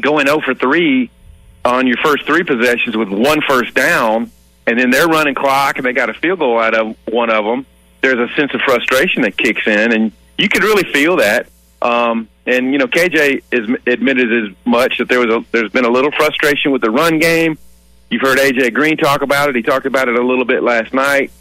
going 0.00 0.26
0 0.26 0.40
for 0.40 0.54
3 0.54 1.10
on 1.66 1.86
your 1.86 1.96
first 1.98 2.24
three 2.26 2.44
possessions 2.44 2.96
with 2.96 3.08
one 3.08 3.40
first 3.42 3.74
down, 3.74 4.30
and 4.66 4.78
then 4.78 4.90
they're 4.90 5.08
running 5.08 5.34
clock 5.34 5.76
and 5.76 5.86
they 5.86 5.92
got 5.92 6.08
a 6.08 6.14
field 6.14 6.38
goal 6.38 6.58
out 6.58 6.74
of 6.74 6.96
one 7.06 7.30
of 7.30 7.44
them, 7.44 7.66
there's 8.00 8.30
a 8.30 8.32
sense 8.34 8.54
of 8.54 8.60
frustration 8.60 9.22
that 9.22 9.36
kicks 9.36 9.66
in, 9.66 9.92
and 9.92 10.12
you 10.38 10.48
could 10.48 10.62
really 10.62 10.84
feel 10.92 11.16
that. 11.16 11.48
Um, 11.82 12.28
and 12.46 12.72
you 12.72 12.78
know, 12.78 12.86
KJ 12.86 13.42
is 13.50 13.68
admitted 13.86 14.32
as 14.32 14.54
much 14.64 14.98
that 14.98 15.08
there 15.08 15.18
was 15.18 15.28
a, 15.28 15.44
there's 15.50 15.72
been 15.72 15.84
a 15.84 15.90
little 15.90 16.12
frustration 16.12 16.70
with 16.70 16.82
the 16.82 16.90
run 16.90 17.18
game. 17.18 17.58
You've 18.10 18.22
heard 18.22 18.38
AJ 18.38 18.72
Green 18.72 18.96
talk 18.96 19.22
about 19.22 19.48
it. 19.48 19.56
He 19.56 19.62
talked 19.62 19.86
about 19.86 20.08
it 20.08 20.16
a 20.16 20.24
little 20.24 20.44
bit 20.44 20.62
last 20.62 20.94
night. 20.94 21.32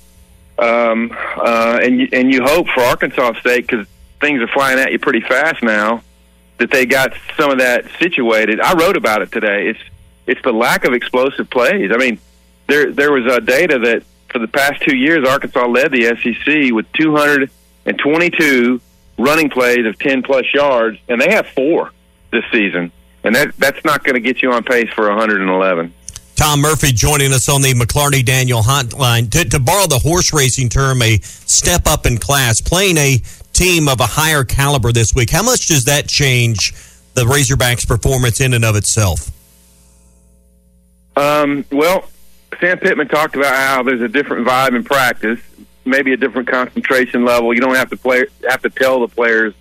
Um, 0.57 1.15
uh, 1.37 1.79
and 1.83 2.11
and 2.13 2.33
you 2.33 2.43
hope 2.43 2.67
for 2.69 2.81
Arkansas' 2.81 3.33
sake 3.43 3.67
because 3.67 3.85
things 4.19 4.41
are 4.41 4.47
flying 4.47 4.79
at 4.79 4.91
you 4.91 4.97
pretty 4.97 5.21
fast 5.21 5.61
now 5.61 6.01
that 6.57 6.71
they 6.71 6.85
got 6.85 7.13
some 7.37 7.51
of 7.51 7.59
that 7.59 7.85
situated. 7.99 8.59
I 8.59 8.73
wrote 8.73 8.97
about 8.97 9.21
it 9.21 9.31
today. 9.31 9.69
It's 9.69 9.79
it's 10.27 10.41
the 10.41 10.51
lack 10.51 10.85
of 10.85 10.93
explosive 10.93 11.49
plays. 11.49 11.91
I 11.93 11.97
mean, 11.97 12.19
there 12.67 12.91
there 12.91 13.11
was 13.11 13.25
a 13.31 13.41
data 13.41 13.79
that 13.79 14.03
for 14.29 14.39
the 14.39 14.47
past 14.47 14.81
two 14.81 14.95
years, 14.95 15.27
Arkansas 15.27 15.65
led 15.67 15.91
the 15.91 16.15
SEC 16.21 16.73
with 16.73 16.91
222 16.93 18.81
running 19.17 19.49
plays 19.49 19.85
of 19.85 19.97
10 19.99 20.23
plus 20.23 20.45
yards, 20.53 20.97
and 21.07 21.21
they 21.21 21.31
have 21.31 21.47
four 21.47 21.91
this 22.31 22.43
season, 22.51 22.91
and 23.23 23.35
that 23.35 23.55
that's 23.57 23.85
not 23.85 24.03
going 24.03 24.15
to 24.15 24.21
get 24.21 24.41
you 24.41 24.51
on 24.51 24.63
pace 24.63 24.89
for 24.93 25.07
111. 25.07 25.93
Tom 26.35 26.59
Murphy 26.59 26.91
joining 26.91 27.31
us 27.31 27.47
on 27.47 27.61
the 27.61 27.73
McLarty 27.73 28.25
Daniel 28.25 28.61
hotline. 28.61 29.31
To, 29.31 29.45
to 29.45 29.59
borrow 29.59 29.87
the 29.87 29.99
horse 29.99 30.33
racing 30.33 30.67
term, 30.67 31.01
a 31.01 31.17
step 31.21 31.87
up 31.87 32.05
in 32.05 32.17
class, 32.17 32.59
playing 32.59 32.97
a 32.97 33.21
team 33.55 33.87
of 33.87 33.99
a 33.99 34.05
higher 34.05 34.43
caliber 34.43 34.91
this 34.91 35.15
week. 35.15 35.29
How 35.29 35.43
much 35.43 35.67
does 35.67 35.85
that 35.85 36.07
change 36.07 36.73
the 37.13 37.23
Razorbacks' 37.23 37.87
performance 37.87 38.41
in 38.41 38.53
and 38.53 38.65
of 38.65 38.75
itself? 38.75 39.31
Um, 41.15 41.65
well, 41.71 42.09
Sam 42.59 42.77
Pittman 42.77 43.07
talked 43.07 43.35
about 43.35 43.55
how 43.55 43.83
there's 43.83 44.01
a 44.01 44.07
different 44.07 44.45
vibe 44.45 44.75
in 44.75 44.83
practice, 44.83 45.39
maybe 45.85 46.13
a 46.13 46.17
different 46.17 46.47
concentration 46.47 47.25
level. 47.25 47.53
You 47.53 47.61
don't 47.61 47.75
have 47.75 47.89
to 47.89 47.97
play 47.97 48.25
have 48.47 48.61
to 48.63 48.69
tell 48.69 48.99
the 48.99 49.07
players 49.07 49.53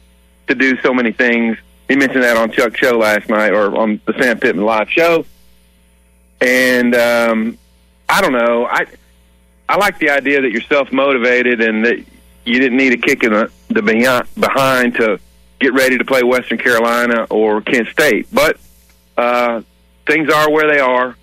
to 0.49 0.55
do 0.55 0.77
so 0.81 0.93
many 0.93 1.13
things. 1.13 1.57
He 1.89 1.97
mentioned 1.97 2.25
that 2.25 2.37
on 2.37 2.51
Chuck 2.51 2.77
Show 2.77 2.99
last 2.99 3.29
night 3.29 3.53
or 3.53 3.77
on 3.77 4.01
the 4.07 4.15
Sam 4.19 4.39
Pittman 4.39 4.65
live 4.65 4.91
show. 4.91 5.27
And 6.41 6.95
um, 6.95 7.59
I 8.09 8.21
don't 8.21 8.33
know. 8.33 8.67
I 8.67 8.87
I 9.69 9.77
like 9.77 9.99
the 9.99 10.11
idea 10.11 10.41
that 10.41 10.51
you're 10.51 10.63
self 10.63 10.93
motivated 10.93 11.61
and 11.61 11.85
that 11.85 12.05
you 12.45 12.59
didn't 12.59 12.77
need 12.77 12.93
a 12.93 12.97
kick 12.97 13.23
in 13.23 13.33
the, 13.33 13.51
the 13.69 13.83
behind, 14.39 14.95
to 14.97 15.19
get 15.61 15.73
ready 15.73 15.99
to 15.99 16.05
play 16.05 16.23
Western 16.23 16.59
Carolina 16.59 17.27
or 17.31 17.61
Kent 17.63 17.89
State. 17.89 18.29
But 18.33 18.59
uh, 19.17 19.63
things 20.07 20.31
are 20.31 20.51
where 20.51 20.69
they 20.69 20.81
are, 20.81 21.17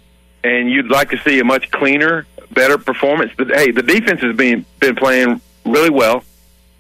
and 0.44 0.70
you'd 0.70 0.90
like 0.90 1.10
to 1.12 1.18
see 1.20 1.40
a 1.40 1.44
much 1.44 1.70
cleaner, 1.72 2.26
better 2.52 2.78
performance. 2.78 3.32
But 3.38 3.50
hey, 3.50 3.72
the 3.72 3.84
defense 3.84 4.22
has 4.22 4.36
been 4.36 4.66
been 4.80 4.96
playing 4.96 5.42
really 5.66 5.90
well. 5.90 6.24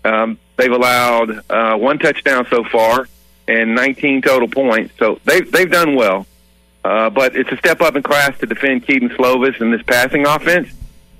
Um, 0.03 0.39
they've 0.57 0.71
allowed 0.71 1.43
uh, 1.49 1.77
one 1.77 1.99
touchdown 1.99 2.47
so 2.49 2.63
far 2.63 3.07
and 3.47 3.75
19 3.75 4.21
total 4.21 4.47
points, 4.47 4.93
so 4.97 5.19
they've 5.25 5.49
they've 5.51 5.71
done 5.71 5.95
well. 5.95 6.25
Uh, 6.83 7.11
but 7.11 7.35
it's 7.35 7.51
a 7.51 7.57
step 7.57 7.79
up 7.81 7.95
in 7.95 8.01
class 8.01 8.35
to 8.39 8.47
defend 8.47 8.87
Kedon 8.87 9.09
Slovis 9.09 9.61
in 9.61 9.69
this 9.69 9.83
passing 9.83 10.25
offense. 10.25 10.67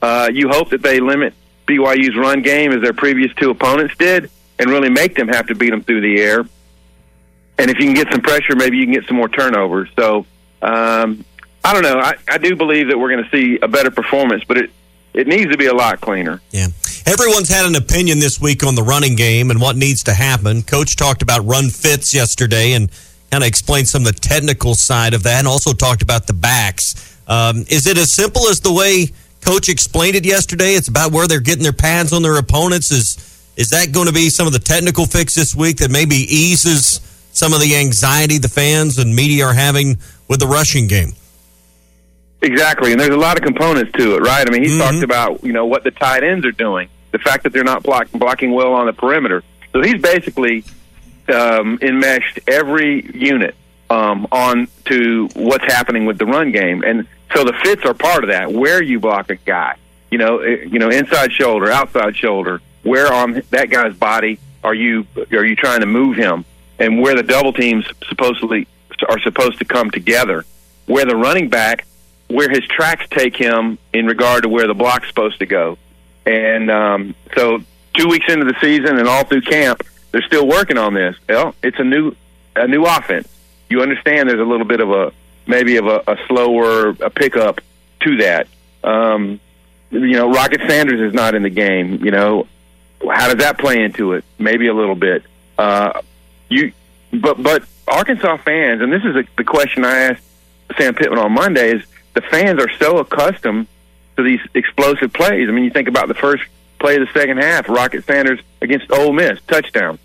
Uh, 0.01 0.27
you 0.33 0.49
hope 0.49 0.71
that 0.71 0.81
they 0.81 0.99
limit 0.99 1.35
BYU's 1.67 2.15
run 2.17 2.41
game 2.41 2.71
as 2.71 2.81
their 2.81 2.93
previous 2.93 3.33
two 3.35 3.49
opponents 3.49 3.95
did, 3.97 4.29
and 4.59 4.69
really 4.69 4.89
make 4.89 5.15
them 5.15 5.27
have 5.27 5.47
to 5.47 5.55
beat 5.55 5.69
them 5.69 5.83
through 5.83 6.01
the 6.01 6.21
air. 6.21 6.45
And 7.57 7.69
if 7.69 7.79
you 7.79 7.85
can 7.85 7.93
get 7.93 8.11
some 8.11 8.21
pressure, 8.21 8.55
maybe 8.55 8.77
you 8.77 8.85
can 8.85 8.93
get 8.93 9.05
some 9.05 9.17
more 9.17 9.29
turnovers. 9.29 9.89
So 9.95 10.25
um, 10.61 11.23
I 11.63 11.73
don't 11.73 11.83
know. 11.83 11.99
I, 11.99 12.15
I 12.27 12.37
do 12.37 12.55
believe 12.55 12.87
that 12.87 12.97
we're 12.97 13.11
going 13.11 13.23
to 13.23 13.29
see 13.29 13.59
a 13.61 13.67
better 13.67 13.91
performance, 13.91 14.43
but 14.43 14.57
it 14.57 14.71
it 15.13 15.27
needs 15.27 15.51
to 15.51 15.57
be 15.57 15.65
a 15.65 15.73
lot 15.73 15.99
cleaner. 15.99 16.41
Yeah. 16.51 16.67
Everyone's 17.05 17.49
had 17.49 17.65
an 17.65 17.75
opinion 17.75 18.19
this 18.19 18.39
week 18.39 18.63
on 18.63 18.75
the 18.75 18.83
running 18.83 19.15
game 19.15 19.51
and 19.51 19.59
what 19.59 19.75
needs 19.75 20.03
to 20.03 20.13
happen. 20.13 20.61
Coach 20.61 20.95
talked 20.95 21.21
about 21.21 21.45
run 21.45 21.69
fits 21.69 22.13
yesterday 22.13 22.73
and 22.73 22.89
kind 23.29 23.43
of 23.43 23.47
explained 23.47 23.87
some 23.89 24.03
of 24.05 24.13
the 24.13 24.19
technical 24.19 24.73
side 24.73 25.13
of 25.13 25.23
that 25.23 25.39
and 25.39 25.47
also 25.47 25.73
talked 25.73 26.01
about 26.01 26.27
the 26.27 26.33
backs. 26.33 27.19
Um, 27.27 27.65
is 27.69 27.87
it 27.87 27.97
as 27.97 28.13
simple 28.13 28.47
as 28.47 28.61
the 28.61 28.71
way 28.71 29.09
Coach 29.41 29.69
explained 29.69 30.15
it 30.15 30.25
yesterday? 30.25 30.75
It's 30.75 30.87
about 30.87 31.11
where 31.11 31.27
they're 31.27 31.39
getting 31.39 31.63
their 31.63 31.73
pads 31.73 32.13
on 32.13 32.21
their 32.21 32.37
opponents. 32.37 32.91
Is 32.91 33.27
is 33.57 33.69
that 33.71 33.91
going 33.91 34.07
to 34.07 34.13
be 34.13 34.29
some 34.29 34.47
of 34.47 34.53
the 34.53 34.59
technical 34.59 35.05
fix 35.05 35.35
this 35.35 35.53
week 35.53 35.77
that 35.77 35.91
maybe 35.91 36.15
eases 36.15 37.01
some 37.33 37.53
of 37.53 37.59
the 37.59 37.75
anxiety 37.75 38.37
the 38.37 38.49
fans 38.49 38.97
and 38.97 39.15
media 39.15 39.45
are 39.45 39.53
having 39.53 39.97
with 40.27 40.39
the 40.39 40.47
rushing 40.47 40.87
game? 40.87 41.13
Exactly, 42.41 42.91
and 42.91 42.99
there's 42.99 43.13
a 43.13 43.17
lot 43.17 43.37
of 43.37 43.43
components 43.43 43.91
to 43.93 44.15
it, 44.15 44.19
right? 44.21 44.47
I 44.47 44.51
mean, 44.51 44.63
he 44.63 44.69
mm-hmm. 44.69 44.79
talked 44.79 45.03
about 45.03 45.43
you 45.43 45.53
know 45.53 45.65
what 45.65 45.83
the 45.83 45.91
tight 45.91 46.23
ends 46.23 46.45
are 46.45 46.51
doing, 46.51 46.89
the 47.11 47.19
fact 47.19 47.43
that 47.43 47.53
they're 47.53 47.63
not 47.63 47.83
block, 47.83 48.11
blocking 48.11 48.51
well 48.51 48.73
on 48.73 48.85
the 48.87 48.93
perimeter. 48.93 49.43
So 49.73 49.81
he's 49.81 50.01
basically 50.01 50.63
um, 51.27 51.79
enmeshed 51.81 52.39
every 52.47 53.05
unit 53.15 53.55
um, 53.89 54.27
on 54.31 54.67
to 54.85 55.29
what's 55.33 55.65
happening 55.65 56.05
with 56.05 56.17
the 56.17 56.25
run 56.25 56.51
game, 56.51 56.83
and 56.83 57.07
so 57.33 57.43
the 57.43 57.53
fits 57.63 57.85
are 57.85 57.93
part 57.93 58.23
of 58.23 58.29
that. 58.29 58.51
Where 58.51 58.81
you 58.81 58.99
block 58.99 59.29
a 59.29 59.35
guy, 59.35 59.75
you 60.09 60.17
know, 60.17 60.39
eh, 60.39 60.65
you 60.69 60.79
know, 60.79 60.89
inside 60.89 61.31
shoulder, 61.31 61.71
outside 61.71 62.15
shoulder. 62.15 62.61
Where 62.83 63.11
on 63.11 63.43
that 63.51 63.69
guy's 63.69 63.93
body 63.93 64.39
are 64.63 64.73
you 64.73 65.05
are 65.31 65.45
you 65.45 65.55
trying 65.55 65.81
to 65.81 65.85
move 65.85 66.17
him, 66.17 66.45
and 66.79 67.01
where 67.01 67.15
the 67.15 67.23
double 67.23 67.53
teams 67.53 67.85
supposedly 68.07 68.67
are 69.07 69.19
supposed 69.19 69.59
to 69.59 69.65
come 69.65 69.91
together. 69.91 70.45
Where 70.87 71.05
the 71.05 71.15
running 71.15 71.49
back, 71.49 71.85
where 72.27 72.49
his 72.49 72.65
tracks 72.67 73.05
take 73.09 73.35
him 73.35 73.77
in 73.93 74.07
regard 74.07 74.43
to 74.43 74.49
where 74.49 74.67
the 74.67 74.73
block's 74.73 75.07
supposed 75.07 75.39
to 75.39 75.45
go, 75.45 75.77
and 76.25 76.69
um, 76.69 77.15
so 77.35 77.59
two 77.93 78.07
weeks 78.07 78.25
into 78.29 78.45
the 78.45 78.55
season 78.61 78.97
and 78.97 79.07
all 79.07 79.23
through 79.23 79.41
camp, 79.41 79.83
they're 80.11 80.21
still 80.23 80.47
working 80.47 80.77
on 80.77 80.93
this. 80.93 81.15
Well, 81.27 81.55
it's 81.63 81.79
a 81.79 81.83
new 81.83 82.15
a 82.55 82.67
new 82.67 82.83
offense. 82.83 83.27
You 83.69 83.81
understand 83.81 84.29
there's 84.29 84.39
a 84.39 84.45
little 84.45 84.65
bit 84.65 84.81
of 84.81 84.91
a 84.91 85.13
maybe 85.47 85.77
of 85.77 85.87
a, 85.87 86.03
a 86.07 86.17
slower 86.27 86.89
a 86.89 87.09
pickup 87.09 87.61
to 88.01 88.17
that. 88.17 88.47
Um, 88.83 89.39
you 89.89 90.13
know, 90.13 90.31
Rocket 90.31 90.61
Sanders 90.67 90.99
is 90.99 91.13
not 91.13 91.35
in 91.35 91.43
the 91.43 91.49
game. 91.49 92.03
You 92.03 92.11
know, 92.11 92.47
how 93.01 93.27
does 93.27 93.43
that 93.43 93.57
play 93.57 93.83
into 93.83 94.13
it? 94.13 94.23
Maybe 94.39 94.67
a 94.67 94.73
little 94.73 94.95
bit. 94.95 95.23
Uh, 95.57 96.01
you, 96.49 96.73
but 97.13 97.41
but 97.41 97.63
Arkansas 97.87 98.37
fans, 98.37 98.81
and 98.81 98.91
this 98.91 99.03
is 99.03 99.15
a, 99.15 99.23
the 99.37 99.43
question 99.43 99.85
I 99.85 99.97
asked 99.99 100.23
Sam 100.77 100.95
Pittman 100.95 101.19
on 101.19 101.31
Monday: 101.33 101.75
is 101.75 101.83
the 102.13 102.21
fans 102.21 102.59
are 102.61 102.71
so 102.79 102.97
accustomed 102.99 103.67
to 104.17 104.23
these 104.23 104.39
explosive 104.53 105.13
plays. 105.13 105.49
I 105.49 105.51
mean, 105.51 105.63
you 105.63 105.71
think 105.71 105.87
about 105.87 106.07
the 106.07 106.13
first 106.13 106.43
play 106.79 106.95
of 106.95 107.07
the 107.07 107.13
second 107.13 107.37
half, 107.37 107.69
Rocket 107.69 108.05
Sanders 108.05 108.39
against 108.61 108.91
Ole 108.91 109.13
Miss, 109.13 109.39
touchdown. 109.47 109.99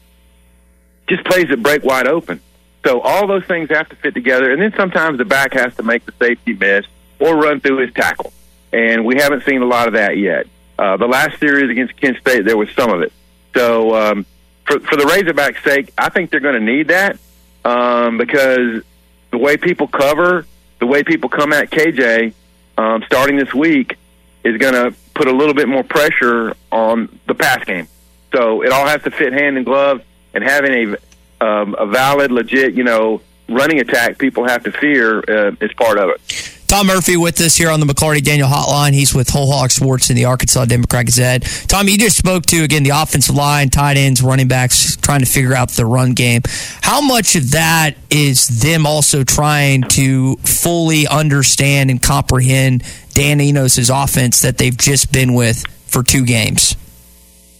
Just 1.08 1.24
plays 1.24 1.48
that 1.48 1.62
break 1.62 1.84
wide 1.84 2.06
open. 2.06 2.40
So 2.86 3.00
all 3.00 3.26
those 3.26 3.44
things 3.46 3.68
have 3.70 3.88
to 3.88 3.96
fit 3.96 4.14
together, 4.14 4.52
and 4.52 4.62
then 4.62 4.72
sometimes 4.76 5.18
the 5.18 5.24
back 5.24 5.54
has 5.54 5.74
to 5.74 5.82
make 5.82 6.06
the 6.06 6.12
safety 6.20 6.52
miss 6.52 6.86
or 7.18 7.34
run 7.34 7.60
through 7.60 7.78
his 7.78 7.92
tackle. 7.92 8.32
And 8.72 9.04
we 9.04 9.16
haven't 9.16 9.42
seen 9.42 9.60
a 9.60 9.66
lot 9.66 9.88
of 9.88 9.94
that 9.94 10.18
yet. 10.18 10.46
Uh, 10.78 10.96
the 10.96 11.08
last 11.08 11.40
series 11.40 11.68
against 11.68 11.96
Kent 11.96 12.18
State, 12.18 12.44
there 12.44 12.56
was 12.56 12.70
some 12.76 12.92
of 12.92 13.02
it. 13.02 13.12
So 13.56 13.96
um, 13.96 14.26
for 14.66 14.78
for 14.78 14.94
the 14.94 15.02
Razorbacks' 15.02 15.64
sake, 15.64 15.92
I 15.98 16.10
think 16.10 16.30
they're 16.30 16.38
going 16.38 16.54
to 16.54 16.60
need 16.60 16.88
that 16.88 17.18
um, 17.64 18.18
because 18.18 18.84
the 19.32 19.38
way 19.38 19.56
people 19.56 19.88
cover, 19.88 20.46
the 20.78 20.86
way 20.86 21.02
people 21.02 21.28
come 21.28 21.52
at 21.52 21.70
KJ, 21.70 22.34
um, 22.78 23.02
starting 23.06 23.36
this 23.36 23.52
week, 23.52 23.96
is 24.44 24.58
going 24.58 24.74
to 24.74 24.94
put 25.12 25.26
a 25.26 25.32
little 25.32 25.54
bit 25.54 25.66
more 25.66 25.82
pressure 25.82 26.54
on 26.70 27.18
the 27.26 27.34
pass 27.34 27.64
game. 27.64 27.88
So 28.32 28.62
it 28.62 28.70
all 28.70 28.86
has 28.86 29.02
to 29.02 29.10
fit 29.10 29.32
hand 29.32 29.58
in 29.58 29.64
glove, 29.64 30.02
and 30.34 30.44
having 30.44 30.94
a 30.94 30.96
um, 31.40 31.74
a 31.78 31.86
valid, 31.86 32.32
legit, 32.32 32.74
you 32.74 32.84
know, 32.84 33.20
running 33.48 33.80
attack 33.80 34.18
people 34.18 34.46
have 34.46 34.64
to 34.64 34.72
fear 34.72 35.20
uh, 35.20 35.52
is 35.60 35.72
part 35.74 35.98
of 35.98 36.10
it. 36.10 36.52
Tom 36.66 36.88
Murphy 36.88 37.16
with 37.16 37.40
us 37.40 37.56
here 37.56 37.70
on 37.70 37.78
the 37.78 37.86
McLarty 37.86 38.22
Daniel 38.22 38.48
Hotline. 38.48 38.92
He's 38.92 39.14
with 39.14 39.30
Whole 39.30 39.52
Hog 39.52 39.70
Sports 39.70 40.10
in 40.10 40.16
the 40.16 40.24
Arkansas 40.24 40.64
Democrat 40.64 41.06
Gazette. 41.06 41.42
Tom, 41.68 41.86
you 41.86 41.96
just 41.96 42.16
spoke 42.16 42.44
to 42.46 42.64
again 42.64 42.82
the 42.82 42.90
offensive 42.90 43.36
line, 43.36 43.70
tight 43.70 43.96
ends, 43.96 44.20
running 44.20 44.48
backs, 44.48 44.96
trying 44.96 45.20
to 45.20 45.26
figure 45.26 45.54
out 45.54 45.70
the 45.70 45.86
run 45.86 46.12
game. 46.12 46.42
How 46.82 47.00
much 47.00 47.36
of 47.36 47.52
that 47.52 47.94
is 48.10 48.48
them 48.62 48.84
also 48.84 49.22
trying 49.22 49.82
to 49.90 50.36
fully 50.38 51.06
understand 51.06 51.90
and 51.90 52.02
comprehend 52.02 52.82
Dan 53.14 53.40
Enos' 53.40 53.88
offense 53.88 54.40
that 54.40 54.58
they've 54.58 54.76
just 54.76 55.12
been 55.12 55.34
with 55.34 55.64
for 55.86 56.02
two 56.02 56.24
games? 56.24 56.74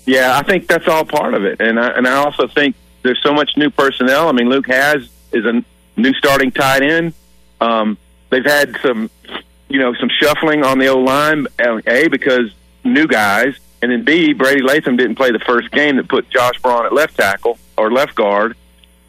Yeah, 0.05 0.37
I 0.37 0.43
think 0.43 0.67
that's 0.67 0.89
all 0.89 1.05
part 1.05 1.35
of 1.35 1.45
it, 1.45 1.61
and 1.61 1.79
I, 1.79 1.89
and 1.91 2.09
I 2.09 2.15
also 2.17 2.49
think 2.49 2.75
there's 3.07 3.23
so 3.23 3.33
much 3.33 3.57
new 3.57 3.71
personnel. 3.71 4.29
I 4.29 4.33
mean, 4.33 4.49
Luke 4.49 4.67
Hasz 4.67 5.09
is 5.33 5.45
a 5.45 5.65
new 5.97 6.13
starting 6.15 6.51
tight 6.51 6.83
end. 6.83 7.15
Um, 7.61 7.97
they've 8.31 8.45
had 8.45 8.77
some, 8.83 9.11
you 9.69 9.79
know, 9.79 9.95
some 9.95 10.11
shuffling 10.21 10.65
on 10.65 10.79
the 10.79 10.89
O 10.89 10.99
line. 10.99 11.47
A 11.59 12.09
because 12.09 12.53
new 12.85 13.07
guys, 13.07 13.57
and 13.81 13.91
then 13.91 14.05
B 14.05 14.33
Brady 14.33 14.63
Latham 14.63 14.97
didn't 14.97 15.17
play 15.17 15.31
the 15.31 15.39
first 15.39 15.71
game 15.71 15.97
that 15.97 16.09
put 16.09 16.29
Josh 16.31 16.61
Braun 16.61 16.85
at 16.85 16.93
left 16.93 17.17
tackle 17.17 17.59
or 17.79 17.91
left 17.91 18.15
guard, 18.15 18.57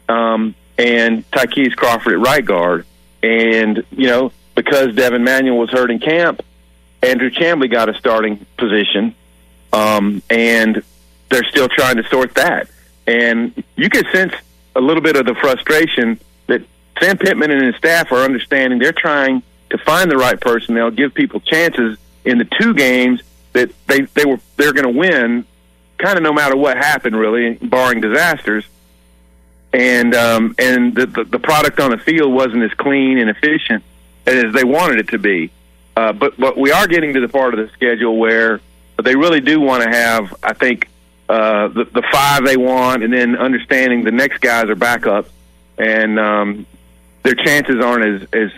um, 0.08 0.54
and 0.78 1.28
Ty'Kieast 1.30 1.76
Crawford 1.76 2.14
at 2.14 2.20
right 2.20 2.44
guard. 2.44 2.86
And 3.22 3.84
you 3.90 4.06
know, 4.06 4.32
because 4.54 4.94
Devin 4.94 5.24
Manuel 5.24 5.58
was 5.58 5.70
hurt 5.70 5.90
in 5.90 5.98
camp, 5.98 6.42
Andrew 7.02 7.30
Chamblee 7.30 7.70
got 7.70 7.88
a 7.88 7.94
starting 7.98 8.46
position, 8.56 9.14
um, 9.72 10.22
and 10.30 10.82
they're 11.30 11.44
still 11.44 11.68
trying 11.68 11.96
to 11.96 12.04
sort 12.08 12.34
that. 12.34 12.68
And 13.08 13.64
you 13.74 13.88
can 13.88 14.04
sense 14.12 14.34
a 14.76 14.80
little 14.80 15.02
bit 15.02 15.16
of 15.16 15.24
the 15.24 15.34
frustration 15.34 16.20
that 16.46 16.62
Sam 17.00 17.16
Pittman 17.16 17.50
and 17.50 17.64
his 17.64 17.74
staff 17.76 18.12
are 18.12 18.18
understanding. 18.18 18.78
They're 18.78 18.92
trying 18.92 19.42
to 19.70 19.78
find 19.78 20.10
the 20.10 20.18
right 20.18 20.38
personnel, 20.38 20.90
give 20.90 21.14
people 21.14 21.40
chances 21.40 21.96
in 22.26 22.36
the 22.36 22.44
two 22.44 22.74
games 22.74 23.22
that 23.54 23.70
they 23.86 24.02
they 24.02 24.26
were 24.26 24.38
they're 24.58 24.74
going 24.74 24.92
to 24.92 24.98
win, 24.98 25.46
kind 25.96 26.18
of 26.18 26.22
no 26.22 26.34
matter 26.34 26.54
what 26.54 26.76
happened, 26.76 27.16
really, 27.16 27.54
barring 27.54 28.02
disasters. 28.02 28.66
And 29.72 30.14
um, 30.14 30.54
and 30.58 30.94
the, 30.94 31.06
the 31.06 31.24
the 31.24 31.38
product 31.38 31.80
on 31.80 31.90
the 31.90 31.98
field 31.98 32.30
wasn't 32.34 32.62
as 32.62 32.74
clean 32.74 33.16
and 33.16 33.30
efficient 33.30 33.82
as 34.26 34.52
they 34.52 34.64
wanted 34.64 34.98
it 34.98 35.08
to 35.08 35.18
be. 35.18 35.50
Uh, 35.96 36.12
but 36.12 36.38
but 36.38 36.58
we 36.58 36.72
are 36.72 36.86
getting 36.86 37.14
to 37.14 37.20
the 37.20 37.28
part 37.28 37.54
of 37.54 37.60
the 37.60 37.72
schedule 37.72 38.18
where 38.18 38.60
they 39.02 39.16
really 39.16 39.40
do 39.40 39.60
want 39.60 39.82
to 39.82 39.88
have, 39.88 40.34
I 40.42 40.52
think, 40.52 40.88
uh, 41.28 41.68
the 41.68 41.84
the 41.84 42.02
five 42.10 42.44
they 42.44 42.56
want, 42.56 43.02
and 43.02 43.12
then 43.12 43.36
understanding 43.36 44.04
the 44.04 44.12
next 44.12 44.40
guys 44.40 44.70
are 44.70 44.76
backups, 44.76 45.28
and 45.76 46.18
um, 46.18 46.66
their 47.22 47.34
chances 47.34 47.84
aren't 47.84 48.04
as 48.04 48.28
as 48.32 48.50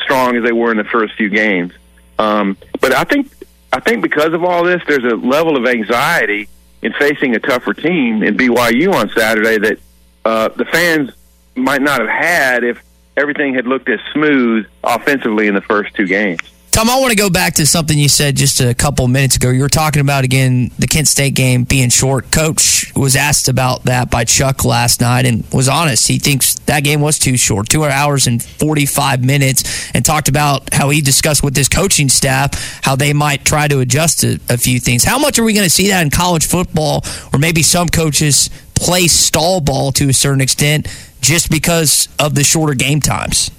strong 0.00 0.36
as 0.36 0.44
they 0.44 0.52
were 0.52 0.70
in 0.70 0.76
the 0.76 0.84
first 0.84 1.14
few 1.14 1.28
games. 1.28 1.72
Um, 2.18 2.56
but 2.80 2.94
I 2.94 3.04
think 3.04 3.32
I 3.72 3.80
think 3.80 4.02
because 4.02 4.32
of 4.32 4.44
all 4.44 4.62
this, 4.64 4.82
there's 4.86 5.04
a 5.04 5.16
level 5.16 5.56
of 5.56 5.66
anxiety 5.66 6.48
in 6.82 6.92
facing 6.92 7.34
a 7.34 7.40
tougher 7.40 7.74
team 7.74 8.22
in 8.22 8.36
BYU 8.36 8.92
on 8.92 9.10
Saturday 9.10 9.58
that 9.58 9.78
uh, 10.24 10.48
the 10.48 10.66
fans 10.66 11.10
might 11.56 11.82
not 11.82 12.00
have 12.00 12.08
had 12.08 12.64
if 12.64 12.82
everything 13.16 13.54
had 13.54 13.66
looked 13.66 13.88
as 13.88 13.98
smooth 14.12 14.66
offensively 14.82 15.46
in 15.46 15.54
the 15.54 15.60
first 15.62 15.94
two 15.94 16.06
games. 16.06 16.40
Tom, 16.74 16.90
I 16.90 16.98
want 16.98 17.12
to 17.12 17.16
go 17.16 17.30
back 17.30 17.54
to 17.54 17.66
something 17.66 17.96
you 17.96 18.08
said 18.08 18.34
just 18.34 18.60
a 18.60 18.74
couple 18.74 19.06
minutes 19.06 19.36
ago. 19.36 19.50
You 19.50 19.62
were 19.62 19.68
talking 19.68 20.00
about 20.00 20.24
again 20.24 20.72
the 20.76 20.88
Kent 20.88 21.06
State 21.06 21.36
game 21.36 21.62
being 21.62 21.88
short. 21.88 22.32
Coach 22.32 22.92
was 22.96 23.14
asked 23.14 23.46
about 23.46 23.84
that 23.84 24.10
by 24.10 24.24
Chuck 24.24 24.64
last 24.64 25.00
night 25.00 25.24
and 25.24 25.44
was 25.52 25.68
honest. 25.68 26.08
He 26.08 26.18
thinks 26.18 26.54
that 26.66 26.82
game 26.82 27.00
was 27.00 27.16
too 27.20 27.36
short, 27.36 27.68
two 27.68 27.84
hours 27.84 28.26
and 28.26 28.42
forty 28.42 28.86
five 28.86 29.24
minutes, 29.24 29.94
and 29.94 30.04
talked 30.04 30.28
about 30.28 30.74
how 30.74 30.90
he 30.90 31.00
discussed 31.00 31.44
with 31.44 31.54
his 31.54 31.68
coaching 31.68 32.08
staff 32.08 32.80
how 32.82 32.96
they 32.96 33.12
might 33.12 33.44
try 33.44 33.68
to 33.68 33.78
adjust 33.78 34.24
a, 34.24 34.40
a 34.48 34.58
few 34.58 34.80
things. 34.80 35.04
How 35.04 35.20
much 35.20 35.38
are 35.38 35.44
we 35.44 35.52
going 35.52 35.62
to 35.62 35.70
see 35.70 35.90
that 35.90 36.02
in 36.02 36.10
college 36.10 36.44
football, 36.44 37.04
or 37.32 37.38
maybe 37.38 37.62
some 37.62 37.88
coaches 37.88 38.50
play 38.74 39.06
stall 39.06 39.60
ball 39.60 39.92
to 39.92 40.08
a 40.08 40.12
certain 40.12 40.40
extent 40.40 40.88
just 41.20 41.52
because 41.52 42.08
of 42.18 42.34
the 42.34 42.42
shorter 42.42 42.74
game 42.74 42.98
times? 42.98 43.52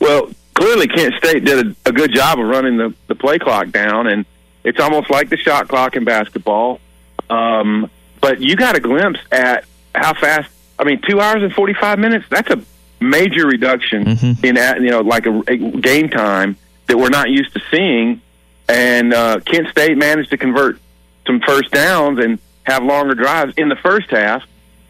Well, 0.00 0.32
clearly 0.54 0.88
Kent 0.88 1.14
State 1.14 1.44
did 1.44 1.66
a, 1.66 1.76
a 1.86 1.92
good 1.92 2.12
job 2.12 2.38
of 2.38 2.46
running 2.46 2.76
the, 2.76 2.94
the 3.06 3.14
play 3.14 3.38
clock 3.38 3.70
down, 3.70 4.06
and 4.06 4.24
it's 4.64 4.80
almost 4.80 5.10
like 5.10 5.28
the 5.28 5.36
shot 5.36 5.68
clock 5.68 5.96
in 5.96 6.04
basketball. 6.04 6.80
Um, 7.28 7.90
but 8.20 8.40
you 8.40 8.56
got 8.56 8.76
a 8.76 8.80
glimpse 8.80 9.20
at 9.30 9.64
how 9.94 10.14
fast. 10.14 10.50
I 10.78 10.84
mean, 10.84 11.00
two 11.06 11.20
hours 11.20 11.42
and 11.42 11.52
forty 11.52 11.74
five 11.74 11.98
minutes. 11.98 12.26
That's 12.28 12.50
a 12.50 12.62
major 13.00 13.46
reduction 13.46 14.04
mm-hmm. 14.04 14.44
in 14.44 14.56
you 14.84 14.90
know 14.90 15.00
like 15.00 15.26
a, 15.26 15.42
a 15.46 15.56
game 15.56 16.08
time 16.08 16.56
that 16.86 16.98
we're 16.98 17.08
not 17.08 17.30
used 17.30 17.54
to 17.54 17.60
seeing. 17.70 18.20
And 18.68 19.12
uh, 19.12 19.40
Kent 19.40 19.68
State 19.68 19.96
managed 19.96 20.30
to 20.30 20.36
convert 20.36 20.78
some 21.26 21.40
first 21.40 21.70
downs 21.70 22.18
and 22.18 22.38
have 22.64 22.84
longer 22.84 23.14
drives 23.14 23.54
in 23.56 23.68
the 23.68 23.76
first 23.76 24.10
half. 24.10 24.44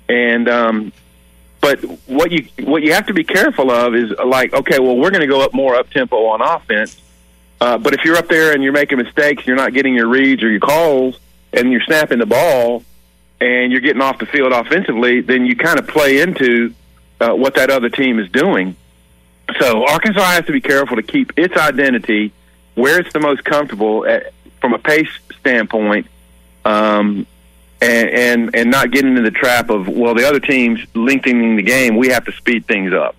And 0.09 0.49
um, 0.49 0.92
but 1.61 1.81
what 2.07 2.31
you 2.31 2.46
what 2.61 2.83
you 2.83 2.92
have 2.94 3.07
to 3.07 3.14
be 3.14 3.25
careful 3.25 3.70
of 3.70 3.94
is 3.94 4.11
like, 4.25 4.53
okay, 4.55 4.79
well, 4.79 4.96
we're 4.96 5.11
going 5.11 5.20
to 5.20 5.27
go 5.27 5.42
up 5.42 5.53
more 5.53 5.75
up 5.75 5.90
tempo 5.90 6.27
on 6.27 6.40
offense. 6.40 7.01
Uh, 7.61 7.77
but 7.77 7.92
if 7.92 8.05
you're 8.05 8.16
up 8.16 8.29
there 8.29 8.53
and 8.53 8.62
you're 8.62 8.73
making 8.73 8.96
mistakes, 8.96 9.46
you're 9.46 9.57
not 9.57 9.75
getting 9.75 9.94
your 9.94 10.09
reads 10.09 10.42
or 10.42 10.51
your 10.51 10.61
calls, 10.61 11.18
and 11.53 11.70
you're 11.70 11.83
snapping 11.83 12.18
the 12.18 12.27
ball, 12.27 12.83
and 13.40 13.70
you're 13.70 13.83
getting 13.83 14.01
off 14.01 14.18
the 14.18 14.27
field 14.27 14.53
offensively, 14.53 15.20
then 15.20 15.44
you 15.44 15.57
kind 15.57 15.79
of 15.79 15.87
play 15.87 16.20
into 16.20 16.75
uh, 17.20 17.33
what 17.35 17.55
that 17.57 17.70
other 17.70 17.90
team 17.90 18.18
is 18.18 18.31
doing. 18.31 18.77
So 19.59 19.85
Arkansas 19.87 20.23
has 20.23 20.46
to 20.46 20.53
be 20.53 20.61
careful 20.61 20.96
to 20.96 21.03
keep 21.03 21.38
its 21.38 21.57
identity 21.57 22.33
where 22.75 23.01
it's 23.01 23.12
the 23.12 23.20
most 23.20 23.44
comfortable 23.44 24.07
at, 24.07 24.33
from 24.61 24.73
a 24.75 24.79
pace 24.79 25.11
standpoint, 25.40 26.07
um, 26.64 27.27
and, 27.81 28.09
and 28.11 28.57
and 28.57 28.71
not 28.71 28.90
getting 28.90 29.11
into 29.16 29.23
the 29.23 29.31
trap 29.31 29.71
of 29.71 29.88
well, 29.88 30.14
the 30.14 30.27
other 30.27 30.40
team's 30.40 30.81
lengthening 30.95 31.57
the 31.57 31.62
game. 31.62 31.97
We 31.97 32.09
have 32.09 32.25
to 32.27 32.33
speed 32.33 32.66
things 32.66 32.93
up. 32.93 33.16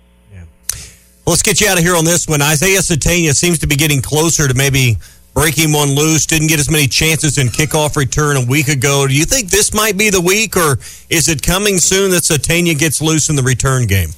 Well, 1.24 1.34
let's 1.34 1.42
get 1.42 1.60
you 1.60 1.68
out 1.68 1.78
of 1.78 1.84
here 1.84 1.94
on 1.94 2.04
this 2.04 2.26
one. 2.26 2.42
Isaiah 2.42 2.80
Sategna 2.80 3.32
seems 3.32 3.60
to 3.60 3.68
be 3.68 3.76
getting 3.76 4.02
closer 4.02 4.48
to 4.48 4.54
maybe 4.54 4.96
breaking 5.34 5.72
one 5.72 5.90
loose, 5.90 6.26
didn't 6.26 6.48
get 6.48 6.58
as 6.58 6.68
many 6.68 6.88
chances 6.88 7.38
in 7.38 7.46
kickoff 7.46 7.96
return 7.96 8.36
a 8.36 8.44
week 8.44 8.66
ago. 8.66 9.06
Do 9.06 9.14
you 9.14 9.24
think 9.24 9.48
this 9.48 9.72
might 9.72 9.96
be 9.96 10.10
the 10.10 10.20
week, 10.20 10.56
or 10.56 10.78
is 11.08 11.28
it 11.28 11.40
coming 11.40 11.78
soon 11.78 12.10
that 12.10 12.24
Sategna 12.24 12.76
gets 12.76 13.00
loose 13.00 13.30
in 13.30 13.36
the 13.36 13.42
return 13.42 13.86
game? 13.86 14.10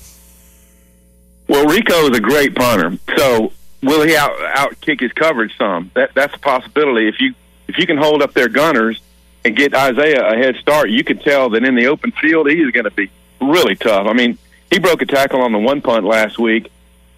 Well, 1.46 1.66
Rehkow 1.66 2.10
is 2.10 2.16
a 2.16 2.20
great 2.22 2.54
punter, 2.54 2.98
so 3.18 3.52
will 3.82 4.02
he 4.02 4.16
out 4.16 4.32
out 4.56 4.80
kick 4.80 5.00
his 5.00 5.12
coverage 5.12 5.54
some? 5.58 5.90
That 5.94 6.14
that's 6.14 6.34
a 6.34 6.38
possibility. 6.38 7.06
If 7.06 7.20
you 7.20 7.34
if 7.68 7.76
you 7.76 7.86
can 7.86 7.98
hold 7.98 8.22
up 8.22 8.32
their 8.32 8.48
gunners 8.48 8.98
and 9.44 9.56
get 9.56 9.74
Isaiah 9.74 10.26
a 10.26 10.36
head 10.36 10.56
start, 10.56 10.90
you 10.90 11.04
can 11.04 11.18
tell 11.18 11.50
that 11.50 11.64
in 11.64 11.74
the 11.74 11.86
open 11.86 12.12
field 12.12 12.48
he 12.48 12.60
is 12.60 12.70
going 12.70 12.84
to 12.84 12.90
be 12.90 13.10
really 13.40 13.76
tough. 13.76 14.06
I 14.06 14.12
mean, 14.12 14.38
he 14.70 14.78
broke 14.78 15.02
a 15.02 15.06
tackle 15.06 15.42
on 15.42 15.52
the 15.52 15.58
one 15.58 15.82
punt 15.82 16.04
last 16.04 16.38
week, 16.38 16.70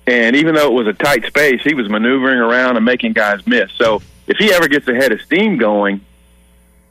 and 0.06 0.36
even 0.36 0.54
though 0.54 0.66
it 0.66 0.72
was 0.72 0.86
a 0.86 0.92
tight 0.92 1.24
space, 1.26 1.62
he 1.62 1.74
was 1.74 1.88
maneuvering 1.88 2.38
around 2.38 2.76
and 2.76 2.84
making 2.84 3.12
guys 3.12 3.46
miss. 3.46 3.70
So 3.72 4.02
if 4.26 4.36
he 4.38 4.52
ever 4.52 4.68
gets 4.68 4.86
a 4.88 4.94
head 4.94 5.12
of 5.12 5.20
steam 5.22 5.56
going, 5.56 6.00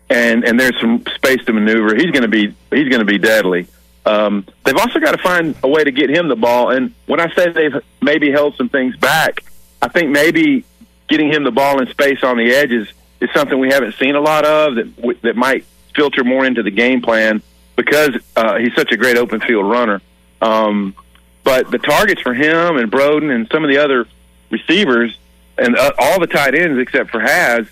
and 0.09 0.43
and 0.43 0.59
there's 0.59 0.79
some 0.79 1.03
space 1.15 1.43
to 1.45 1.53
maneuver, 1.53 1.95
he's 1.95 2.11
going 2.11 2.21
to 2.21 2.27
be 2.27 2.55
he's 2.71 2.89
going 2.89 2.99
to 2.99 3.05
be 3.05 3.17
deadly. 3.17 3.67
Um, 4.05 4.45
they've 4.63 4.77
also 4.77 4.99
got 4.99 5.13
to 5.13 5.17
find 5.17 5.55
a 5.63 5.67
way 5.67 5.83
to 5.83 5.91
get 5.91 6.11
him 6.11 6.27
the 6.27 6.35
ball. 6.35 6.69
And 6.69 6.93
when 7.07 7.19
I 7.19 7.33
say 7.33 7.49
they've 7.49 7.81
maybe 8.01 8.29
held 8.31 8.55
some 8.55 8.69
things 8.69 8.95
back, 8.97 9.43
I 9.81 9.87
think 9.87 10.11
maybe 10.11 10.63
getting 11.07 11.31
him 11.31 11.43
the 11.43 11.51
ball 11.51 11.81
in 11.81 11.87
space 11.87 12.23
on 12.23 12.37
the 12.37 12.51
edges 12.51 12.87
is 13.21 13.29
something 13.33 13.57
we 13.57 13.69
haven't 13.69 13.95
seen 13.95 14.15
a 14.15 14.19
lot 14.19 14.45
of 14.45 14.75
that 14.75 15.21
that 15.21 15.35
might 15.35 15.65
filter 15.95 16.23
more 16.23 16.45
into 16.45 16.63
the 16.63 16.71
game 16.71 17.01
plan 17.01 17.41
because 17.75 18.17
uh, 18.35 18.57
he's 18.57 18.73
such 18.75 18.91
a 18.91 18.97
great 18.97 19.17
open 19.17 19.39
field 19.39 19.69
runner. 19.69 20.01
Um, 20.41 20.95
but 21.43 21.71
the 21.71 21.77
targets 21.77 22.21
for 22.21 22.33
him 22.33 22.77
and 22.77 22.91
Broden 22.91 23.33
and 23.33 23.47
some 23.51 23.63
of 23.63 23.69
the 23.69 23.77
other 23.77 24.07
receivers 24.49 25.17
and 25.57 25.77
uh, 25.77 25.91
all 25.97 26.19
the 26.19 26.27
tight 26.27 26.55
ends 26.55 26.79
except 26.79 27.11
for 27.11 27.19
Hasz 27.19 27.67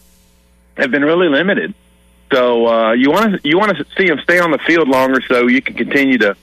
have 0.77 0.91
been 0.91 1.03
really 1.03 1.27
limited. 1.27 1.73
So 2.31 2.67
uh, 2.67 2.93
you 2.93 3.11
want 3.11 3.41
to 3.41 3.47
you 3.47 3.59
want 3.59 3.77
to 3.77 3.85
see 3.97 4.07
him 4.07 4.19
stay 4.23 4.39
on 4.39 4.51
the 4.51 4.57
field 4.59 4.87
longer 4.87 5.21
so 5.21 5.47
you 5.47 5.61
can 5.61 5.75
continue 5.75 6.17
to 6.19 6.35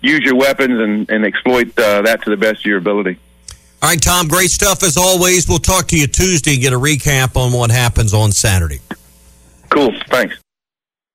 use 0.00 0.20
your 0.20 0.36
weapons 0.36 0.80
and, 0.80 1.10
and 1.10 1.24
exploit 1.24 1.78
uh, 1.78 2.02
that 2.02 2.22
to 2.22 2.30
the 2.30 2.36
best 2.36 2.60
of 2.60 2.66
your 2.66 2.78
ability. 2.78 3.18
All 3.84 3.90
right, 3.90 4.00
Tom, 4.00 4.28
great 4.28 4.50
stuff 4.50 4.82
as 4.82 4.96
always. 4.96 5.46
We'll 5.46 5.58
talk 5.58 5.88
to 5.88 5.98
you 5.98 6.06
Tuesday 6.06 6.54
and 6.54 6.62
get 6.62 6.72
a 6.72 6.78
recap 6.78 7.36
on 7.36 7.52
what 7.52 7.70
happens 7.70 8.14
on 8.14 8.32
Saturday. 8.32 8.80
Cool. 9.68 9.92
Thanks. 10.08 10.40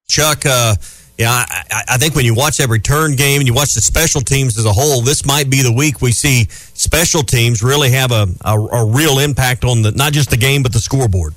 Chuck, 0.08 0.46
uh, 0.46 0.76
yeah, 1.18 1.32
I, 1.32 1.84
I, 1.90 1.98
think 1.98 2.14
when 2.14 2.26
you 2.26 2.36
watch 2.36 2.58
that 2.58 2.70
return 2.70 3.16
game 3.16 3.40
and 3.40 3.48
you 3.48 3.56
watch 3.56 3.74
the 3.74 3.82
special 3.82 4.22
teams 4.22 4.56
as 4.60 4.66
a 4.66 4.72
whole, 4.72 5.02
this 5.02 5.26
might 5.26 5.50
be 5.50 5.64
the 5.64 5.72
week 5.72 6.04
we 6.04 6.12
see 6.12 6.46
special 6.52 7.24
teams 7.24 7.64
really 7.64 7.90
have 7.90 8.12
a, 8.12 8.28
a, 8.46 8.56
a 8.56 8.86
real 8.86 9.18
impact 9.18 9.64
on 9.64 9.82
the 9.82 9.92
not 9.94 10.14
just 10.14 10.30
the 10.30 10.38
game 10.38 10.62
but 10.62 10.72
the 10.72 10.78
scoreboard. 10.78 11.34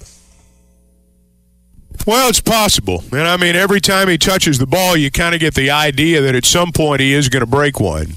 Well, 2.07 2.29
it's 2.29 2.41
possible. 2.41 3.05
And 3.13 3.23
I 3.23 3.37
mean, 3.37 3.55
every 3.55 3.81
time 3.81 4.09
he 4.09 4.19
touches 4.19 4.59
the 4.59 4.67
ball, 4.67 4.97
you 4.97 5.11
kind 5.11 5.35
of 5.35 5.41
get 5.41 5.55
the 5.55 5.71
idea 5.71 6.21
that 6.23 6.35
at 6.35 6.45
some 6.45 6.73
point 6.73 7.01
he 7.01 7.13
is 7.13 7.29
going 7.29 7.43
to 7.43 7.47
break 7.47 7.79
one. 7.79 8.15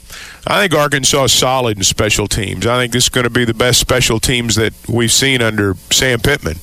I 0.48 0.62
think 0.62 0.74
Arkansas 0.74 1.26
is 1.26 1.34
solid 1.34 1.78
in 1.78 1.84
special 1.84 2.28
teams. 2.28 2.66
I 2.66 2.80
think 2.80 2.94
this 2.94 3.06
is 3.06 3.10
going 3.10 3.26
to 3.26 3.30
be 3.30 3.46
the 3.46 3.54
best 3.54 3.80
special 3.80 4.20
teams 4.20 4.56
that 4.56 4.74
we've 4.88 5.12
seen 5.12 5.42
under 5.42 5.76
Sam 5.92 6.20
Pittman. 6.20 6.58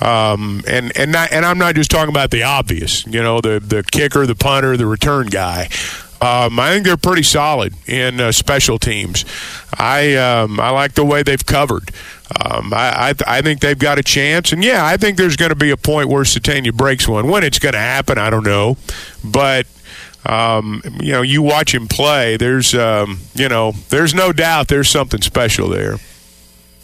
Um, 0.00 0.62
and 0.68 0.96
and 0.96 1.10
not, 1.10 1.32
and 1.32 1.44
I'm 1.44 1.58
not 1.58 1.74
just 1.74 1.90
talking 1.90 2.10
about 2.10 2.30
the 2.30 2.44
obvious, 2.44 3.04
you 3.06 3.20
know, 3.20 3.40
the 3.40 3.58
the 3.58 3.82
kicker, 3.82 4.26
the 4.26 4.36
punter, 4.36 4.76
the 4.76 4.86
return 4.86 5.26
guy. 5.26 5.68
Um, 6.20 6.58
I 6.58 6.72
think 6.72 6.84
they're 6.84 6.96
pretty 6.96 7.22
solid 7.22 7.74
in 7.88 8.20
uh, 8.20 8.32
special 8.32 8.78
teams. 8.78 9.24
I 9.76 10.16
um, 10.16 10.58
I 10.58 10.70
like 10.70 10.94
the 10.94 11.04
way 11.04 11.22
they've 11.22 11.44
covered. 11.44 11.90
Um, 12.44 12.74
I, 12.74 13.10
I, 13.10 13.38
I 13.38 13.42
think 13.42 13.60
they've 13.60 13.78
got 13.78 13.98
a 13.98 14.02
chance, 14.02 14.52
and 14.52 14.62
yeah, 14.62 14.84
I 14.84 14.96
think 14.98 15.16
there's 15.16 15.36
going 15.36 15.48
to 15.48 15.56
be 15.56 15.70
a 15.70 15.76
point 15.78 16.08
where 16.08 16.24
Sategna 16.24 16.74
breaks 16.74 17.08
one. 17.08 17.28
When 17.28 17.42
it's 17.42 17.58
going 17.58 17.72
to 17.72 17.78
happen, 17.78 18.18
I 18.18 18.28
don't 18.28 18.44
know, 18.44 18.76
but 19.24 19.66
um, 20.26 20.82
you 21.00 21.12
know, 21.12 21.22
you 21.22 21.40
watch 21.40 21.74
him 21.74 21.88
play. 21.88 22.36
There's 22.36 22.74
um, 22.74 23.20
you 23.34 23.48
know, 23.48 23.72
there's 23.88 24.14
no 24.14 24.32
doubt 24.32 24.68
there's 24.68 24.90
something 24.90 25.22
special 25.22 25.68
there. 25.68 25.96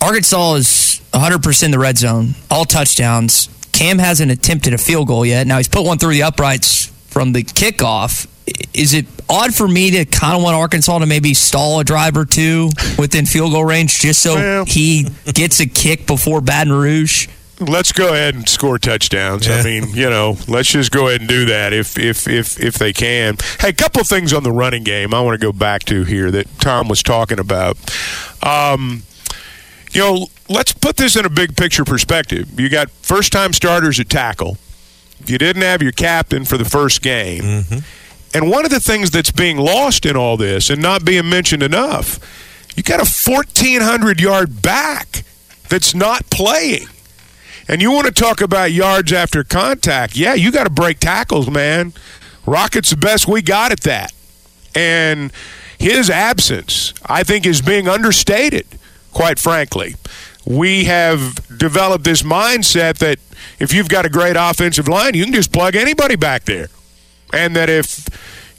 Arkansas 0.01 0.55
is 0.55 1.01
100% 1.12 1.64
in 1.64 1.70
the 1.70 1.78
red 1.78 1.99
zone, 1.99 2.34
all 2.51 2.64
touchdowns. 2.64 3.49
Cam 3.72 3.99
hasn't 3.99 4.30
attempted 4.30 4.72
a 4.72 4.78
field 4.78 5.09
goal 5.09 5.26
yet. 5.26 5.47
Now 5.47 5.59
he's 5.59 5.68
put 5.68 5.84
one 5.84 5.99
through 5.99 6.12
the 6.12 6.22
uprights 6.22 6.86
from 7.07 7.32
the 7.32 7.42
kickoff. 7.42 8.26
Is 8.74 8.92
it 8.92 9.07
odd 9.28 9.55
for 9.55 9.66
me 9.66 9.90
to 9.92 10.05
kind 10.05 10.36
of 10.36 10.42
want 10.42 10.55
Arkansas 10.55 10.99
to 10.99 11.07
maybe 11.07 11.32
stall 11.32 11.80
a 11.80 11.84
drive 11.84 12.16
or 12.16 12.26
two 12.26 12.70
within 12.99 13.24
field 13.24 13.53
goal 13.53 13.64
range 13.64 14.01
just 14.01 14.20
so 14.20 14.34
well, 14.34 14.64
he 14.66 15.09
gets 15.32 15.61
a 15.61 15.66
kick 15.66 16.07
before 16.07 16.40
Baton 16.40 16.72
Rouge? 16.72 17.28
Let's 17.61 17.92
go 17.92 18.12
ahead 18.12 18.34
and 18.34 18.49
score 18.49 18.78
touchdowns. 18.78 19.47
Yeah. 19.47 19.57
I 19.57 19.62
mean, 19.62 19.88
you 19.95 20.11
know, 20.11 20.36
let's 20.49 20.70
just 20.70 20.90
go 20.90 21.09
ahead 21.09 21.20
and 21.20 21.28
do 21.28 21.47
that 21.47 21.72
if 21.72 21.97
if 21.99 22.28
if 22.28 22.61
if 22.61 22.74
they 22.74 22.92
can. 22.92 23.36
Hey, 23.61 23.68
a 23.68 23.72
couple 23.72 24.03
things 24.05 24.32
on 24.32 24.42
the 24.42 24.53
running 24.53 24.82
game 24.82 25.14
I 25.14 25.20
want 25.20 25.40
to 25.40 25.47
go 25.47 25.53
back 25.53 25.84
to 25.84 26.05
here 26.05 26.30
that 26.32 26.47
Tom 26.59 26.88
was 26.88 27.03
talking 27.03 27.38
about. 27.38 27.78
Um, 28.42 29.05
you 29.92 30.01
know, 30.01 30.26
let's 30.49 30.72
put 30.72 30.97
this 30.97 31.16
in 31.16 31.24
a 31.24 31.30
big 31.30 31.57
picture 31.57 31.84
perspective. 31.84 32.59
You 32.61 32.68
got 32.68 32.90
first 32.90 33.32
time 33.32 33.53
starters 33.53 34.01
at 34.01 34.11
tackle. 34.11 34.59
You 35.24 35.38
didn't 35.38 35.62
have 35.62 35.80
your 35.80 35.92
captain 35.92 36.45
for 36.45 36.59
the 36.59 36.64
first 36.64 37.01
game. 37.01 37.42
Mm-hmm. 37.42 37.78
And 38.35 38.51
one 38.51 38.64
of 38.64 38.72
the 38.72 38.80
things 38.80 39.12
that's 39.12 39.30
being 39.30 39.57
lost 39.57 40.05
in 40.05 40.16
all 40.16 40.37
this 40.37 40.68
and 40.68 40.82
not 40.82 41.05
being 41.05 41.28
mentioned 41.28 41.62
enough, 41.62 42.18
you 42.76 42.82
got 42.82 42.99
a 42.99 43.07
1,400 43.07 44.20
yard 44.20 44.61
back 44.61 45.24
that's 45.68 45.95
not 45.95 46.28
playing. 46.30 46.89
And 47.68 47.80
you 47.80 47.93
want 47.93 48.07
to 48.07 48.12
talk 48.12 48.41
about 48.41 48.72
yards 48.72 49.12
after 49.12 49.45
contact. 49.45 50.16
Yeah, 50.16 50.35
you 50.35 50.51
got 50.51 50.64
to 50.64 50.70
break 50.70 50.99
tackles, 50.99 51.49
man. 51.49 51.95
Rocket's 52.45 52.91
the 52.91 52.97
best 52.97 53.26
we 53.26 53.41
got 53.41 53.72
at 53.72 53.80
that. 53.80 54.12
And 54.74 55.32
his 55.78 56.11
absence, 56.11 56.93
I 57.07 57.22
think, 57.22 57.47
is 57.47 57.62
being 57.62 57.89
understated, 57.89 58.66
quite 59.12 59.39
frankly. 59.39 59.95
We 60.45 60.85
have 60.85 61.37
developed 61.57 62.05
this 62.05 62.22
mindset 62.22 62.99
that 62.99 63.18
if 63.59 63.72
you've 63.72 63.89
got 63.89 64.05
a 64.05 64.11
great 64.11 64.37
offensive 64.37 64.89
line, 64.89 65.14
you 65.14 65.24
can 65.24 65.32
just 65.32 65.53
plug 65.53 65.74
anybody 65.74 66.16
back 66.16 66.45
there. 66.45 66.68
And 67.35 67.57
that 67.57 67.68
if 67.68 68.09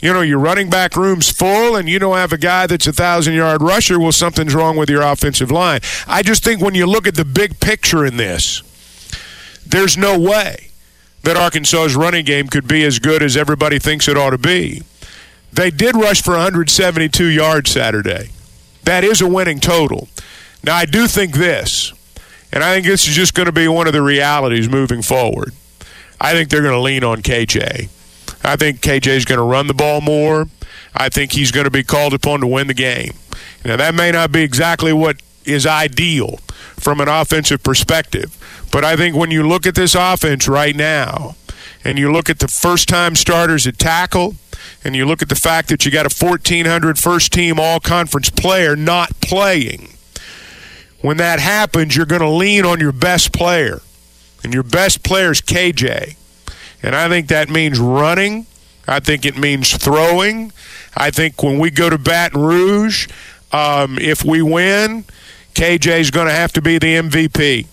you 0.02 0.12
know 0.12 0.22
your 0.22 0.40
running 0.40 0.70
back 0.70 0.98
room's 0.98 1.32
full 1.32 1.76
and 1.76 1.88
you 1.88 1.98
don't 1.98 2.18
have 2.18 2.34
a 2.34 2.38
guy 2.38 2.68
that's 2.68 2.86
a 2.88 2.94
thousand 2.94 3.34
yard 3.34 3.62
rusher, 3.62 4.00
well, 4.00 4.12
something's 4.12 4.54
wrong 4.54 4.76
with 4.76 4.90
your 4.90 5.02
offensive 5.02 5.50
line. 5.50 5.80
I 6.08 6.22
just 6.22 6.44
think 6.44 6.62
when 6.62 6.76
you 6.76 6.86
look 6.86 7.08
at 7.08 7.16
the 7.16 7.26
big 7.26 7.60
picture 7.62 8.06
in 8.06 8.18
this, 8.18 8.62
there's 9.66 9.98
no 9.98 10.20
way 10.20 10.72
that 11.24 11.38
Arkansas's 11.38 11.96
running 11.96 12.26
game 12.26 12.48
could 12.48 12.68
be 12.68 12.84
as 12.84 13.00
good 13.00 13.24
as 13.24 13.38
everybody 13.38 13.80
thinks 13.80 14.08
it 14.08 14.18
ought 14.18 14.32
to 14.32 14.38
be. 14.38 14.84
They 15.54 15.72
did 15.72 15.96
rush 15.96 16.22
for 16.22 16.32
172 16.32 17.26
yards 17.26 17.72
Saturday. 17.72 18.30
That 18.84 19.04
is 19.04 19.22
a 19.22 19.28
winning 19.28 19.60
total. 19.60 20.10
Now, 20.64 20.76
I 20.76 20.86
do 20.86 21.08
think 21.08 21.36
this, 21.36 21.94
and 22.52 22.64
I 22.64 22.74
think 22.74 22.86
this 22.86 23.08
is 23.08 23.16
just 23.16 23.34
going 23.34 23.46
to 23.46 23.52
be 23.52 23.68
one 23.68 23.88
of 23.88 23.94
the 23.94 24.02
realities 24.02 24.70
moving 24.70 25.02
forward. 25.02 25.54
I 26.20 26.34
think 26.34 26.50
they're 26.50 26.62
going 26.62 26.74
to 26.74 26.80
lean 26.80 27.04
on 27.04 27.22
KJ. 27.22 27.90
I 28.46 28.56
think 28.56 28.82
KJ 28.82 29.08
is 29.08 29.26
going 29.26 29.40
to 29.40 29.46
run 29.46 29.68
the 29.68 29.74
ball 29.74 30.02
more. 30.02 30.48
I 30.96 31.10
think 31.10 31.34
he's 31.34 31.52
going 31.52 31.66
to 31.66 31.72
be 31.72 31.84
called 31.84 32.14
upon 32.14 32.42
to 32.42 32.48
win 32.48 32.68
the 32.68 32.74
game. 32.74 33.14
Now, 33.64 33.76
that 33.78 33.96
may 33.96 34.12
not 34.12 34.32
be 34.32 34.42
exactly 34.42 34.94
what 34.94 35.22
is 35.44 35.66
ideal 35.66 36.38
from 36.78 37.02
an 37.02 37.08
offensive 37.08 37.64
perspective, 37.64 38.38
but 38.72 38.84
I 38.84 38.96
think 38.96 39.16
when 39.16 39.32
you 39.32 39.48
look 39.48 39.66
at 39.66 39.76
this 39.76 39.96
offense 39.96 40.48
right 40.48 40.76
now, 40.76 41.36
and 41.84 42.00
you 42.00 42.12
look 42.12 42.30
at 42.30 42.40
the 42.40 42.48
first 42.48 42.90
time 42.90 43.16
starters 43.16 43.68
at 43.68 43.78
tackle, 43.78 44.36
and 44.84 44.96
you 44.96 45.06
look 45.06 45.22
at 45.22 45.30
the 45.30 45.36
fact 45.36 45.70
that 45.70 45.86
you 45.86 45.92
got 45.92 46.06
a 46.06 46.26
1,400 46.26 46.98
first 46.98 47.32
team 47.32 47.60
all 47.60 47.80
conference 47.80 48.30
player 48.30 48.76
not 48.76 49.20
playing, 49.22 49.96
when 51.02 51.18
that 51.18 51.40
happens, 51.40 51.96
you're 51.96 52.08
going 52.08 52.22
to 52.22 52.30
lean 52.30 52.66
on 52.66 52.80
your 52.80 52.92
best 52.92 53.32
player. 53.32 53.82
And 54.44 54.54
your 54.54 54.64
best 54.64 55.04
player 55.04 55.32
is 55.32 55.42
KJ. 55.42 56.16
And 56.86 56.96
I 56.96 57.10
think 57.10 57.30
that 57.30 57.50
means 57.50 57.80
running. 57.80 58.46
I 58.88 59.00
think 59.00 59.26
it 59.26 59.36
means 59.36 59.76
throwing. 59.76 60.52
I 60.96 61.10
think 61.10 61.42
when 61.42 61.58
we 61.58 61.72
go 61.72 61.90
to 61.90 61.98
Baton 61.98 62.40
Rouge, 62.40 63.08
um, 63.52 63.98
if 63.98 64.24
we 64.24 64.44
win, 64.44 65.04
KJ 65.56 66.00
is 66.00 66.12
going 66.12 66.28
to 66.28 66.34
have 66.34 66.54
to 66.54 66.62
be 66.62 66.78
the 66.78 66.96
MVP. 66.96 67.66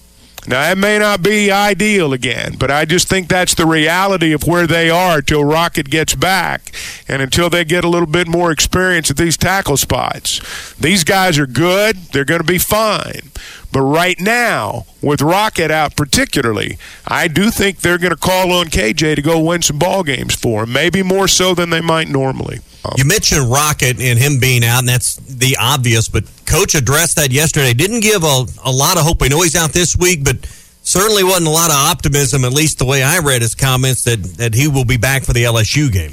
Now, 0.48 0.62
that 0.62 0.78
may 0.78 0.98
not 0.98 1.22
be 1.22 1.52
ideal 1.52 2.12
again, 2.12 2.56
but 2.58 2.70
I 2.70 2.84
just 2.84 3.06
think 3.06 3.28
that's 3.28 3.54
the 3.54 3.66
reality 3.66 4.32
of 4.32 4.44
where 4.44 4.66
they 4.66 4.90
are 4.90 5.20
till 5.22 5.44
Rocket 5.44 5.88
gets 5.88 6.16
back 6.16 6.72
and 7.06 7.22
until 7.22 7.48
they 7.48 7.64
get 7.64 7.84
a 7.84 7.88
little 7.88 8.08
bit 8.08 8.26
more 8.26 8.50
experience 8.50 9.08
at 9.10 9.18
these 9.18 9.36
tackle 9.36 9.76
spots. 9.76 10.74
These 10.80 11.04
guys 11.04 11.38
are 11.38 11.46
good, 11.46 11.96
they're 12.12 12.24
going 12.24 12.40
to 12.40 12.46
be 12.46 12.58
fine. 12.58 13.30
But 13.72 13.80
right 13.80 14.20
now, 14.20 14.84
with 15.00 15.22
Rocket 15.22 15.70
out 15.70 15.96
particularly, 15.96 16.76
I 17.06 17.26
do 17.26 17.50
think 17.50 17.78
they're 17.78 17.98
going 17.98 18.10
to 18.10 18.16
call 18.16 18.52
on 18.52 18.66
KJ 18.66 19.16
to 19.16 19.22
go 19.22 19.40
win 19.40 19.62
some 19.62 19.78
ball 19.78 20.02
games 20.02 20.34
for 20.34 20.64
him, 20.64 20.72
maybe 20.72 21.02
more 21.02 21.26
so 21.26 21.54
than 21.54 21.70
they 21.70 21.80
might 21.80 22.08
normally. 22.08 22.60
Um, 22.84 22.94
you 22.96 23.04
mentioned 23.04 23.50
Rocket 23.50 24.00
and 24.00 24.18
him 24.18 24.38
being 24.38 24.64
out, 24.64 24.80
and 24.80 24.88
that's 24.88 25.16
the 25.16 25.56
obvious, 25.58 26.08
but 26.08 26.24
Coach 26.46 26.74
addressed 26.74 27.16
that 27.16 27.30
yesterday. 27.30 27.72
Didn't 27.72 28.00
give 28.00 28.24
a, 28.24 28.44
a 28.64 28.70
lot 28.70 28.98
of 28.98 29.04
hope. 29.04 29.22
We 29.22 29.28
know 29.28 29.40
he's 29.40 29.56
out 29.56 29.72
this 29.72 29.96
week, 29.96 30.22
but 30.22 30.44
certainly 30.82 31.24
wasn't 31.24 31.46
a 31.46 31.50
lot 31.50 31.70
of 31.70 31.76
optimism, 31.76 32.44
at 32.44 32.52
least 32.52 32.78
the 32.78 32.84
way 32.84 33.02
I 33.02 33.20
read 33.20 33.40
his 33.40 33.54
comments, 33.54 34.04
that, 34.04 34.22
that 34.36 34.54
he 34.54 34.68
will 34.68 34.84
be 34.84 34.96
back 34.98 35.24
for 35.24 35.32
the 35.32 35.44
LSU 35.44 35.90
game. 35.90 36.12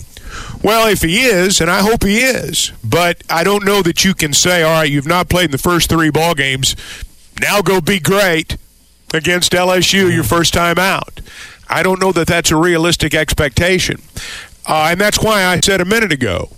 Well, 0.64 0.88
if 0.88 1.02
he 1.02 1.24
is, 1.26 1.60
and 1.60 1.72
I 1.72 1.82
hope 1.82 2.04
he 2.04 2.20
is, 2.20 2.72
but 2.84 3.24
I 3.30 3.44
don't 3.44 3.66
know 3.66 3.82
that 3.82 4.06
you 4.06 4.14
can 4.14 4.32
say, 4.32 4.62
all 4.62 4.72
right, 4.72 4.90
you've 4.90 5.08
not 5.08 5.28
played 5.28 5.46
in 5.46 5.52
the 5.52 5.58
first 5.58 5.90
three 5.90 6.12
ball 6.12 6.36
games, 6.36 6.76
now 7.40 7.62
go 7.62 7.82
be 7.82 8.00
great 8.00 8.58
against 9.14 9.52
LSU 9.52 10.14
your 10.14 10.24
first 10.24 10.54
time 10.54 10.78
out. 10.78 11.22
I 11.68 11.84
don't 11.84 12.00
know 12.00 12.12
that 12.12 12.28
that's 12.28 12.52
a 12.52 12.56
realistic 12.56 13.14
expectation. 13.14 14.02
Uh, 14.66 14.90
and 14.92 15.02
that's 15.02 15.22
why 15.22 15.46
I 15.46 15.60
said 15.60 15.82
a 15.82 15.86
minute 15.86 16.12
ago, 16.12 16.50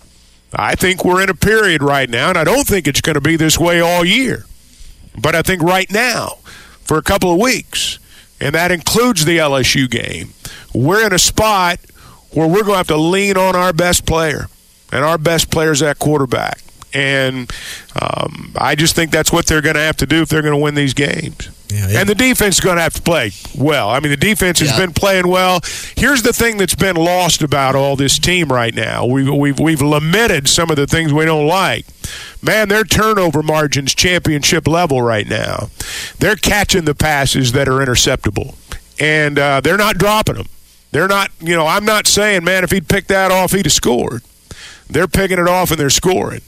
I 0.53 0.75
think 0.75 1.05
we're 1.05 1.21
in 1.21 1.29
a 1.29 1.33
period 1.33 1.81
right 1.81 2.09
now, 2.09 2.29
and 2.29 2.37
I 2.37 2.43
don't 2.43 2.67
think 2.67 2.87
it's 2.87 3.01
going 3.01 3.15
to 3.15 3.21
be 3.21 3.35
this 3.37 3.57
way 3.57 3.79
all 3.79 4.03
year. 4.03 4.45
But 5.19 5.35
I 5.35 5.41
think 5.41 5.61
right 5.61 5.89
now, 5.91 6.39
for 6.81 6.97
a 6.97 7.01
couple 7.01 7.31
of 7.31 7.39
weeks, 7.39 7.99
and 8.39 8.55
that 8.55 8.71
includes 8.71 9.23
the 9.23 9.37
LSU 9.37 9.89
game, 9.89 10.33
we're 10.73 11.05
in 11.05 11.13
a 11.13 11.19
spot 11.19 11.79
where 12.31 12.47
we're 12.47 12.63
going 12.63 12.73
to 12.73 12.77
have 12.77 12.87
to 12.87 12.97
lean 12.97 13.37
on 13.37 13.55
our 13.55 13.71
best 13.71 14.05
player, 14.05 14.47
and 14.91 15.05
our 15.05 15.17
best 15.17 15.51
player 15.51 15.71
is 15.71 15.79
that 15.79 15.99
quarterback. 15.99 16.61
And 16.93 17.51
um, 18.01 18.51
I 18.57 18.75
just 18.75 18.95
think 18.95 19.11
that's 19.11 19.31
what 19.31 19.45
they're 19.47 19.61
going 19.61 19.75
to 19.75 19.81
have 19.81 19.97
to 19.97 20.05
do 20.05 20.21
if 20.21 20.29
they're 20.29 20.41
going 20.41 20.53
to 20.53 20.61
win 20.61 20.75
these 20.75 20.93
games. 20.93 21.49
Yeah, 21.69 21.87
yeah. 21.87 21.99
And 22.01 22.09
the 22.09 22.15
defense 22.15 22.55
is 22.55 22.59
going 22.61 22.75
to 22.75 22.81
have 22.81 22.93
to 22.95 23.01
play 23.01 23.31
well. 23.57 23.89
I 23.89 24.01
mean, 24.01 24.09
the 24.09 24.17
defense 24.17 24.59
has 24.59 24.71
Yeah. 24.71 24.79
been 24.79 24.91
playing 24.93 25.27
well. 25.29 25.61
Here's 25.95 26.21
the 26.21 26.33
thing 26.33 26.57
that's 26.57 26.75
been 26.75 26.97
lost 26.97 27.41
about 27.41 27.75
all 27.75 27.95
this 27.95 28.19
team 28.19 28.49
right 28.51 28.75
now. 28.75 29.05
We've, 29.05 29.33
we've, 29.33 29.57
we've 29.57 29.81
lamented 29.81 30.49
some 30.49 30.69
of 30.69 30.75
the 30.75 30.85
things 30.85 31.13
we 31.13 31.23
don't 31.23 31.47
like. 31.47 31.85
Man, 32.41 32.67
their 32.67 32.83
turnover 32.83 33.41
margin's 33.41 33.95
championship 33.95 34.67
level 34.67 35.01
right 35.01 35.29
now. 35.29 35.69
They're 36.19 36.35
catching 36.35 36.83
the 36.83 36.95
passes 36.95 37.53
that 37.53 37.69
are 37.69 37.79
interceptable, 37.79 38.55
and 38.99 39.39
uh, 39.39 39.61
they're 39.61 39.77
not 39.77 39.97
dropping 39.97 40.35
them. 40.35 40.47
They're 40.91 41.07
not, 41.07 41.31
you 41.39 41.55
know, 41.55 41.67
I'm 41.67 41.85
not 41.85 42.05
saying, 42.05 42.43
man, 42.43 42.65
if 42.65 42.71
he'd 42.71 42.89
picked 42.89 43.07
that 43.07 43.31
off, 43.31 43.53
he'd 43.53 43.65
have 43.65 43.71
scored. 43.71 44.23
They're 44.89 45.07
picking 45.07 45.39
it 45.39 45.47
off 45.47 45.71
and 45.71 45.79
they're 45.79 45.89
scoring. 45.89 46.41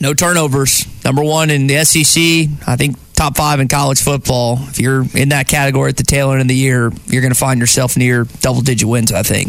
No 0.00 0.14
turnovers. 0.14 0.86
Number 1.04 1.22
one 1.22 1.50
in 1.50 1.66
the 1.66 1.84
SEC. 1.84 2.22
I 2.66 2.76
think 2.76 2.96
top 3.14 3.36
five 3.36 3.60
in 3.60 3.68
college 3.68 4.02
football. 4.02 4.58
If 4.60 4.80
you're 4.80 5.06
in 5.14 5.30
that 5.30 5.48
category 5.48 5.90
at 5.90 5.96
the 5.96 6.02
tail 6.02 6.32
end 6.32 6.40
of 6.40 6.48
the 6.48 6.54
year, 6.54 6.92
you're 7.06 7.22
going 7.22 7.32
to 7.32 7.38
find 7.38 7.60
yourself 7.60 7.96
near 7.96 8.24
double 8.40 8.60
digit 8.60 8.88
wins, 8.88 9.12
I 9.12 9.22
think. 9.22 9.48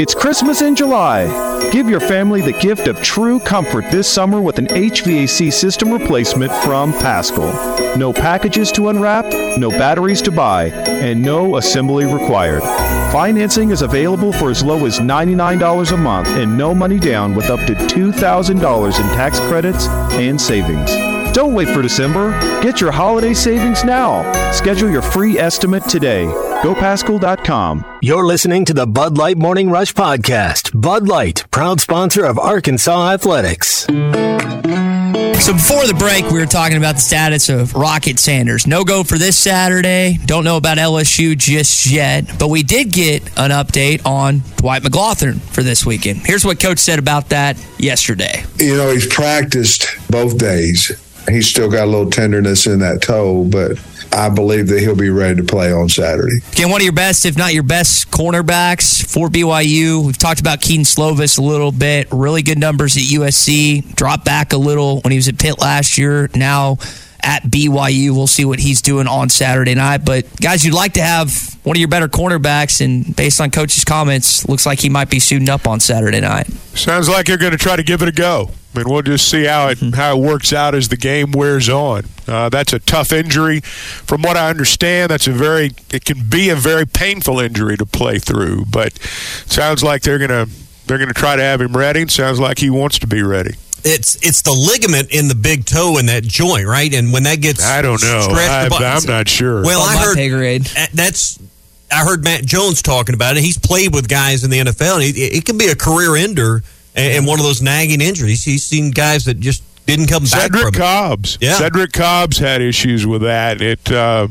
It's 0.00 0.14
Christmas 0.14 0.62
in 0.62 0.76
July. 0.76 1.26
Give 1.72 1.86
your 1.86 2.00
family 2.00 2.40
the 2.40 2.54
gift 2.54 2.88
of 2.88 3.02
true 3.02 3.38
comfort 3.38 3.84
this 3.90 4.10
summer 4.10 4.40
with 4.40 4.58
an 4.58 4.64
HVAC 4.68 5.52
system 5.52 5.92
replacement 5.92 6.50
from 6.64 6.94
Paschal. 6.94 7.52
No 7.98 8.10
packages 8.10 8.72
to 8.72 8.88
unwrap, 8.88 9.26
no 9.58 9.68
batteries 9.68 10.22
to 10.22 10.32
buy, 10.32 10.68
and 10.86 11.20
no 11.20 11.58
assembly 11.58 12.06
required. 12.06 12.62
Financing 13.12 13.72
is 13.72 13.82
available 13.82 14.32
for 14.32 14.50
as 14.50 14.64
low 14.64 14.86
as 14.86 15.00
$99 15.00 15.92
a 15.92 15.96
month 15.98 16.28
and 16.28 16.56
no 16.56 16.74
money 16.74 16.98
down 16.98 17.34
with 17.34 17.50
up 17.50 17.60
to 17.66 17.74
$2,000 17.74 18.54
in 18.54 19.06
tax 19.14 19.38
credits 19.40 19.86
and 20.14 20.40
savings. 20.40 20.90
Don't 21.34 21.52
wait 21.52 21.68
for 21.68 21.82
December. 21.82 22.30
Get 22.62 22.80
your 22.80 22.90
holiday 22.90 23.34
savings 23.34 23.84
now. 23.84 24.22
Schedule 24.50 24.88
your 24.88 25.02
free 25.02 25.38
estimate 25.38 25.86
today. 25.90 26.24
GoPaschal.com. 26.60 27.98
You're 28.02 28.26
listening 28.26 28.66
to 28.66 28.74
the 28.74 28.86
Bud 28.86 29.16
Light 29.16 29.38
Morning 29.38 29.70
Rush 29.70 29.94
Podcast. 29.94 30.78
Bud 30.78 31.08
Light, 31.08 31.50
proud 31.50 31.80
sponsor 31.80 32.26
of 32.26 32.38
Arkansas 32.38 33.12
Athletics. 33.12 33.86
So 35.42 35.54
before 35.54 35.86
the 35.86 35.96
break, 35.98 36.26
we 36.26 36.38
were 36.38 36.44
talking 36.44 36.76
about 36.76 36.96
the 36.96 37.00
status 37.00 37.48
of 37.48 37.74
Rocket 37.74 38.18
Sanders. 38.18 38.66
No 38.66 38.84
go 38.84 39.04
for 39.04 39.16
this 39.16 39.38
Saturday. 39.38 40.18
Don't 40.26 40.44
know 40.44 40.58
about 40.58 40.76
LSU 40.76 41.34
just 41.36 41.86
yet, 41.86 42.30
but 42.38 42.48
we 42.48 42.62
did 42.62 42.92
get 42.92 43.22
an 43.38 43.50
update 43.50 44.04
on 44.04 44.42
Dwight 44.56 44.82
McGlothern 44.82 45.40
for 45.40 45.62
this 45.62 45.86
weekend. 45.86 46.26
Here's 46.26 46.44
what 46.44 46.60
Coach 46.60 46.78
said 46.78 46.98
about 46.98 47.30
that 47.30 47.56
yesterday. 47.78 48.44
You 48.58 48.76
know, 48.76 48.92
he's 48.92 49.06
practiced 49.06 49.86
both 50.10 50.36
days. 50.36 50.92
He's 51.26 51.48
still 51.48 51.70
got 51.70 51.84
a 51.84 51.90
little 51.90 52.10
tenderness 52.10 52.66
in 52.66 52.80
that 52.80 53.00
toe, 53.00 53.44
but 53.44 53.78
I 54.12 54.28
believe 54.28 54.68
that 54.68 54.80
he'll 54.80 54.96
be 54.96 55.10
ready 55.10 55.36
to 55.36 55.44
play 55.44 55.72
on 55.72 55.88
Saturday. 55.88 56.38
Again, 56.52 56.70
one 56.70 56.80
of 56.80 56.84
your 56.84 56.92
best, 56.92 57.24
if 57.24 57.36
not 57.36 57.54
your 57.54 57.62
best, 57.62 58.10
cornerbacks 58.10 59.04
for 59.06 59.28
BYU. 59.28 60.04
We've 60.04 60.18
talked 60.18 60.40
about 60.40 60.60
Kedon 60.60 60.84
Slovis 60.84 61.38
a 61.38 61.42
little 61.42 61.72
bit. 61.72 62.08
Really 62.10 62.42
good 62.42 62.58
numbers 62.58 62.96
at 62.96 63.04
USC. 63.04 63.94
Dropped 63.94 64.24
back 64.24 64.52
a 64.52 64.56
little 64.56 65.00
when 65.00 65.12
he 65.12 65.16
was 65.16 65.28
at 65.28 65.38
Pitt 65.38 65.60
last 65.60 65.96
year. 65.96 66.28
Now 66.34 66.78
at 67.22 67.42
BYU, 67.44 68.10
we'll 68.10 68.26
see 68.26 68.44
what 68.44 68.58
he's 68.58 68.82
doing 68.82 69.06
on 69.06 69.28
Saturday 69.28 69.74
night. 69.74 70.04
But 70.04 70.26
guys, 70.40 70.64
you'd 70.64 70.74
like 70.74 70.94
to 70.94 71.02
have 71.02 71.58
one 71.62 71.76
of 71.76 71.80
your 71.80 71.88
better 71.88 72.08
cornerbacks, 72.08 72.84
and 72.84 73.14
based 73.14 73.40
on 73.40 73.50
coach's 73.50 73.84
comments, 73.84 74.48
looks 74.48 74.66
like 74.66 74.80
he 74.80 74.88
might 74.88 75.10
be 75.10 75.20
suiting 75.20 75.48
up 75.48 75.66
on 75.66 75.80
Saturday 75.80 76.20
night. 76.20 76.46
Sounds 76.74 77.08
like 77.08 77.28
you're 77.28 77.38
going 77.38 77.52
to 77.52 77.58
try 77.58 77.76
to 77.76 77.82
give 77.82 78.02
it 78.02 78.08
a 78.08 78.12
go. 78.12 78.50
I 78.74 78.78
mean, 78.78 78.88
we'll 78.88 79.02
just 79.02 79.28
see 79.28 79.44
how 79.44 79.68
it 79.68 79.78
how 79.94 80.16
it 80.16 80.20
works 80.20 80.52
out 80.52 80.74
as 80.76 80.88
the 80.88 80.96
game 80.96 81.32
wears 81.32 81.68
on. 81.68 82.04
Uh, 82.28 82.48
that's 82.48 82.72
a 82.72 82.78
tough 82.78 83.12
injury, 83.12 83.60
from 83.60 84.22
what 84.22 84.36
I 84.36 84.48
understand. 84.48 85.10
That's 85.10 85.26
a 85.26 85.32
very 85.32 85.72
it 85.92 86.04
can 86.04 86.28
be 86.28 86.50
a 86.50 86.56
very 86.56 86.86
painful 86.86 87.40
injury 87.40 87.76
to 87.76 87.86
play 87.86 88.20
through. 88.20 88.66
But 88.66 88.96
sounds 89.02 89.82
like 89.82 90.02
they're 90.02 90.18
gonna 90.18 90.46
they're 90.86 90.98
gonna 90.98 91.12
try 91.12 91.34
to 91.34 91.42
have 91.42 91.60
him 91.60 91.76
ready. 91.76 92.06
Sounds 92.06 92.38
like 92.38 92.58
he 92.58 92.70
wants 92.70 93.00
to 93.00 93.08
be 93.08 93.22
ready. 93.22 93.54
It's 93.84 94.16
it's 94.16 94.42
the 94.42 94.52
ligament 94.52 95.10
in 95.10 95.28
the 95.28 95.34
big 95.34 95.64
toe 95.64 95.98
in 95.98 96.06
that 96.06 96.22
joint, 96.22 96.66
right? 96.66 96.92
And 96.92 97.12
when 97.12 97.22
that 97.24 97.40
gets 97.40 97.64
I 97.64 97.82
don't 97.82 98.02
know. 98.02 98.20
stretched 98.22 98.50
I, 98.50 98.66
apart- 98.66 98.82
I'm 98.82 99.04
not 99.06 99.28
sure. 99.28 99.62
Well, 99.62 99.80
Above 99.80 99.90
I 99.90 99.94
my 99.94 100.02
heard 100.02 100.16
pay 100.16 100.56
uh, 100.76 100.86
that's. 100.94 101.38
I 101.92 102.04
heard 102.04 102.22
Matt 102.22 102.44
Jones 102.44 102.82
talking 102.82 103.16
about 103.16 103.36
it. 103.36 103.42
He's 103.42 103.58
played 103.58 103.92
with 103.92 104.08
guys 104.08 104.44
in 104.44 104.50
the 104.50 104.60
NFL, 104.60 104.94
and 104.96 105.02
it, 105.02 105.18
it 105.18 105.44
can 105.44 105.58
be 105.58 105.66
a 105.68 105.74
career 105.74 106.14
ender 106.14 106.62
and, 106.94 107.14
and 107.16 107.26
one 107.26 107.40
of 107.40 107.44
those 107.44 107.62
nagging 107.62 108.00
injuries. 108.00 108.44
He's 108.44 108.64
seen 108.64 108.92
guys 108.92 109.24
that 109.24 109.40
just 109.40 109.64
didn't 109.86 110.06
come 110.06 110.22
back 110.22 110.42
Cedric 110.42 110.62
from. 110.62 110.72
Cobbs. 110.72 111.38
Yeah. 111.40 111.54
Cedric 111.54 111.92
Cobbs 111.92 112.38
had 112.38 112.62
issues 112.62 113.06
with 113.06 113.22
that. 113.22 113.60
It 113.60 113.90
uh, 113.90 114.28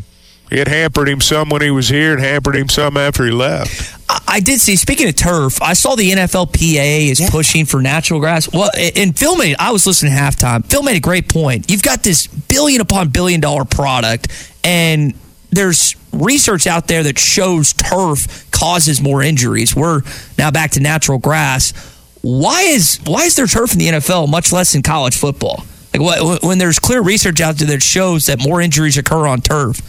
it 0.50 0.68
hampered 0.68 1.08
him 1.10 1.22
some 1.22 1.50
when 1.50 1.62
he 1.62 1.72
was 1.72 1.90
here, 1.90 2.14
and 2.14 2.22
hampered 2.22 2.56
him 2.56 2.70
some 2.70 2.98
after 2.98 3.26
he 3.26 3.32
left. 3.32 3.96
I- 4.10 4.20
I 4.28 4.40
did 4.40 4.62
see. 4.62 4.76
Speaking 4.76 5.08
of 5.08 5.16
turf, 5.16 5.62
I 5.62 5.74
saw 5.74 5.96
the 5.96 6.12
NFLPA 6.12 7.10
is 7.10 7.22
pushing 7.30 7.66
for 7.66 7.82
natural 7.82 8.20
grass. 8.20 8.52
Well, 8.52 8.70
and 8.96 9.18
Phil 9.18 9.36
made. 9.36 9.56
I 9.60 9.72
was 9.72 9.86
listening 9.88 10.14
to 10.14 10.20
halftime. 10.20 10.66
Phil 10.66 10.84
made 10.84 10.96
a 10.96 11.00
great 11.02 11.28
point. 11.30 11.70
You've 11.70 11.82
got 11.84 12.04
this 12.04 12.28
billion 12.28 12.82
upon 12.82 13.10
billion 13.10 13.40
dollar 13.42 13.66
product, 13.66 14.28
and 14.64 15.14
there's 15.52 15.96
research 16.14 16.68
out 16.68 16.88
there 16.88 17.04
that 17.04 17.18
shows 17.20 17.74
turf 17.74 18.50
causes 18.52 19.02
more 19.02 19.22
injuries. 19.24 19.76
We're 19.76 20.02
now 20.38 20.52
back 20.52 20.72
to 20.72 20.80
natural 20.80 21.18
grass. 21.18 21.74
Why 22.22 22.62
is 22.62 23.00
why 23.06 23.24
is 23.24 23.36
there 23.36 23.48
turf 23.48 23.74
in 23.74 23.80
the 23.80 23.88
NFL 23.88 24.28
much 24.30 24.52
less 24.52 24.76
in 24.76 24.82
college 24.84 25.16
football? 25.18 25.64
Like 25.94 26.02
what, 26.02 26.44
when 26.44 26.58
there's 26.60 26.78
clear 26.80 27.02
research 27.02 27.42
out 27.42 27.56
there 27.58 27.68
that 27.70 27.82
shows 27.82 28.28
that 28.28 28.40
more 28.44 28.62
injuries 28.62 28.98
occur 28.98 29.26
on 29.28 29.42
turf. 29.42 29.82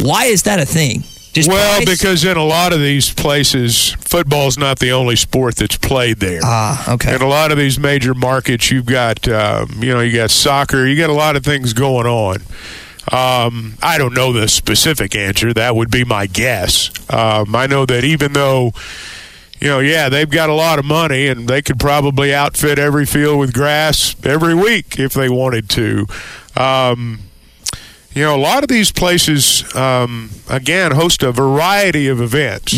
Why 0.00 0.24
is 0.26 0.42
that 0.44 0.58
a 0.58 0.66
thing? 0.66 1.02
Just 1.32 1.50
well, 1.50 1.82
price? 1.82 1.98
because 1.98 2.24
in 2.24 2.36
a 2.38 2.44
lot 2.44 2.72
of 2.72 2.80
these 2.80 3.12
places, 3.12 3.90
football's 4.00 4.56
not 4.56 4.78
the 4.78 4.92
only 4.92 5.16
sport 5.16 5.56
that's 5.56 5.76
played 5.76 6.18
there. 6.18 6.40
Ah, 6.42 6.94
okay. 6.94 7.14
In 7.14 7.20
a 7.20 7.28
lot 7.28 7.52
of 7.52 7.58
these 7.58 7.78
major 7.78 8.14
markets, 8.14 8.70
you've 8.70 8.86
got 8.86 9.28
um, 9.28 9.68
you 9.78 9.92
know 9.92 10.00
you 10.00 10.16
got 10.16 10.30
soccer, 10.30 10.86
you 10.86 10.96
got 10.96 11.10
a 11.10 11.14
lot 11.14 11.36
of 11.36 11.44
things 11.44 11.74
going 11.74 12.06
on. 12.06 12.36
Um, 13.12 13.74
I 13.82 13.98
don't 13.98 14.14
know 14.14 14.32
the 14.32 14.48
specific 14.48 15.14
answer. 15.14 15.52
That 15.52 15.76
would 15.76 15.90
be 15.90 16.04
my 16.04 16.26
guess. 16.26 16.90
Um, 17.12 17.54
I 17.54 17.66
know 17.66 17.84
that 17.84 18.02
even 18.02 18.32
though 18.32 18.72
you 19.60 19.68
know, 19.68 19.80
yeah, 19.80 20.08
they've 20.08 20.28
got 20.28 20.50
a 20.50 20.54
lot 20.54 20.78
of 20.78 20.84
money 20.84 21.28
and 21.28 21.48
they 21.48 21.62
could 21.62 21.78
probably 21.78 22.34
outfit 22.34 22.78
every 22.78 23.06
field 23.06 23.38
with 23.38 23.54
grass 23.54 24.14
every 24.24 24.54
week 24.54 24.98
if 24.98 25.14
they 25.14 25.28
wanted 25.28 25.68
to. 25.70 26.06
Um, 26.56 27.20
you 28.16 28.22
know, 28.22 28.34
a 28.34 28.40
lot 28.40 28.62
of 28.62 28.70
these 28.70 28.90
places, 28.90 29.62
um, 29.76 30.30
again, 30.48 30.92
host 30.92 31.22
a 31.22 31.32
variety 31.32 32.08
of 32.08 32.22
events. 32.22 32.74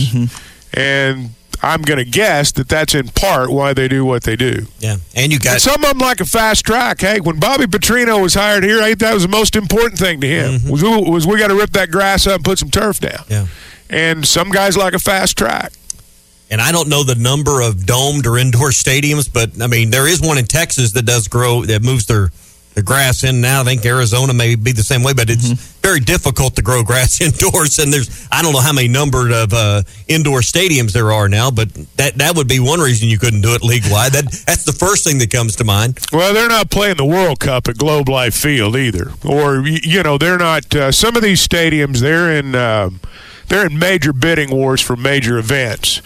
And 0.74 1.30
I'm 1.62 1.82
going 1.82 1.98
to 1.98 2.04
guess 2.04 2.50
that 2.52 2.68
that's 2.68 2.92
in 2.94 3.08
part 3.08 3.50
why 3.50 3.72
they 3.72 3.86
do 3.86 4.04
what 4.04 4.24
they 4.24 4.34
do. 4.34 4.66
Yeah, 4.80 4.96
and 5.14 5.32
you 5.32 5.38
got 5.38 5.54
And 5.54 5.62
some 5.62 5.84
of 5.84 5.90
them 5.90 5.98
like 5.98 6.20
a 6.20 6.24
fast 6.24 6.64
track. 6.64 7.00
Hey, 7.00 7.20
when 7.20 7.38
Bobby 7.38 7.66
Petrino 7.66 8.20
was 8.20 8.34
hired 8.34 8.64
here, 8.64 8.80
I 8.80 8.86
think 8.88 8.98
that 8.98 9.14
was 9.14 9.22
the 9.22 9.28
most 9.28 9.54
important 9.54 9.98
thing 9.98 10.20
to 10.22 10.26
him 10.26 10.68
was, 10.68 10.82
was 10.82 11.24
we 11.24 11.38
got 11.38 11.48
to 11.48 11.54
rip 11.54 11.70
that 11.70 11.92
grass 11.92 12.26
up 12.26 12.36
and 12.36 12.44
put 12.44 12.58
some 12.58 12.70
turf 12.70 12.98
down. 12.98 13.24
Yeah. 13.28 13.46
And 13.88 14.26
some 14.26 14.50
guys 14.50 14.76
like 14.76 14.92
a 14.92 14.98
fast 14.98 15.38
track. 15.38 15.72
And 16.50 16.60
I 16.60 16.72
don't 16.72 16.88
know 16.88 17.04
the 17.04 17.14
number 17.14 17.60
of 17.60 17.86
domed 17.86 18.26
or 18.26 18.38
indoor 18.38 18.70
stadiums, 18.70 19.32
but 19.32 19.62
I 19.62 19.68
mean 19.68 19.90
there 19.90 20.08
is 20.08 20.20
one 20.20 20.36
in 20.36 20.46
Texas 20.46 20.92
that 20.92 21.06
does 21.06 21.28
grow 21.28 21.64
that 21.64 21.82
moves 21.82 22.06
their 22.06 22.30
their 22.74 22.84
grass 22.84 23.24
in 23.24 23.40
now. 23.40 23.62
I 23.62 23.64
think 23.64 23.84
Arizona 23.84 24.32
may 24.32 24.54
be 24.54 24.72
the 24.72 24.82
same 24.82 25.02
way, 25.02 25.12
but 25.12 25.30
it's 25.30 25.50
very 25.82 26.00
difficult 26.00 26.56
to 26.56 26.62
grow 26.62 26.82
grass 26.84 27.20
indoors. 27.20 27.78
And 27.78 27.92
there's 27.92 28.28
I 28.30 28.42
don't 28.42 28.52
know 28.52 28.60
how 28.60 28.72
many 28.72 28.88
number 28.88 29.30
of 29.30 29.52
uh, 29.52 29.82
indoor 30.06 30.40
stadiums 30.40 30.92
there 30.92 31.12
are 31.12 31.28
now, 31.28 31.50
but 31.50 31.72
that 31.96 32.14
that 32.16 32.36
would 32.36 32.48
be 32.48 32.60
one 32.60 32.80
reason 32.80 33.08
you 33.08 33.18
couldn't 33.18 33.40
do 33.40 33.54
it 33.54 33.62
league 33.62 33.84
wide. 33.90 34.12
That 34.12 34.24
that's 34.46 34.64
the 34.64 34.72
first 34.72 35.04
thing 35.04 35.18
that 35.18 35.30
comes 35.30 35.56
to 35.56 35.64
mind. 35.64 35.98
Well, 36.12 36.34
they're 36.34 36.48
not 36.48 36.70
playing 36.70 36.96
the 36.96 37.04
World 37.04 37.40
Cup 37.40 37.68
at 37.68 37.78
Globe 37.78 38.08
Life 38.08 38.34
Field 38.34 38.76
either, 38.76 39.12
or 39.24 39.66
you 39.66 40.02
know, 40.02 40.18
they're 40.18 40.38
not. 40.38 40.74
Uh, 40.74 40.92
some 40.92 41.16
of 41.16 41.22
these 41.22 41.46
stadiums, 41.46 42.00
they're 42.00 42.32
in 42.32 42.54
um, 42.54 43.00
they're 43.48 43.66
in 43.66 43.78
major 43.78 44.12
bidding 44.12 44.50
wars 44.50 44.80
for 44.80 44.96
major 44.96 45.38
events, 45.38 46.02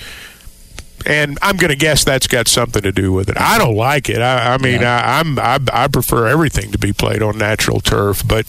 and 1.07 1.39
I'm 1.43 1.57
going 1.57 1.71
to 1.71 1.77
guess 1.77 2.05
that's 2.05 2.27
got 2.27 2.49
something 2.49 2.83
to 2.83 2.93
do 2.93 3.13
with 3.13 3.29
it. 3.29 3.37
I 3.39 3.59
don't 3.59 3.75
like 3.77 4.09
it. 4.09 4.19
I, 4.21 4.55
I 4.55 4.59
mean, 4.59 4.83
I, 4.83 5.21
I'm 5.21 5.39
I, 5.39 5.59
I 5.73 5.89
prefer 5.89 6.27
everything 6.29 6.73
to 6.73 6.79
be 6.79 6.93
played 6.93 7.23
on 7.23 7.39
natural 7.39 7.81
turf, 7.81 8.23
but 8.27 8.47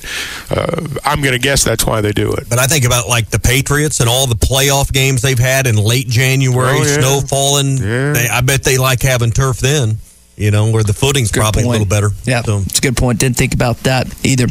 uh, 0.50 0.82
I'm 1.04 1.22
going 1.22 1.34
to 1.34 1.40
guess 1.40 1.64
that's 1.64 1.86
why 1.86 2.02
they 2.02 2.12
do 2.12 2.32
it. 2.34 2.50
But 2.50 2.60
I 2.60 2.68
think 2.68 2.86
about 2.86 3.08
like 3.08 3.30
the 3.30 3.40
Patriots 3.40 4.00
and 4.00 4.10
all 4.10 4.28
the 4.28 4.36
playoff 4.36 4.92
games 4.92 5.22
they've 5.22 5.38
had 5.40 5.68
in 5.68 5.76
late 5.76 6.08
January, 6.08 6.78
Oh, 6.80 6.84
yeah. 6.84 7.00
snow 7.00 7.22
falling. 7.22 7.76
They, 7.78 8.28
I 8.32 8.42
bet 8.42 8.64
they 8.64 8.78
like 8.78 9.02
having 9.02 9.32
turf 9.32 9.58
then. 9.60 9.98
You 10.36 10.50
know, 10.50 10.72
where 10.72 10.82
the 10.82 10.94
footing's 10.94 11.32
probably 11.32 11.62
a 11.64 11.68
little 11.68 11.86
better. 11.86 12.10
Yeah, 12.24 12.42
so. 12.42 12.58
it's 12.66 12.80
a 12.80 12.82
good 12.82 12.98
point. 12.98 13.20
Didn't 13.20 13.38
think 13.38 13.54
about 13.54 13.78
that 13.84 14.08
either. 14.26 14.46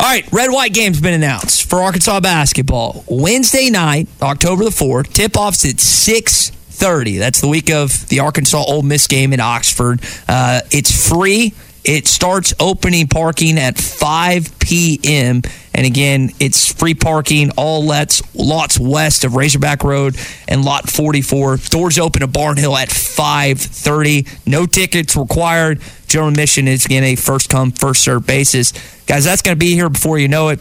All 0.00 0.06
right, 0.10 0.26
red 0.32 0.50
white 0.50 0.72
game's 0.72 1.02
been 1.02 1.12
announced 1.12 1.68
for 1.68 1.82
Arkansas 1.82 2.20
basketball. 2.20 3.04
Wednesday 3.06 3.68
night, 3.68 4.08
October 4.22 4.64
the 4.64 4.70
fourth. 4.70 5.12
Tip 5.12 5.36
offs 5.36 5.66
at 5.68 5.80
six 5.80 6.50
thirty. 6.78 7.18
That's 7.18 7.40
the 7.40 7.48
week 7.48 7.70
of 7.70 8.08
the 8.08 8.20
Arkansas 8.20 8.64
Ole 8.66 8.82
Miss 8.82 9.06
game 9.06 9.32
in 9.32 9.40
Oxford. 9.40 10.00
Uh, 10.28 10.60
it's 10.70 11.08
free. 11.08 11.54
It 11.84 12.06
starts 12.06 12.52
opening 12.60 13.06
parking 13.06 13.56
at 13.56 13.78
5 13.78 14.58
p.m. 14.58 15.40
And 15.72 15.86
again, 15.86 16.32
it's 16.38 16.70
free 16.70 16.94
parking 16.94 17.50
all 17.56 17.82
lots, 17.82 18.20
lots 18.34 18.78
west 18.78 19.24
of 19.24 19.34
Razorback 19.36 19.84
Road 19.84 20.14
and 20.48 20.64
lot 20.64 20.90
44. 20.90 21.56
Doors 21.70 21.98
open 21.98 22.22
at 22.22 22.28
Barnhill 22.28 22.76
at 22.76 22.90
5:30. 22.90 24.46
No 24.46 24.66
tickets 24.66 25.16
required. 25.16 25.80
General 26.08 26.28
admission 26.28 26.68
is 26.68 26.84
again 26.84 27.04
a 27.04 27.14
first 27.16 27.48
come 27.48 27.70
first 27.70 28.02
served 28.02 28.26
basis. 28.26 28.72
Guys, 29.06 29.24
that's 29.24 29.40
going 29.40 29.54
to 29.54 29.58
be 29.58 29.72
here 29.72 29.88
before 29.88 30.18
you 30.18 30.28
know 30.28 30.48
it. 30.48 30.60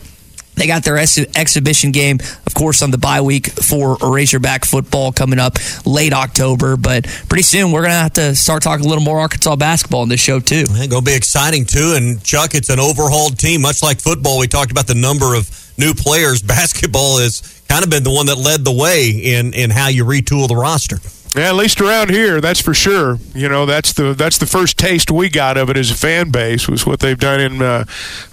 They 0.58 0.68
got 0.68 0.84
their 0.84 0.98
ex- 0.98 1.18
exhibition 1.36 1.92
game, 1.92 2.20
of 2.46 2.54
course, 2.54 2.82
on 2.82 2.92
the 2.92 2.98
bye 2.98 3.22
week 3.22 3.48
for 3.52 3.98
Razorback 4.02 4.66
football 4.66 5.12
coming 5.12 5.40
up 5.40 5.58
late 5.86 6.14
October. 6.14 6.76
But 6.78 7.06
pretty 7.30 7.44
soon, 7.44 7.72
we're 7.72 7.82
going 7.82 7.92
to 7.92 7.98
have 7.98 8.14
to 8.14 8.36
start 8.36 8.64
talking 8.64 8.86
a 8.86 8.90
little 8.90 9.04
more 9.04 9.20
Arkansas 9.20 9.56
basketball 9.56 10.04
in 10.04 10.10
this 10.10 10.20
show, 10.20 10.40
too. 10.40 10.66
It's 10.68 10.88
going 10.88 11.04
to 11.04 11.10
be 11.10 11.16
exciting 11.16 11.66
too. 11.66 11.94
And 11.96 12.24
Chuck, 12.24 12.56
it's 12.56 12.70
an 12.70 12.80
overhauled 12.80 13.38
team, 13.38 13.62
much 13.62 13.84
like 13.84 14.00
football. 14.02 14.40
We 14.40 14.48
talked 14.48 14.72
about 14.72 14.88
the 14.88 14.96
number 14.96 15.36
of 15.36 15.50
new 15.78 15.94
players. 15.94 16.42
Basketball 16.58 17.20
has 17.20 17.62
kind 17.70 17.84
of 17.84 17.90
been 17.90 18.04
the 18.04 18.12
one 18.12 18.26
that 18.26 18.38
led 18.38 18.66
the 18.66 18.74
way 18.74 19.10
in 19.10 19.54
in 19.54 19.70
how 19.70 19.88
you 19.88 20.06
retool 20.06 20.48
the 20.48 20.56
roster. 20.56 20.98
Yeah, 21.36 21.50
at 21.50 21.56
least 21.56 21.82
around 21.82 22.10
here, 22.10 22.42
that's 22.42 22.62
for 22.62 22.74
sure. 22.74 23.20
You 23.36 23.48
know, 23.48 23.66
that's 23.66 23.94
the 23.94 24.14
that's 24.14 24.38
the 24.40 24.48
first 24.48 24.78
taste 24.80 25.12
we 25.12 25.30
got 25.30 25.58
of 25.58 25.70
it 25.70 25.78
as 25.78 25.92
a 25.92 25.96
fan 25.96 26.32
base 26.32 26.68
was 26.68 26.86
what 26.86 27.00
they've 27.00 27.18
done 27.18 27.40
in 27.40 27.62
uh, 27.62 27.84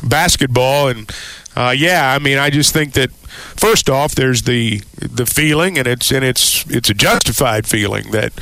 basketball, 0.02 0.88
and 0.88 1.10
uh, 1.56 1.74
yeah, 1.76 2.12
I 2.12 2.18
mean, 2.18 2.38
I 2.38 2.50
just 2.50 2.72
think 2.72 2.94
that 2.94 3.10
first 3.12 3.88
off, 3.88 4.14
there's 4.14 4.42
the 4.42 4.80
the 4.96 5.26
feeling, 5.26 5.78
and 5.78 5.86
it's 5.86 6.10
and 6.10 6.24
it's 6.24 6.68
it's 6.70 6.90
a 6.90 6.94
justified 6.94 7.66
feeling 7.66 8.10
that 8.10 8.32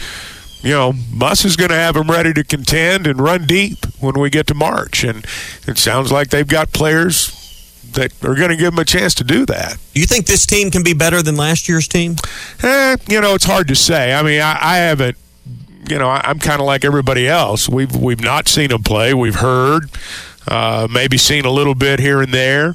you 0.63 0.71
know 0.71 0.93
Muss 1.13 1.45
is 1.45 1.57
going 1.57 1.71
to 1.71 1.77
have 1.77 1.95
them 1.95 2.11
ready 2.11 2.33
to 2.33 2.45
contend 2.45 3.07
and 3.07 3.21
run 3.21 3.47
deep 3.47 3.79
when 4.01 4.19
we 4.19 4.31
get 4.31 4.47
to 4.49 4.55
March, 4.55 5.05
and 5.05 5.27
it 5.67 5.79
sounds 5.79 6.11
like 6.11 6.31
they've 6.31 6.49
got 6.49 6.73
players 6.73 7.39
that 7.93 8.13
are 8.25 8.35
going 8.35 8.51
to 8.51 8.57
give 8.57 8.73
them 8.73 8.79
a 8.79 8.85
chance 8.85 9.15
to 9.17 9.25
do 9.25 9.45
that. 9.47 9.77
Do 9.95 10.01
you 10.01 10.07
think 10.07 10.27
this 10.27 10.47
team 10.47 10.71
can 10.71 10.83
be 10.83 10.95
better 10.95 11.23
than 11.23 11.37
last 11.37 11.69
year's 11.69 11.87
team? 11.87 12.17
Eh, 12.63 12.97
you 13.09 13.21
know, 13.21 13.35
it's 13.35 13.45
hard 13.45 13.69
to 13.69 13.75
say. 13.75 14.15
I 14.15 14.23
mean, 14.23 14.41
I, 14.41 14.59
I 14.61 14.77
haven't. 14.79 15.17
You 15.89 15.99
know, 15.99 16.09
I, 16.09 16.23
I'm 16.25 16.39
kind 16.39 16.61
of 16.61 16.67
like 16.67 16.85
everybody 16.85 17.29
else. 17.29 17.69
We've 17.69 17.95
we've 17.95 18.21
not 18.21 18.49
seen 18.49 18.69
them 18.69 18.83
play. 18.83 19.13
We've 19.15 19.35
heard, 19.35 19.91
uh, 20.49 20.89
maybe 20.91 21.17
seen 21.17 21.45
a 21.45 21.51
little 21.51 21.75
bit 21.75 22.01
here 22.01 22.21
and 22.21 22.33
there, 22.33 22.75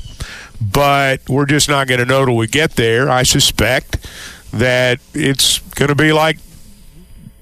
but 0.62 1.28
we're 1.30 1.46
just 1.46 1.70
not 1.70 1.88
going 1.88 2.00
to 2.00 2.06
know 2.06 2.26
till 2.26 2.36
we 2.36 2.48
get 2.48 2.72
there. 2.72 3.10
I 3.10 3.24
suspect 3.24 4.08
that 4.52 5.00
it's 5.14 5.60
going 5.60 5.90
to 5.90 5.96
be 5.96 6.14
like 6.14 6.38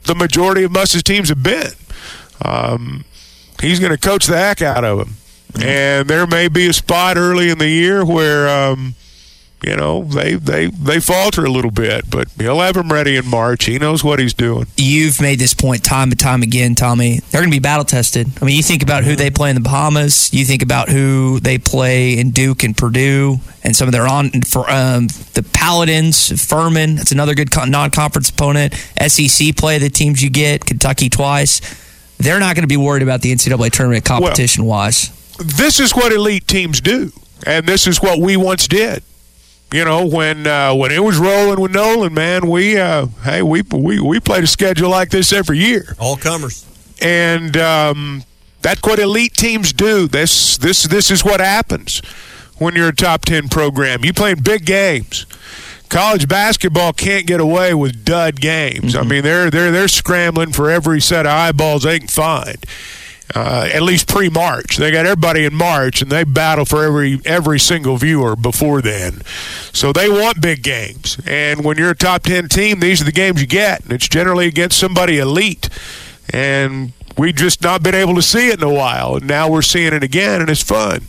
the 0.03 0.15
majority 0.15 0.63
of 0.63 0.71
Muss's 0.71 1.03
teams 1.03 1.29
have 1.29 1.43
been. 1.43 1.71
Um, 2.43 3.05
he's 3.61 3.79
going 3.79 3.91
to 3.91 3.97
coach 3.97 4.25
the 4.25 4.37
heck 4.37 4.61
out 4.61 4.83
of 4.83 4.97
them, 4.97 5.15
and 5.61 6.07
there 6.07 6.27
may 6.27 6.47
be 6.47 6.67
a 6.67 6.73
spot 6.73 7.17
early 7.17 7.49
in 7.49 7.57
the 7.57 7.69
year 7.69 8.05
where. 8.05 8.49
Um, 8.49 8.95
you 9.65 9.75
know 9.75 10.03
they 10.03 10.35
they 10.35 10.67
they 10.67 10.99
falter 10.99 11.43
a 11.43 11.49
little 11.49 11.71
bit, 11.71 12.09
but 12.09 12.29
he'll 12.37 12.59
have 12.59 12.75
them 12.75 12.93
ready 12.93 13.15
in 13.17 13.27
March. 13.27 13.65
He 13.65 13.79
knows 13.79 14.03
what 14.03 14.19
he's 14.19 14.33
doing. 14.33 14.67
You've 14.77 15.19
made 15.19 15.39
this 15.39 15.55
point 15.55 15.83
time 15.83 16.11
and 16.11 16.19
time 16.19 16.43
again, 16.43 16.75
Tommy. 16.75 17.19
They're 17.31 17.41
going 17.41 17.49
to 17.49 17.55
be 17.55 17.59
battle 17.59 17.83
tested. 17.83 18.27
I 18.39 18.45
mean, 18.45 18.55
you 18.55 18.61
think 18.61 18.83
about 18.83 19.03
who 19.03 19.15
they 19.15 19.31
play 19.31 19.49
in 19.49 19.55
the 19.55 19.61
Bahamas. 19.61 20.31
You 20.31 20.45
think 20.45 20.61
about 20.61 20.89
who 20.89 21.39
they 21.39 21.57
play 21.57 22.19
in 22.19 22.29
Duke 22.29 22.63
and 22.63 22.77
Purdue, 22.77 23.37
and 23.63 23.75
some 23.75 23.87
of 23.87 23.91
their 23.91 24.07
on 24.07 24.29
for 24.41 24.69
um, 24.69 25.07
the 25.33 25.43
Paladins, 25.51 26.45
Furman. 26.47 26.97
That's 26.97 27.11
another 27.11 27.33
good 27.33 27.49
non-conference 27.55 28.29
opponent. 28.29 28.75
SEC 29.07 29.55
play 29.55 29.79
the 29.79 29.89
teams 29.89 30.21
you 30.21 30.29
get. 30.29 30.63
Kentucky 30.63 31.09
twice. 31.09 31.59
They're 32.17 32.39
not 32.39 32.55
going 32.55 32.63
to 32.63 32.67
be 32.67 32.77
worried 32.77 33.03
about 33.03 33.21
the 33.21 33.33
NCAA 33.33 33.71
tournament 33.71 34.05
competition 34.05 34.63
wise. 34.65 35.09
This 35.37 35.79
is 35.79 35.91
what 35.91 36.13
elite 36.13 36.47
teams 36.47 36.79
do, 36.81 37.11
and 37.45 37.65
this 37.67 37.87
is 37.87 37.99
what 37.99 38.19
we 38.19 38.37
once 38.37 38.67
did. 38.67 39.03
You 39.71 39.83
know, 39.83 40.05
when 40.05 40.47
uh, 40.47 40.73
when 40.75 40.91
it 40.91 41.03
was 41.03 41.17
rolling 41.17 41.59
with 41.59 41.71
Nolan, 41.71 42.13
man, 42.13 42.47
we 42.47 42.77
uh, 42.77 43.07
hey 43.23 43.41
we 43.41 43.61
we 43.63 43.99
we 43.99 44.19
played 44.19 44.43
a 44.43 44.47
schedule 44.47 44.89
like 44.89 45.09
this 45.09 45.33
every 45.33 45.57
year. 45.57 45.95
All 45.99 46.15
comers. 46.15 46.65
and 47.01 47.57
um, 47.57 48.23
that's 48.61 48.81
what 48.83 48.99
elite 48.99 49.33
teams 49.33 49.73
do. 49.73 50.07
This 50.07 50.57
this 50.57 50.83
this 50.83 51.11
is 51.11 51.25
what 51.25 51.39
happens 51.41 51.99
when 52.57 52.75
you're 52.75 52.89
a 52.89 52.95
top 52.95 53.25
ten 53.25 53.49
program. 53.49 54.05
You 54.05 54.13
playing 54.13 54.37
big 54.43 54.65
games. 54.65 55.25
College 55.89 56.27
basketball 56.27 56.93
can't 56.93 57.27
get 57.27 57.39
away 57.39 57.73
with 57.73 58.05
dud 58.05 58.39
games. 58.41 58.95
I 58.95 59.03
mean, 59.03 59.23
they're 59.23 59.49
they're 59.49 59.71
they're 59.71 59.87
scrambling 59.87 60.51
for 60.51 60.69
every 60.69 61.01
set 61.01 61.25
of 61.25 61.31
eyeballs 61.31 61.83
they 61.83 61.99
can 61.99 62.07
find. 62.07 62.63
Uh, 63.33 63.67
at 63.73 63.81
least 63.81 64.07
pre-March, 64.07 64.77
they 64.77 64.91
got 64.91 65.05
everybody 65.07 65.45
in 65.45 65.55
March, 65.55 66.01
and 66.01 66.11
they 66.11 66.23
battle 66.23 66.63
for 66.63 66.83
every 66.83 67.19
every 67.25 67.59
single 67.59 67.97
viewer 67.97 68.35
before 68.35 68.81
then. 68.83 69.21
So 69.73 69.91
they 69.91 70.09
want 70.09 70.41
big 70.41 70.61
games, 70.61 71.17
and 71.25 71.65
when 71.65 71.77
you're 71.77 71.91
a 71.91 71.95
top 71.95 72.21
ten 72.23 72.47
team, 72.47 72.79
these 72.81 73.01
are 73.01 73.05
the 73.05 73.11
games 73.11 73.41
you 73.41 73.47
get, 73.47 73.83
and 73.83 73.91
it's 73.91 74.07
generally 74.07 74.45
against 74.45 74.77
somebody 74.77 75.17
elite 75.17 75.69
and 76.33 76.91
we've 77.17 77.35
just 77.35 77.61
not 77.61 77.83
been 77.83 77.95
able 77.95 78.15
to 78.15 78.21
see 78.21 78.49
it 78.49 78.61
in 78.61 78.63
a 78.63 78.73
while. 78.73 79.15
And 79.15 79.27
now 79.27 79.49
we're 79.49 79.61
seeing 79.61 79.93
it 79.93 80.03
again, 80.03 80.41
and 80.41 80.49
it's 80.49 80.63
fun. 80.63 81.01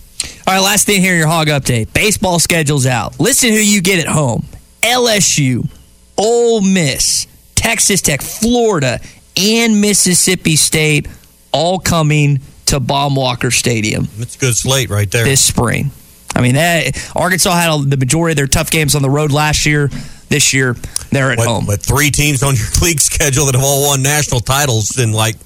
All 0.47 0.55
right, 0.55 0.61
last 0.61 0.87
thing 0.87 1.01
here 1.01 1.17
your 1.17 1.27
hog 1.27 1.49
update. 1.49 1.93
Baseball 1.93 2.39
schedule's 2.39 2.87
out. 2.87 3.19
Listen 3.19 3.51
who 3.51 3.57
you 3.57 3.81
get 3.81 4.01
at 4.01 4.07
home. 4.07 4.47
LSU, 4.83 5.69
Ole 6.17 6.61
Miss, 6.61 7.27
Texas 7.55 8.01
Tech, 8.01 8.23
Florida, 8.23 9.01
and 9.37 9.81
Mississippi 9.81 10.57
State 10.57 11.09
all 11.57 11.79
coming 11.79 12.41
to 12.67 12.81
Baum 12.81 13.15
Walker 13.17 13.51
Stadium 13.51 14.09
It's 14.19 14.37
a 14.37 14.39
good 14.39 14.57
slate 14.57 14.91
right 14.91 15.11
there. 15.11 15.25
this 15.25 15.41
spring. 15.41 15.91
I 16.35 16.41
mean, 16.43 16.55
that 16.57 17.11
Arkansas 17.17 17.53
had 17.55 17.71
a, 17.73 17.83
the 17.83 17.97
majority 17.97 18.33
of 18.33 18.37
their 18.37 18.47
tough 18.47 18.71
games 18.71 18.95
on 18.95 19.03
the 19.03 19.09
road 19.11 19.33
last 19.33 19.65
year. 19.65 19.89
This 20.29 20.53
year, 20.53 20.75
they're 21.11 21.31
at 21.33 21.39
What- 21.39 21.47
home. 21.47 21.67
But 21.67 21.81
three 21.81 22.11
teams 22.11 22.43
on 22.43 22.55
your 22.57 22.67
league 22.83 23.01
schedule 23.01 23.47
that 23.47 23.55
have 23.55 23.65
all 23.65 23.87
won 23.89 24.03
national 24.03 24.41
titles 24.41 24.99
in 24.99 25.13
like 25.13 25.37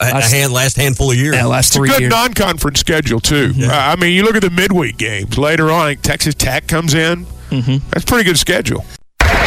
a, 0.00 0.04
a 0.04 0.14
Last- 0.14 0.32
hand, 0.32 0.52
last 0.52 0.76
handful 0.76 1.10
of 1.10 1.16
years. 1.18 1.34
Yeah, 1.34 1.46
last 1.46 1.68
It's 1.74 1.76
a 1.76 1.80
good 1.80 2.00
years. 2.00 2.10
non-conference 2.10 2.78
schedule 2.80 3.18
too. 3.20 3.52
Uh, 3.60 3.68
I 3.72 3.96
mean, 3.96 4.12
you 4.14 4.22
look 4.22 4.36
at 4.36 4.42
the 4.42 4.50
midweek 4.50 4.96
games 4.96 5.36
later 5.36 5.70
on. 5.70 5.96
Texas 5.96 6.34
Tech 6.36 6.66
comes 6.68 6.94
in. 6.94 7.26
Mm-hmm. 7.50 7.88
That's 7.90 8.04
a 8.04 8.06
pretty 8.06 8.24
good 8.24 8.38
schedule. 8.38 8.84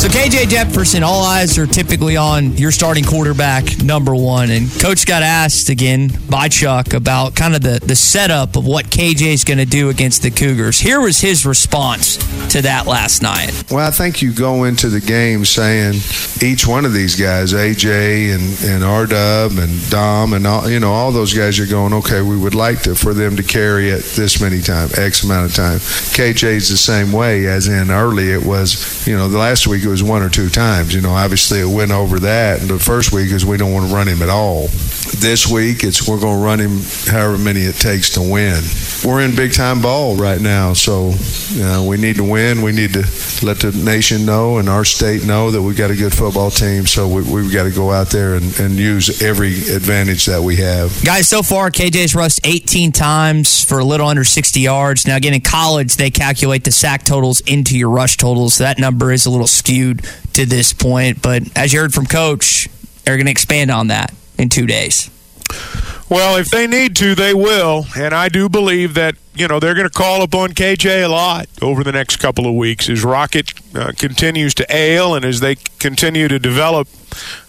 So 0.00 0.08
KJ 0.08 0.48
Jefferson, 0.48 1.02
all 1.02 1.22
eyes 1.22 1.58
are 1.58 1.66
typically 1.66 2.16
on 2.16 2.56
your 2.56 2.70
starting 2.70 3.04
quarterback, 3.04 3.82
number 3.82 4.14
one. 4.14 4.50
And 4.50 4.70
coach 4.80 5.04
got 5.04 5.22
asked 5.22 5.68
again 5.68 6.10
by 6.30 6.48
Chuck 6.48 6.94
about 6.94 7.34
kind 7.34 7.54
of 7.54 7.60
the, 7.60 7.80
the 7.84 7.94
setup 7.94 8.56
of 8.56 8.66
what 8.66 8.86
KJ 8.86 9.34
is 9.34 9.44
going 9.44 9.58
to 9.58 9.66
do 9.66 9.90
against 9.90 10.22
the 10.22 10.30
Cougars. 10.30 10.80
Here 10.80 11.02
was 11.02 11.20
his 11.20 11.44
response 11.44 12.16
to 12.52 12.62
that 12.62 12.86
last 12.86 13.20
night. 13.20 13.62
Well, 13.70 13.86
I 13.86 13.90
think 13.90 14.22
you 14.22 14.32
go 14.32 14.64
into 14.64 14.88
the 14.88 15.00
game 15.00 15.44
saying 15.44 16.00
each 16.40 16.66
one 16.66 16.86
of 16.86 16.94
these 16.94 17.14
guys, 17.14 17.52
AJ 17.52 18.34
and, 18.34 18.70
and 18.72 18.82
R 18.82 19.04
Dub 19.04 19.52
and 19.58 19.90
Dom 19.90 20.32
and 20.32 20.46
all 20.46 20.66
you 20.66 20.80
know, 20.80 20.92
all 20.92 21.12
those 21.12 21.34
guys 21.34 21.58
you're 21.58 21.66
going, 21.66 21.92
okay, 21.92 22.22
we 22.22 22.38
would 22.38 22.54
like 22.54 22.80
to 22.84 22.94
for 22.94 23.12
them 23.12 23.36
to 23.36 23.42
carry 23.42 23.90
it 23.90 24.02
this 24.16 24.40
many 24.40 24.62
times, 24.62 24.98
X 24.98 25.24
amount 25.24 25.50
of 25.50 25.54
time. 25.54 25.78
KJ's 25.78 26.70
the 26.70 26.78
same 26.78 27.12
way, 27.12 27.44
as 27.44 27.68
in 27.68 27.90
early 27.90 28.30
it 28.30 28.46
was, 28.46 29.06
you 29.06 29.14
know, 29.14 29.28
the 29.28 29.36
last 29.36 29.66
week 29.66 29.89
it 29.90 29.94
was 29.94 30.02
one 30.04 30.22
or 30.22 30.30
two 30.30 30.48
times. 30.48 30.94
You 30.94 31.00
know, 31.00 31.10
obviously 31.10 31.58
it 31.58 31.66
went 31.66 31.90
over 31.90 32.20
that. 32.20 32.60
And 32.60 32.70
the 32.70 32.78
first 32.78 33.12
week 33.12 33.32
is 33.32 33.44
we 33.44 33.56
don't 33.56 33.72
want 33.72 33.88
to 33.88 33.94
run 33.94 34.06
him 34.06 34.22
at 34.22 34.28
all. 34.28 34.68
This 35.18 35.50
week 35.50 35.82
it's 35.82 36.06
we're 36.06 36.20
going 36.20 36.38
to 36.38 36.44
run 36.44 36.60
him 36.60 36.80
however 37.12 37.36
many 37.36 37.62
it 37.62 37.74
takes 37.74 38.10
to 38.10 38.20
win. 38.20 38.62
We're 39.04 39.22
in 39.22 39.34
big 39.34 39.52
time 39.52 39.82
ball 39.82 40.14
right 40.14 40.40
now, 40.40 40.74
so 40.74 41.10
you 41.50 41.62
know, 41.64 41.84
we 41.84 41.96
need 41.96 42.16
to 42.16 42.24
win. 42.24 42.62
We 42.62 42.70
need 42.70 42.92
to 42.92 43.00
let 43.44 43.58
the 43.58 43.72
nation 43.84 44.24
know 44.24 44.58
and 44.58 44.68
our 44.68 44.84
state 44.84 45.26
know 45.26 45.50
that 45.50 45.60
we've 45.60 45.76
got 45.76 45.90
a 45.90 45.96
good 45.96 46.14
football 46.14 46.50
team. 46.50 46.86
So 46.86 47.08
we, 47.08 47.22
we've 47.22 47.52
got 47.52 47.64
to 47.64 47.72
go 47.72 47.90
out 47.90 48.10
there 48.10 48.34
and, 48.34 48.60
and 48.60 48.74
use 48.74 49.20
every 49.20 49.54
advantage 49.54 50.26
that 50.26 50.40
we 50.40 50.56
have. 50.56 50.96
Guys, 51.04 51.28
so 51.28 51.42
far, 51.42 51.72
KJ's 51.72 52.14
rushed 52.14 52.46
18 52.46 52.92
times 52.92 53.64
for 53.64 53.80
a 53.80 53.84
little 53.84 54.06
under 54.06 54.22
60 54.22 54.60
yards. 54.60 55.04
Now, 55.04 55.16
again, 55.16 55.34
in 55.34 55.40
college, 55.40 55.96
they 55.96 56.10
calculate 56.10 56.62
the 56.62 56.70
sack 56.70 57.04
totals 57.04 57.40
into 57.40 57.76
your 57.76 57.90
rush 57.90 58.16
totals. 58.16 58.54
So 58.54 58.64
that 58.64 58.78
number 58.78 59.10
is 59.10 59.26
a 59.26 59.30
little 59.30 59.48
skewed 59.48 59.79
to 60.32 60.46
this 60.46 60.72
point. 60.72 61.22
But 61.22 61.42
as 61.56 61.72
you 61.72 61.80
heard 61.80 61.94
from 61.94 62.06
Coach, 62.06 62.68
they're 63.04 63.16
going 63.16 63.26
to 63.26 63.32
expand 63.32 63.70
on 63.70 63.88
that 63.88 64.12
in 64.38 64.48
two 64.48 64.66
days. 64.66 65.10
Well, 66.08 66.36
if 66.36 66.48
they 66.50 66.66
need 66.66 66.96
to, 66.96 67.14
they 67.14 67.34
will. 67.34 67.86
And 67.96 68.12
I 68.12 68.28
do 68.28 68.48
believe 68.48 68.94
that, 68.94 69.14
you 69.34 69.46
know, 69.46 69.60
they're 69.60 69.74
going 69.74 69.88
to 69.88 69.92
call 69.92 70.22
upon 70.22 70.50
KJ 70.50 71.04
a 71.04 71.08
lot 71.08 71.48
over 71.62 71.84
the 71.84 71.92
next 71.92 72.16
couple 72.16 72.48
of 72.48 72.54
weeks 72.56 72.88
as 72.88 73.04
Rocket 73.04 73.52
uh, 73.76 73.92
continues 73.96 74.52
to 74.54 74.66
ail 74.74 75.14
and 75.14 75.24
as 75.24 75.38
they 75.38 75.54
continue 75.78 76.26
to 76.26 76.40
develop 76.40 76.88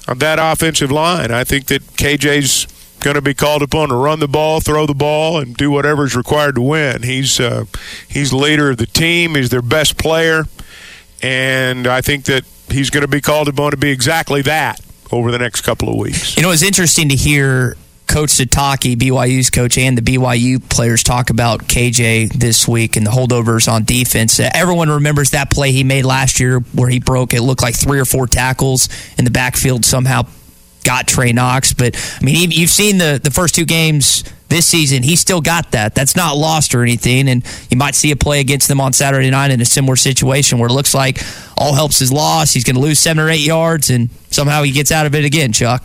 uh, 0.08 0.14
that 0.14 0.38
offensive 0.40 0.92
line. 0.92 1.32
I 1.32 1.44
think 1.44 1.66
that 1.68 1.82
KJ's 1.82 2.68
going 3.02 3.16
to 3.16 3.22
be 3.22 3.34
called 3.34 3.64
upon 3.64 3.90
to 3.90 3.96
run 3.96 4.20
the 4.20 4.28
ball, 4.28 4.62
throw 4.62 4.86
the 4.86 4.94
ball, 4.94 5.40
and 5.40 5.58
do 5.58 5.72
whatever 5.72 6.06
is 6.06 6.16
required 6.16 6.56
to 6.56 6.62
win. 6.62 7.02
He's 7.02 7.40
uh, 7.40 7.66
he's 8.08 8.32
leader 8.32 8.70
of 8.70 8.78
the 8.78 8.86
team. 8.86 9.36
He's 9.36 9.50
their 9.50 9.62
best 9.62 9.98
player, 9.98 10.46
and 11.22 11.88
I 11.88 12.02
think 12.02 12.26
that 12.26 12.44
he's 12.70 12.90
going 12.90 13.02
to 13.02 13.08
be 13.08 13.22
called 13.22 13.48
upon 13.48 13.72
to 13.72 13.78
be 13.78 13.92
exactly 13.92 14.42
that 14.44 14.80
over 15.12 15.32
the 15.32 15.40
next 15.40 15.62
couple 15.62 15.90
of 15.90 15.96
weeks. 15.96 16.36
You 16.38 16.44
know, 16.44 16.52
it's 16.52 16.64
interesting 16.64 17.10
to 17.10 17.16
hear 17.16 17.76
Coach 18.08 18.30
Sitake, 18.30 18.98
BYU's 18.98 19.50
coach, 19.50 19.78
and 19.78 19.98
the 19.98 20.02
BYU 20.02 20.68
players 20.70 21.04
talk 21.04 21.30
about 21.30 21.62
KJ 21.62 22.34
this 22.34 22.68
week 22.68 22.98
and 22.98 23.06
the 23.06 23.12
holdovers 23.12 23.72
on 23.72 23.84
defense. 23.84 24.40
Uh, 24.40 24.50
everyone 24.54 24.90
remembers 24.90 25.30
that 25.30 25.50
play 25.50 25.72
he 25.72 25.84
made 25.84 26.04
last 26.04 26.40
year 26.40 26.60
where 26.74 26.90
he 26.90 27.00
broke, 27.00 27.34
it 27.34 27.42
looked 27.42 27.62
like 27.62 27.76
three 27.76 28.00
or 28.00 28.06
four 28.06 28.28
tackles 28.28 28.90
in 29.18 29.24
the 29.24 29.32
backfield, 29.32 29.86
somehow 29.86 30.24
got 30.84 31.08
Trey 31.08 31.32
Knox. 31.32 31.74
But, 31.74 31.96
I 32.20 32.24
mean, 32.24 32.52
you've 32.52 32.70
seen 32.70 32.98
the, 32.98 33.20
the 33.22 33.32
first 33.32 33.56
two 33.56 33.66
games 33.66 34.24
this 34.52 34.68
season. 34.68 35.02
He 35.02 35.16
still 35.16 35.42
got 35.42 35.72
that. 35.72 35.96
That's 35.96 36.16
not 36.16 36.38
lost 36.38 36.76
or 36.76 36.84
anything. 36.84 37.28
And 37.28 37.44
you 37.72 37.78
might 37.78 37.96
see 37.96 38.12
a 38.12 38.16
play 38.16 38.40
against 38.40 38.68
them 38.68 38.80
on 38.80 38.94
Saturday 38.94 39.32
night 39.32 39.50
in 39.50 39.60
a 39.62 39.66
similar 39.66 39.96
situation 39.96 40.60
where 40.60 40.70
it 40.70 40.74
looks 40.74 40.94
like 40.94 41.24
all 41.58 41.74
helps 41.74 42.02
is 42.02 42.12
lost. 42.12 42.54
He's 42.54 42.64
going 42.64 42.76
to 42.76 42.82
lose 42.82 43.00
seven 43.00 43.24
or 43.24 43.30
eight 43.30 43.46
yards, 43.46 43.90
and 43.90 44.10
somehow 44.30 44.62
he 44.62 44.72
gets 44.72 44.92
out 44.92 45.06
of 45.08 45.16
it 45.16 45.26
again, 45.26 45.52
Chuck. 45.52 45.84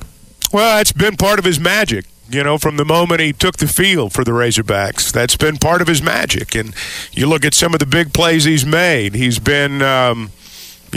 Well, 0.53 0.81
it's 0.81 0.93
been 0.93 1.17
part 1.17 1.39
of 1.39 1.45
his 1.45 1.59
magic 1.59 2.05
you 2.29 2.43
know, 2.43 2.59
from 2.59 2.77
the 2.77 2.85
moment 2.85 3.21
he 3.21 3.33
took 3.33 3.59
the 3.59 3.69
field 3.69 4.13
for 4.13 4.25
the 4.25 4.33
Razorbacks. 4.33 5.13
That's 5.13 5.37
been 5.37 5.59
part 5.59 5.81
of 5.81 5.87
his 5.87 6.03
magic. 6.03 6.55
And 6.55 6.75
you 7.13 7.29
look 7.29 7.45
at 7.45 7.55
some 7.55 7.73
of 7.73 7.79
the 7.79 7.87
big 7.87 8.13
plays 8.13 8.43
he's 8.45 8.67
made. 8.67 9.15
He's 9.15 9.39
been, 9.39 9.81
um, 9.81 10.31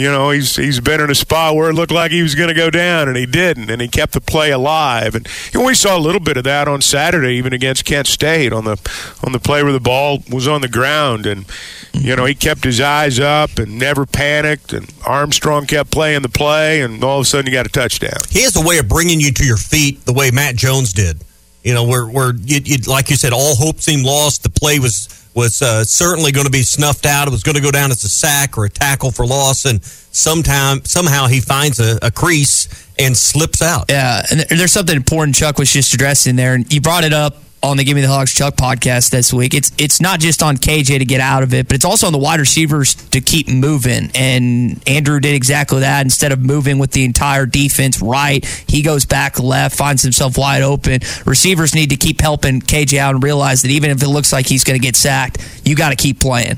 you 0.00 0.10
know, 0.10 0.30
he's 0.30 0.56
he's 0.56 0.80
been 0.80 1.00
in 1.00 1.10
a 1.10 1.14
spot 1.14 1.54
where 1.54 1.68
it 1.68 1.74
looked 1.74 1.92
like 1.92 2.10
he 2.10 2.22
was 2.22 2.34
going 2.34 2.48
to 2.48 2.54
go 2.54 2.70
down, 2.70 3.08
and 3.08 3.16
he 3.16 3.26
didn't, 3.26 3.70
and 3.70 3.82
he 3.82 3.88
kept 3.88 4.12
the 4.12 4.20
play 4.20 4.50
alive. 4.50 5.14
And 5.14 5.28
you 5.52 5.60
know, 5.60 5.66
we 5.66 5.74
saw 5.74 5.96
a 5.96 6.00
little 6.00 6.20
bit 6.20 6.36
of 6.36 6.44
that 6.44 6.68
on 6.68 6.80
Saturday, 6.80 7.34
even 7.34 7.52
against 7.52 7.84
Kent 7.84 8.06
State, 8.06 8.52
on 8.52 8.64
the 8.64 8.78
on 9.24 9.32
the 9.32 9.38
play 9.38 9.62
where 9.62 9.72
the 9.72 9.80
ball 9.80 10.22
was 10.30 10.48
on 10.48 10.62
the 10.62 10.68
ground, 10.68 11.26
and 11.26 11.44
you 11.92 12.16
know, 12.16 12.24
he 12.24 12.34
kept 12.34 12.64
his 12.64 12.80
eyes 12.80 13.20
up 13.20 13.58
and 13.58 13.78
never 13.78 14.06
panicked, 14.06 14.72
and 14.72 14.90
Armstrong 15.06 15.66
kept 15.66 15.90
playing 15.90 16.22
the 16.22 16.28
play, 16.28 16.80
and 16.80 17.04
all 17.04 17.18
of 17.18 17.22
a 17.22 17.26
sudden 17.26 17.46
you 17.46 17.52
got 17.52 17.66
a 17.66 17.70
touchdown. 17.70 18.20
He 18.30 18.42
has 18.42 18.56
a 18.56 18.66
way 18.66 18.78
of 18.78 18.88
bringing 18.88 19.20
you 19.20 19.32
to 19.32 19.44
your 19.44 19.58
feet 19.58 20.04
the 20.06 20.12
way 20.14 20.30
Matt 20.30 20.56
Jones 20.56 20.92
did. 20.92 21.18
You 21.62 21.74
know, 21.74 21.84
where 21.84 22.06
where 22.06 22.34
you, 22.34 22.60
you, 22.64 22.78
like 22.86 23.10
you 23.10 23.16
said, 23.16 23.34
all 23.34 23.54
hope 23.54 23.80
seemed 23.80 24.04
lost. 24.06 24.44
The 24.44 24.50
play 24.50 24.78
was 24.78 25.19
was 25.34 25.62
uh, 25.62 25.84
certainly 25.84 26.32
going 26.32 26.46
to 26.46 26.52
be 26.52 26.62
snuffed 26.62 27.06
out. 27.06 27.28
It 27.28 27.30
was 27.30 27.42
going 27.42 27.56
to 27.56 27.62
go 27.62 27.70
down 27.70 27.90
as 27.90 28.02
a 28.04 28.08
sack 28.08 28.58
or 28.58 28.64
a 28.64 28.70
tackle 28.70 29.10
for 29.10 29.26
loss, 29.26 29.64
and 29.64 29.82
sometime 29.84 30.84
somehow 30.84 31.26
he 31.26 31.40
finds 31.40 31.78
a, 31.78 31.98
a 32.02 32.10
crease 32.10 32.68
and 32.98 33.16
slips 33.16 33.62
out. 33.62 33.86
Yeah, 33.88 34.22
and 34.30 34.40
there's 34.40 34.72
something 34.72 34.96
important 34.96 35.36
Chuck 35.36 35.58
was 35.58 35.72
just 35.72 35.94
addressing 35.94 36.36
there, 36.36 36.54
and 36.54 36.70
you 36.72 36.80
brought 36.80 37.04
it 37.04 37.12
up 37.12 37.36
on 37.62 37.76
the 37.76 37.84
Give 37.84 37.94
Me 37.94 38.00
the 38.00 38.08
Hogs 38.08 38.32
Chuck 38.32 38.54
podcast 38.56 39.10
this 39.10 39.32
week. 39.32 39.52
It's 39.54 39.70
it's 39.76 40.00
not 40.00 40.18
just 40.20 40.42
on 40.42 40.56
KJ 40.56 40.98
to 40.98 41.04
get 41.04 41.20
out 41.20 41.42
of 41.42 41.52
it, 41.52 41.68
but 41.68 41.74
it's 41.74 41.84
also 41.84 42.06
on 42.06 42.12
the 42.12 42.18
wide 42.18 42.40
receivers 42.40 42.94
to 42.94 43.20
keep 43.20 43.48
moving. 43.48 44.10
And 44.14 44.82
Andrew 44.88 45.20
did 45.20 45.34
exactly 45.34 45.80
that. 45.80 46.04
Instead 46.04 46.32
of 46.32 46.40
moving 46.40 46.78
with 46.78 46.92
the 46.92 47.04
entire 47.04 47.46
defense 47.46 48.00
right, 48.00 48.44
he 48.66 48.82
goes 48.82 49.04
back 49.04 49.38
left, 49.38 49.76
finds 49.76 50.02
himself 50.02 50.38
wide 50.38 50.62
open. 50.62 51.00
Receivers 51.26 51.74
need 51.74 51.90
to 51.90 51.96
keep 51.96 52.20
helping 52.20 52.60
KJ 52.60 52.98
out 52.98 53.14
and 53.14 53.22
realize 53.22 53.62
that 53.62 53.70
even 53.70 53.90
if 53.90 54.02
it 54.02 54.08
looks 54.08 54.32
like 54.32 54.46
he's 54.46 54.64
going 54.64 54.78
to 54.80 54.84
get 54.84 54.96
sacked, 54.96 55.38
you 55.64 55.76
got 55.76 55.90
to 55.90 55.96
keep 55.96 56.20
playing. 56.20 56.56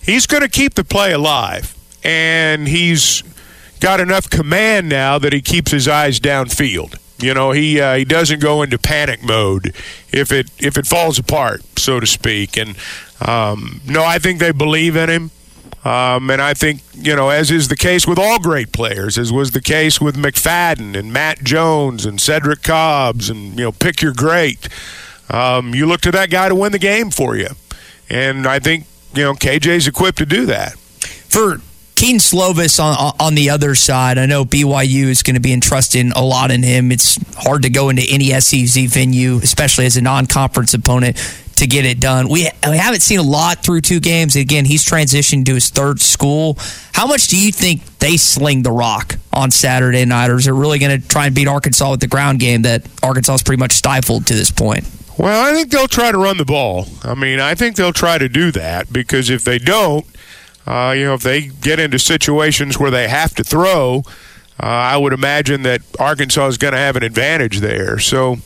He's 0.00 0.26
going 0.26 0.42
to 0.42 0.48
keep 0.48 0.74
the 0.74 0.84
play 0.84 1.12
alive, 1.12 1.74
and 2.04 2.68
he's 2.68 3.24
got 3.80 3.98
enough 3.98 4.30
command 4.30 4.88
now 4.88 5.18
that 5.18 5.32
he 5.32 5.40
keeps 5.40 5.72
his 5.72 5.88
eyes 5.88 6.20
downfield. 6.20 6.96
You 7.18 7.32
know, 7.32 7.52
he 7.52 7.80
uh, 7.80 7.96
he 7.96 8.04
doesn't 8.04 8.40
go 8.40 8.62
into 8.62 8.78
panic 8.78 9.22
mode 9.22 9.74
if 10.12 10.32
it 10.32 10.50
if 10.58 10.76
it 10.76 10.86
falls 10.86 11.18
apart, 11.18 11.62
so 11.78 11.98
to 11.98 12.06
speak. 12.06 12.56
And 12.56 12.76
um, 13.26 13.80
no, 13.86 14.04
I 14.04 14.18
think 14.18 14.38
they 14.38 14.52
believe 14.52 14.96
in 14.96 15.08
him. 15.08 15.30
Um, 15.86 16.30
and 16.30 16.42
I 16.42 16.52
think, 16.52 16.82
you 16.94 17.14
know, 17.14 17.28
as 17.28 17.52
is 17.52 17.68
the 17.68 17.76
case 17.76 18.08
with 18.08 18.18
all 18.18 18.40
great 18.40 18.72
players, 18.72 19.16
as 19.16 19.32
was 19.32 19.52
the 19.52 19.62
case 19.62 20.00
with 20.00 20.16
McFadden 20.16 20.96
and 20.96 21.12
Matt 21.12 21.44
Jones 21.44 22.04
and 22.04 22.20
Cedric 22.20 22.64
Cobbs 22.64 23.30
and, 23.30 23.56
you 23.56 23.66
know, 23.66 23.72
pick 23.72 24.02
your 24.02 24.12
great. 24.12 24.68
Um, 25.30 25.76
you 25.76 25.86
look 25.86 26.00
to 26.00 26.10
that 26.10 26.28
guy 26.28 26.48
to 26.48 26.56
win 26.56 26.72
the 26.72 26.80
game 26.80 27.10
for 27.10 27.36
you. 27.36 27.50
And 28.10 28.48
I 28.48 28.58
think, 28.58 28.86
you 29.14 29.22
know, 29.22 29.34
KJ's 29.34 29.86
equipped 29.86 30.18
to 30.18 30.26
do 30.26 30.44
that. 30.46 30.76
For 30.76 31.60
Kedon 31.96 32.20
Slovis 32.20 32.78
on 32.78 33.14
on 33.18 33.34
the 33.34 33.48
other 33.50 33.74
side. 33.74 34.18
I 34.18 34.26
know 34.26 34.44
BYU 34.44 35.06
is 35.06 35.22
going 35.22 35.34
to 35.34 35.40
be 35.40 35.54
entrusting 35.54 36.12
a 36.12 36.22
lot 36.22 36.50
in 36.50 36.62
him. 36.62 36.92
It's 36.92 37.18
hard 37.36 37.62
to 37.62 37.70
go 37.70 37.88
into 37.88 38.04
any 38.08 38.38
SEC 38.38 38.86
venue, 38.88 39.36
especially 39.38 39.86
as 39.86 39.96
a 39.96 40.02
non-conference 40.02 40.74
opponent, 40.74 41.16
to 41.56 41.66
get 41.66 41.86
it 41.86 41.98
done. 41.98 42.28
We, 42.28 42.50
we 42.68 42.76
haven't 42.76 43.00
seen 43.00 43.18
a 43.18 43.22
lot 43.22 43.62
through 43.62 43.80
two 43.80 44.00
games. 44.00 44.36
Again, 44.36 44.66
he's 44.66 44.84
transitioned 44.84 45.46
to 45.46 45.54
his 45.54 45.70
third 45.70 45.98
school. 46.00 46.58
How 46.92 47.06
much 47.06 47.28
do 47.28 47.40
you 47.40 47.50
think 47.50 47.82
they 47.98 48.18
sling 48.18 48.62
the 48.62 48.72
rock 48.72 49.16
on 49.32 49.50
Saturday 49.50 50.04
night, 50.04 50.28
or 50.28 50.36
is 50.36 50.46
it 50.46 50.52
really 50.52 50.78
going 50.78 51.00
to 51.00 51.08
try 51.08 51.26
and 51.26 51.34
beat 51.34 51.48
Arkansas 51.48 51.90
with 51.90 52.00
the 52.00 52.06
ground 52.06 52.40
game 52.40 52.62
that 52.62 52.86
Arkansas 53.02 53.36
is 53.36 53.42
pretty 53.42 53.60
much 53.60 53.72
stifled 53.72 54.26
to 54.26 54.34
this 54.34 54.50
point? 54.50 54.84
Well, 55.18 55.46
I 55.46 55.54
think 55.54 55.70
they'll 55.70 55.88
try 55.88 56.12
to 56.12 56.18
run 56.18 56.36
the 56.36 56.44
ball. 56.44 56.88
I 57.02 57.14
mean, 57.14 57.40
I 57.40 57.54
think 57.54 57.76
they'll 57.76 57.94
try 57.94 58.18
to 58.18 58.28
do 58.28 58.50
that 58.52 58.92
because 58.92 59.30
if 59.30 59.44
they 59.44 59.58
don't, 59.58 60.04
uh, 60.66 60.94
you 60.96 61.04
know, 61.04 61.14
if 61.14 61.22
they 61.22 61.42
get 61.46 61.78
into 61.78 61.98
situations 61.98 62.78
where 62.78 62.90
they 62.90 63.08
have 63.08 63.34
to 63.36 63.44
throw, 63.44 64.02
uh, 64.60 64.66
I 64.66 64.96
would 64.96 65.12
imagine 65.12 65.62
that 65.62 65.82
Arkansas 65.98 66.46
is 66.46 66.58
going 66.58 66.72
to 66.72 66.78
have 66.78 66.96
an 66.96 67.02
advantage 67.02 67.60
there. 67.60 67.98
So 67.98 68.36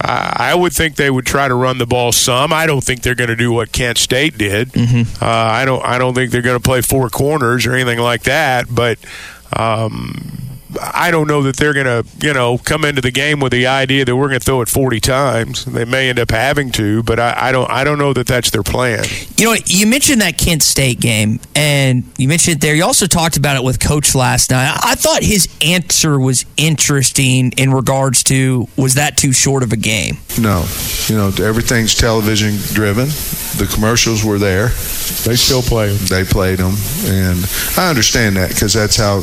uh, 0.00 0.32
I 0.36 0.54
would 0.54 0.72
think 0.72 0.96
they 0.96 1.10
would 1.10 1.24
try 1.24 1.46
to 1.48 1.54
run 1.54 1.78
the 1.78 1.86
ball 1.86 2.10
some. 2.12 2.52
I 2.52 2.66
don't 2.66 2.82
think 2.82 3.02
they're 3.02 3.14
going 3.14 3.30
to 3.30 3.36
do 3.36 3.52
what 3.52 3.70
Kent 3.72 3.98
State 3.98 4.36
did. 4.36 4.70
Mm-hmm. 4.72 5.22
Uh, 5.22 5.26
I 5.28 5.64
don't. 5.64 5.84
I 5.84 5.98
don't 5.98 6.14
think 6.14 6.32
they're 6.32 6.42
going 6.42 6.60
to 6.60 6.62
play 6.62 6.80
four 6.80 7.08
corners 7.08 7.64
or 7.66 7.74
anything 7.74 8.00
like 8.00 8.24
that. 8.24 8.66
But 8.68 8.98
um, 9.56 10.51
I 10.80 11.10
don't 11.10 11.26
know 11.26 11.42
that 11.42 11.56
they're 11.56 11.74
going 11.74 11.86
to, 11.86 12.04
you 12.26 12.32
know, 12.32 12.58
come 12.58 12.84
into 12.84 13.00
the 13.00 13.10
game 13.10 13.40
with 13.40 13.52
the 13.52 13.66
idea 13.66 14.04
that 14.04 14.16
we're 14.16 14.28
going 14.28 14.40
to 14.40 14.44
throw 14.44 14.60
it 14.60 14.68
40 14.68 15.00
times. 15.00 15.64
They 15.64 15.84
may 15.84 16.08
end 16.08 16.18
up 16.18 16.30
having 16.30 16.70
to, 16.72 17.02
but 17.02 17.18
I, 17.18 17.48
I 17.48 17.52
don't. 17.52 17.70
I 17.70 17.84
don't 17.84 17.98
know 17.98 18.12
that 18.12 18.26
that's 18.26 18.50
their 18.50 18.62
plan. 18.62 19.04
You 19.36 19.46
know, 19.46 19.56
you 19.66 19.86
mentioned 19.86 20.20
that 20.20 20.38
Kent 20.38 20.62
State 20.62 21.00
game, 21.00 21.40
and 21.54 22.04
you 22.18 22.28
mentioned 22.28 22.56
it 22.56 22.60
there. 22.60 22.74
You 22.74 22.84
also 22.84 23.06
talked 23.06 23.36
about 23.36 23.56
it 23.56 23.64
with 23.64 23.80
Coach 23.80 24.14
last 24.14 24.50
night. 24.50 24.78
I 24.82 24.94
thought 24.94 25.22
his 25.22 25.48
answer 25.60 26.18
was 26.18 26.44
interesting 26.56 27.52
in 27.56 27.72
regards 27.72 28.22
to 28.24 28.68
was 28.76 28.94
that 28.94 29.16
too 29.16 29.32
short 29.32 29.62
of 29.62 29.72
a 29.72 29.76
game? 29.76 30.18
No, 30.40 30.64
you 31.06 31.16
know 31.16 31.32
everything's 31.38 31.94
television 31.94 32.56
driven. 32.74 33.06
The 33.06 33.70
commercials 33.72 34.24
were 34.24 34.38
there. 34.38 34.68
They 35.24 35.36
still 35.36 35.62
play 35.62 35.88
them. 35.94 36.06
They 36.06 36.24
played 36.24 36.58
them, 36.58 36.74
and 37.04 37.38
I 37.76 37.88
understand 37.90 38.36
that 38.36 38.50
because 38.50 38.72
that's 38.72 38.96
how 38.96 39.22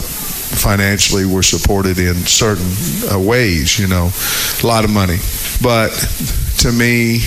financially 0.49 1.25
we're 1.25 1.41
supported 1.41 1.99
in 1.99 2.15
certain 2.15 2.69
uh, 3.11 3.19
ways. 3.19 3.79
You 3.79 3.87
know, 3.87 4.11
a 4.63 4.67
lot 4.67 4.83
of 4.83 4.89
money, 4.89 5.17
but 5.61 5.89
to 6.59 6.71
me, 6.71 7.19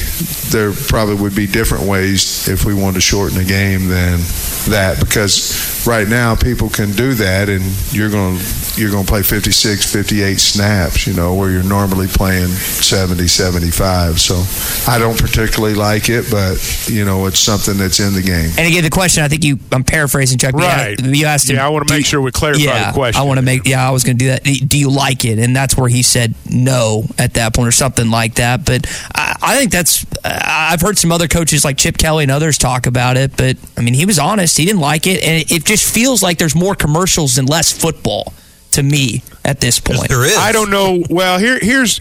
there 0.51 0.73
probably 0.73 1.15
would 1.15 1.35
be 1.35 1.47
different 1.47 1.85
ways 1.85 2.49
if 2.49 2.65
we 2.65 2.75
wanted 2.75 2.95
to 2.95 3.01
shorten 3.01 3.39
the 3.39 3.45
game 3.45 3.89
than 3.89 4.21
that 4.69 4.99
because 5.01 5.72
right 5.87 6.07
now 6.09 6.35
people 6.37 6.69
can 6.69 6.93
do 6.93 7.15
that 7.15 7.49
and 7.49 7.63
you're 7.93 8.11
going 8.11 8.39
to 8.39 8.81
you're 8.81 8.91
going 8.91 9.05
to 9.05 9.09
play 9.09 9.23
56 9.23 9.93
58 9.93 10.39
snaps 10.39 11.07
you 11.07 11.13
know 11.15 11.35
where 11.35 11.51
you're 11.51 11.63
normally 11.63 12.07
playing 12.07 12.49
70 12.49 13.27
75 13.29 14.21
so 14.21 14.43
I 14.91 14.99
don't 14.99 15.19
particularly 15.19 15.75
like 15.75 16.09
it 16.09 16.27
but 16.31 16.57
you 16.89 17.05
know 17.05 17.27
it's 17.27 17.39
something 17.39 17.77
that's 17.77 18.01
in 18.01 18.15
the 18.15 18.23
game 18.23 18.51
And 18.59 18.67
again, 18.67 18.83
the 18.85 18.91
question 18.91 19.23
I 19.25 19.29
think 19.29 19.45
you 19.45 19.59
I'm 19.73 19.85
paraphrasing 19.85 20.39
Chuck. 20.39 20.55
Right. 20.55 20.99
You 21.01 21.11
you 21.13 21.27
asked 21.27 21.49
him. 21.51 21.57
Yeah, 21.57 21.67
I 21.67 21.69
wanna 21.69 21.87
make 21.89 21.99
you- 21.99 22.05
sure 22.05 22.21
we 22.21 22.31
clarify 22.31 22.63
yeah, 22.63 22.91
the 22.91 22.95
question. 22.95 23.21
I 23.21 23.25
want 23.25 23.39
to 23.39 23.43
make. 23.43 23.67
Yeah, 23.67 23.87
I 23.87 23.91
was 23.91 24.05
going 24.05 24.19
to 24.19 24.25
do 24.25 24.29
that. 24.31 24.45
Do 24.45 24.79
you 24.79 24.91
like 24.91 25.25
it? 25.25 25.39
And 25.39 25.55
that's 25.55 25.77
where 25.77 25.89
he 25.89 26.03
said 26.03 26.35
no 26.51 27.05
at 27.19 27.35
that 27.35 27.55
point 27.55 27.69
or 27.69 27.73
something 27.73 28.11
like 28.11 28.35
that. 28.37 28.65
But 28.65 28.87
I, 29.15 29.32
I 29.43 29.57
think 29.57 29.73
that's. 29.73 30.05
Uh, 30.25 30.41
I've 30.45 30.81
heard 30.81 30.99
some 30.99 31.11
other 31.11 31.29
coaches 31.29 31.65
like 31.65 31.77
Chip 31.77 31.99
Kelly 31.99 32.23
and 32.25 32.31
others 32.31 32.59
talk 32.59 32.87
about 32.87 33.17
it. 33.17 33.37
But 33.37 33.57
I 33.77 33.81
mean, 33.81 33.95
he 33.95 34.07
was 34.07 34.19
honest. 34.19 34.57
He 34.57 34.65
didn't 34.65 34.81
like 34.81 35.07
it, 35.07 35.23
and 35.23 35.51
it 35.51 35.65
just 35.65 35.93
feels 35.93 36.23
like 36.23 36.39
there's 36.39 36.55
more 36.55 36.75
commercials 36.75 37.39
and 37.39 37.49
less 37.49 37.73
football 37.73 38.33
to 38.73 38.83
me 38.83 39.23
at 39.45 39.61
this 39.61 39.81
point. 39.81 40.09
There 40.09 40.25
is. 40.25 40.37
I 40.37 40.53
don't 40.53 40.71
know. 40.71 41.03
Well, 41.11 41.39
here, 41.39 41.59
here's 41.61 41.99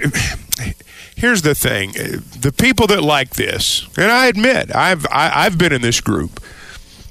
here's 1.15 1.41
the 1.41 1.55
thing: 1.55 1.91
the 1.91 2.53
people 2.55 2.87
that 2.87 3.01
like 3.03 3.31
this, 3.31 3.87
and 3.97 4.11
I 4.11 4.27
admit, 4.27 4.75
I've 4.75 5.05
I, 5.07 5.31
I've 5.45 5.57
been 5.57 5.73
in 5.73 5.81
this 5.81 6.01
group. 6.01 6.39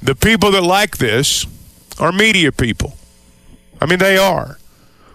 The 0.02 0.14
people 0.14 0.50
that 0.52 0.62
like 0.62 0.98
this 0.98 1.46
are 1.98 2.12
media 2.12 2.52
people. 2.52 2.96
I 3.80 3.86
mean, 3.86 3.98
they 3.98 4.16
are. 4.16 4.58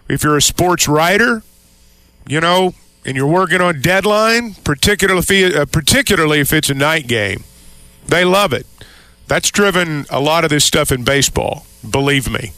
If 0.07 0.23
you're 0.23 0.37
a 0.37 0.41
sports 0.41 0.87
writer, 0.87 1.41
you 2.27 2.39
know, 2.39 2.73
and 3.05 3.15
you're 3.15 3.27
working 3.27 3.61
on 3.61 3.81
deadline, 3.81 4.55
particularly 4.63 5.21
if, 5.21 5.55
uh, 5.55 5.65
particularly 5.65 6.39
if 6.39 6.51
it's 6.51 6.69
a 6.69 6.73
night 6.73 7.07
game, 7.07 7.43
they 8.07 8.25
love 8.25 8.53
it. 8.53 8.65
That's 9.27 9.49
driven 9.51 10.05
a 10.09 10.19
lot 10.19 10.43
of 10.43 10.49
this 10.49 10.65
stuff 10.65 10.91
in 10.91 11.03
baseball. 11.03 11.65
Believe 11.89 12.29
me. 12.29 12.51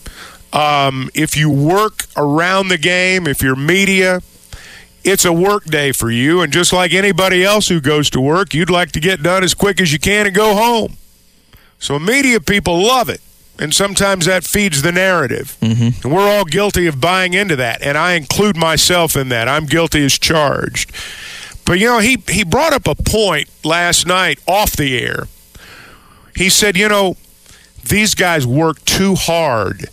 Um, 0.54 1.10
if 1.14 1.36
you 1.36 1.50
work 1.50 2.06
around 2.16 2.70
the 2.70 2.78
game, 2.78 3.28
if 3.28 3.42
you're 3.42 3.56
media, 3.56 4.22
it's 5.04 5.26
a 5.26 5.34
work 5.34 5.66
day 5.66 5.92
for 5.92 6.10
you. 6.10 6.42
And 6.42 6.52
just 6.52 6.74
like 6.74 6.94
anybody 6.94 7.44
else 7.44 7.68
who 7.68 7.80
goes 7.80 8.10
to 8.12 8.22
work, 8.22 8.54
you'd 8.54 8.70
like 8.70 8.92
to 8.94 9.00
get 9.00 9.24
done 9.24 9.44
as 9.44 9.54
quick 9.54 9.80
as 9.82 9.94
you 9.94 10.00
can 10.00 10.26
and 10.26 10.36
go 10.36 10.56
home. 10.56 10.98
So 11.80 12.00
media 12.00 12.40
people 12.40 12.82
love 12.82 13.10
it. 13.10 13.22
And 13.60 13.74
sometimes 13.74 14.26
that 14.26 14.44
feeds 14.44 14.82
the 14.84 14.92
narrative. 14.92 15.58
Mm-hmm. 15.62 16.08
And 16.08 16.16
we're 16.16 16.30
all 16.30 16.46
guilty 16.46 16.86
of 16.86 17.02
buying 17.02 17.34
into 17.34 17.56
that. 17.56 17.82
And 17.82 17.98
I 17.98 18.14
include 18.14 18.56
myself 18.56 19.16
in 19.16 19.30
that. 19.30 19.48
I'm 19.48 19.66
guilty 19.66 20.06
as 20.06 20.18
charged. 20.18 20.92
But, 21.66 21.80
you 21.80 21.88
know, 21.88 22.00
he, 22.00 22.24
he 22.30 22.44
brought 22.44 22.74
up 22.74 22.88
a 22.88 22.96
point 22.96 23.50
last 23.66 24.06
night 24.06 24.40
off 24.48 24.74
the 24.74 24.98
air. 25.00 25.28
He 26.36 26.50
said, 26.50 26.78
you 26.78 26.88
know, 26.88 27.18
these 27.90 28.14
guys 28.14 28.46
work 28.46 28.84
too 28.86 29.16
hard 29.16 29.90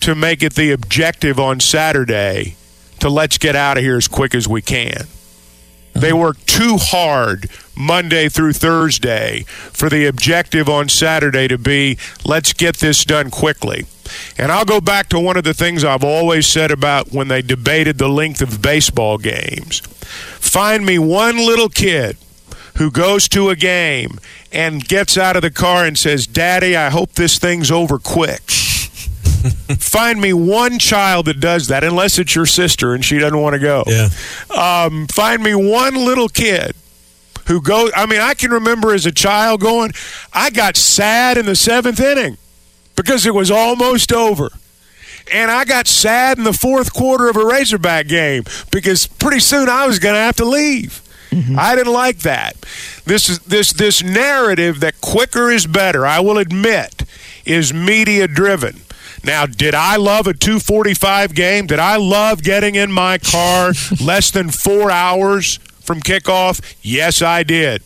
to 0.00 0.14
make 0.14 0.42
it 0.42 0.54
the 0.54 0.70
objective 0.70 1.40
on 1.40 1.60
Saturday 1.60 2.56
to 3.00 3.08
let's 3.08 3.38
get 3.38 3.56
out 3.56 3.78
of 3.78 3.82
here 3.82 3.96
as 3.96 4.06
quick 4.06 4.34
as 4.34 4.46
we 4.46 4.62
can. 4.62 5.06
They 5.94 6.10
uh-huh. 6.10 6.18
work 6.18 6.46
too 6.46 6.76
hard 6.78 7.50
Monday 7.76 8.28
through 8.28 8.54
Thursday 8.54 9.42
for 9.46 9.88
the 9.88 10.06
objective 10.06 10.68
on 10.68 10.88
Saturday 10.88 11.48
to 11.48 11.58
be 11.58 11.98
let's 12.24 12.52
get 12.52 12.78
this 12.78 13.04
done 13.04 13.30
quickly. 13.30 13.86
And 14.38 14.52
I'll 14.52 14.64
go 14.64 14.80
back 14.80 15.08
to 15.10 15.18
one 15.18 15.36
of 15.36 15.44
the 15.44 15.54
things 15.54 15.84
I've 15.84 16.04
always 16.04 16.46
said 16.46 16.70
about 16.70 17.12
when 17.12 17.28
they 17.28 17.42
debated 17.42 17.98
the 17.98 18.08
length 18.08 18.40
of 18.40 18.62
baseball 18.62 19.18
games. 19.18 19.80
Find 19.80 20.86
me 20.86 20.98
one 20.98 21.38
little 21.38 21.68
kid 21.68 22.16
who 22.76 22.90
goes 22.90 23.28
to 23.30 23.50
a 23.50 23.56
game 23.56 24.18
and 24.52 24.86
gets 24.86 25.18
out 25.18 25.36
of 25.36 25.42
the 25.42 25.50
car 25.50 25.84
and 25.84 25.98
says, 25.98 26.26
Daddy, 26.26 26.76
I 26.76 26.90
hope 26.90 27.12
this 27.12 27.38
thing's 27.38 27.70
over 27.70 27.98
quick. 27.98 28.42
Find 29.78 30.20
me 30.20 30.32
one 30.32 30.78
child 30.78 31.26
that 31.26 31.40
does 31.40 31.68
that, 31.68 31.84
unless 31.84 32.18
it's 32.18 32.34
your 32.34 32.46
sister 32.46 32.94
and 32.94 33.04
she 33.04 33.18
doesn't 33.18 33.40
want 33.40 33.54
to 33.54 33.60
go. 33.60 33.84
Yeah. 33.86 34.08
Um, 34.50 35.06
find 35.06 35.42
me 35.42 35.54
one 35.54 35.94
little 35.94 36.28
kid 36.28 36.74
who 37.46 37.60
goes. 37.60 37.90
I 37.94 38.06
mean, 38.06 38.20
I 38.20 38.34
can 38.34 38.50
remember 38.50 38.92
as 38.92 39.06
a 39.06 39.12
child 39.12 39.60
going, 39.60 39.92
I 40.32 40.50
got 40.50 40.76
sad 40.76 41.38
in 41.38 41.46
the 41.46 41.56
seventh 41.56 42.00
inning 42.00 42.36
because 42.96 43.26
it 43.26 43.34
was 43.34 43.50
almost 43.50 44.12
over. 44.12 44.50
And 45.32 45.50
I 45.50 45.64
got 45.64 45.86
sad 45.88 46.38
in 46.38 46.44
the 46.44 46.52
fourth 46.52 46.92
quarter 46.92 47.28
of 47.28 47.36
a 47.36 47.44
Razorback 47.44 48.06
game 48.06 48.44
because 48.70 49.06
pretty 49.06 49.40
soon 49.40 49.68
I 49.68 49.86
was 49.86 49.98
going 49.98 50.14
to 50.14 50.20
have 50.20 50.36
to 50.36 50.44
leave. 50.44 51.02
Mm-hmm. 51.30 51.58
I 51.58 51.74
didn't 51.74 51.92
like 51.92 52.18
that. 52.20 52.56
This 53.04 53.28
is 53.28 53.40
this 53.40 53.72
this 53.72 54.02
narrative 54.02 54.80
that 54.80 55.00
quicker 55.00 55.50
is 55.50 55.66
better. 55.66 56.06
I 56.06 56.20
will 56.20 56.38
admit 56.38 57.02
is 57.44 57.74
media 57.74 58.28
driven. 58.28 58.80
Now, 59.24 59.44
did 59.44 59.74
I 59.74 59.96
love 59.96 60.28
a 60.28 60.34
245 60.34 61.34
game? 61.34 61.66
Did 61.66 61.80
I 61.80 61.96
love 61.96 62.42
getting 62.42 62.76
in 62.76 62.92
my 62.92 63.18
car 63.18 63.72
less 64.00 64.30
than 64.30 64.50
four 64.50 64.90
hours 64.90 65.58
from 65.86 66.00
kickoff? 66.00 66.60
Yes, 66.82 67.22
I 67.22 67.42
did. 67.42 67.82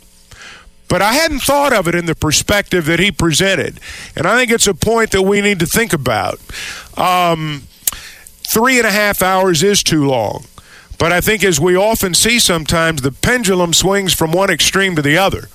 But 0.89 1.03
I 1.03 1.13
hadn't 1.13 1.41
thought 1.41 1.73
of 1.73 1.87
it 1.87 1.95
in 1.95 2.07
the 2.07 2.17
perspective 2.17 2.87
that 2.87 2.99
he 2.99 3.13
presented. 3.13 3.79
And 4.17 4.27
I 4.27 4.37
think 4.37 4.51
it's 4.51 4.67
a 4.67 4.75
point 4.75 5.13
that 5.13 5.23
we 5.23 5.41
need 5.41 5.61
to 5.61 5.67
think 5.67 5.93
about. 5.93 6.41
Um, 6.97 7.63
three 8.45 8.79
and 8.79 8.87
a 8.87 8.91
half 8.91 9.23
hours 9.23 9.63
is 9.63 9.85
too 9.85 10.05
long. 10.07 10.47
But 10.99 11.13
I 11.13 11.21
think, 11.21 11.45
as 11.45 11.61
we 11.61 11.77
often 11.77 12.13
see 12.13 12.39
sometimes, 12.41 13.03
the 13.03 13.13
pendulum 13.13 13.73
swings 13.73 14.13
from 14.13 14.33
one 14.33 14.51
extreme 14.51 14.97
to 14.97 15.03
the 15.03 15.17
other. 15.17 15.49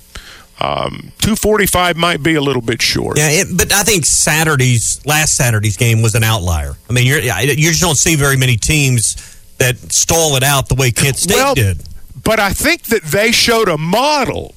Um, 0.58 1.12
245 1.18 1.96
might 1.98 2.22
be 2.22 2.34
a 2.34 2.40
little 2.40 2.62
bit 2.62 2.80
short. 2.80 3.18
Yeah, 3.18 3.28
it, 3.28 3.48
but 3.56 3.72
I 3.72 3.82
think 3.82 4.06
Saturday's 4.06 5.04
last 5.04 5.36
Saturday's 5.36 5.76
game 5.76 6.00
was 6.00 6.14
an 6.14 6.24
outlier. 6.24 6.76
I 6.88 6.92
mean, 6.94 7.06
you're, 7.06 7.20
you 7.20 7.68
just 7.68 7.82
don't 7.82 7.94
see 7.96 8.16
very 8.16 8.38
many 8.38 8.56
teams 8.56 9.36
that 9.58 9.76
stall 9.92 10.36
it 10.36 10.42
out 10.42 10.68
the 10.68 10.74
way 10.74 10.90
Kent 10.90 11.18
State 11.18 11.34
Well, 11.36 11.54
did. 11.54 11.82
But 12.26 12.40
I 12.40 12.52
think 12.52 12.86
that 12.86 13.04
they 13.04 13.30
showed 13.30 13.68
a 13.68 13.78
model 13.78 14.56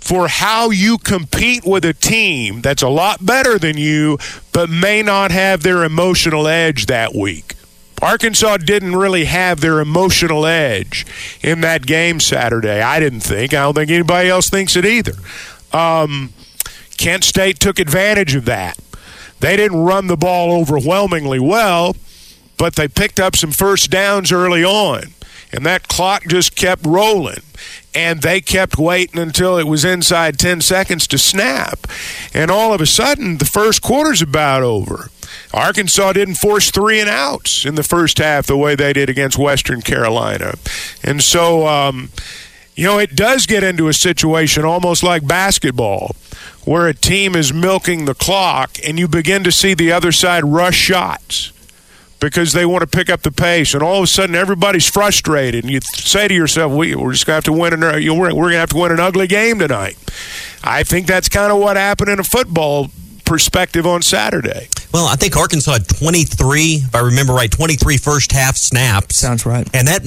for 0.00 0.26
how 0.26 0.70
you 0.70 0.96
compete 0.96 1.62
with 1.66 1.84
a 1.84 1.92
team 1.92 2.62
that's 2.62 2.82
a 2.82 2.88
lot 2.88 3.24
better 3.24 3.58
than 3.58 3.76
you, 3.76 4.16
but 4.54 4.70
may 4.70 5.02
not 5.02 5.30
have 5.30 5.62
their 5.62 5.84
emotional 5.84 6.48
edge 6.48 6.86
that 6.86 7.14
week. 7.14 7.56
Arkansas 8.00 8.56
didn't 8.56 8.96
really 8.96 9.26
have 9.26 9.60
their 9.60 9.80
emotional 9.80 10.46
edge 10.46 11.04
in 11.42 11.60
that 11.60 11.84
game 11.84 12.20
Saturday. 12.20 12.80
I 12.80 13.00
didn't 13.00 13.20
think. 13.20 13.52
I 13.52 13.64
don't 13.64 13.74
think 13.74 13.90
anybody 13.90 14.30
else 14.30 14.48
thinks 14.48 14.74
it 14.74 14.86
either. 14.86 15.12
Um, 15.74 16.32
Kent 16.96 17.24
State 17.24 17.60
took 17.60 17.78
advantage 17.78 18.34
of 18.34 18.46
that. 18.46 18.78
They 19.40 19.58
didn't 19.58 19.84
run 19.84 20.06
the 20.06 20.16
ball 20.16 20.58
overwhelmingly 20.58 21.38
well, 21.38 21.96
but 22.56 22.76
they 22.76 22.88
picked 22.88 23.20
up 23.20 23.36
some 23.36 23.52
first 23.52 23.90
downs 23.90 24.32
early 24.32 24.64
on. 24.64 25.12
And 25.54 25.64
that 25.64 25.86
clock 25.86 26.24
just 26.26 26.56
kept 26.56 26.84
rolling. 26.84 27.42
And 27.94 28.22
they 28.22 28.40
kept 28.40 28.76
waiting 28.76 29.20
until 29.20 29.56
it 29.56 29.68
was 29.68 29.84
inside 29.84 30.36
10 30.36 30.60
seconds 30.60 31.06
to 31.06 31.18
snap. 31.18 31.86
And 32.34 32.50
all 32.50 32.74
of 32.74 32.80
a 32.80 32.86
sudden, 32.86 33.38
the 33.38 33.44
first 33.44 33.80
quarter's 33.80 34.20
about 34.20 34.64
over. 34.64 35.10
Arkansas 35.52 36.14
didn't 36.14 36.34
force 36.34 36.72
three 36.72 36.98
and 36.98 37.08
outs 37.08 37.64
in 37.64 37.76
the 37.76 37.84
first 37.84 38.18
half 38.18 38.46
the 38.46 38.56
way 38.56 38.74
they 38.74 38.92
did 38.92 39.08
against 39.08 39.38
Western 39.38 39.80
Carolina. 39.80 40.54
And 41.04 41.22
so, 41.22 41.68
um, 41.68 42.10
you 42.74 42.84
know, 42.84 42.98
it 42.98 43.14
does 43.14 43.46
get 43.46 43.62
into 43.62 43.86
a 43.86 43.94
situation 43.94 44.64
almost 44.64 45.04
like 45.04 45.24
basketball 45.24 46.16
where 46.64 46.88
a 46.88 46.94
team 46.94 47.36
is 47.36 47.52
milking 47.52 48.06
the 48.06 48.14
clock 48.14 48.72
and 48.84 48.98
you 48.98 49.06
begin 49.06 49.44
to 49.44 49.52
see 49.52 49.72
the 49.74 49.92
other 49.92 50.10
side 50.10 50.44
rush 50.44 50.74
shots 50.76 51.52
because 52.24 52.54
they 52.54 52.64
want 52.64 52.80
to 52.80 52.86
pick 52.86 53.10
up 53.10 53.20
the 53.20 53.30
pace, 53.30 53.74
and 53.74 53.82
all 53.82 53.98
of 53.98 54.04
a 54.04 54.06
sudden 54.06 54.34
everybody's 54.34 54.88
frustrated, 54.88 55.62
and 55.62 55.70
you 55.70 55.78
say 55.82 56.26
to 56.26 56.32
yourself, 56.32 56.72
we, 56.72 56.94
"We're 56.94 57.12
just 57.12 57.26
going 57.26 57.34
to 57.34 57.36
have 57.36 57.44
to 57.44 57.52
win. 57.52 57.74
An, 57.74 57.80
we're, 57.80 58.34
we're 58.34 58.44
going 58.44 58.52
to 58.52 58.58
have 58.58 58.70
to 58.70 58.78
win 58.78 58.92
an 58.92 58.98
ugly 58.98 59.26
game 59.26 59.58
tonight." 59.58 59.98
I 60.64 60.84
think 60.84 61.06
that's 61.06 61.28
kind 61.28 61.52
of 61.52 61.58
what 61.58 61.76
happened 61.76 62.08
in 62.08 62.18
a 62.18 62.24
football 62.24 62.88
perspective 63.26 63.86
on 63.86 64.00
Saturday. 64.00 64.68
Well, 64.94 65.06
I 65.06 65.16
think 65.16 65.36
Arkansas 65.36 65.72
had 65.72 65.86
23, 65.88 66.84
if 66.86 66.94
I 66.94 67.00
remember 67.00 67.34
right, 67.34 67.50
23 67.50 67.98
first 67.98 68.32
half 68.32 68.56
snaps. 68.56 69.16
Sounds 69.16 69.44
right. 69.44 69.68
And 69.74 69.86
that 69.86 70.02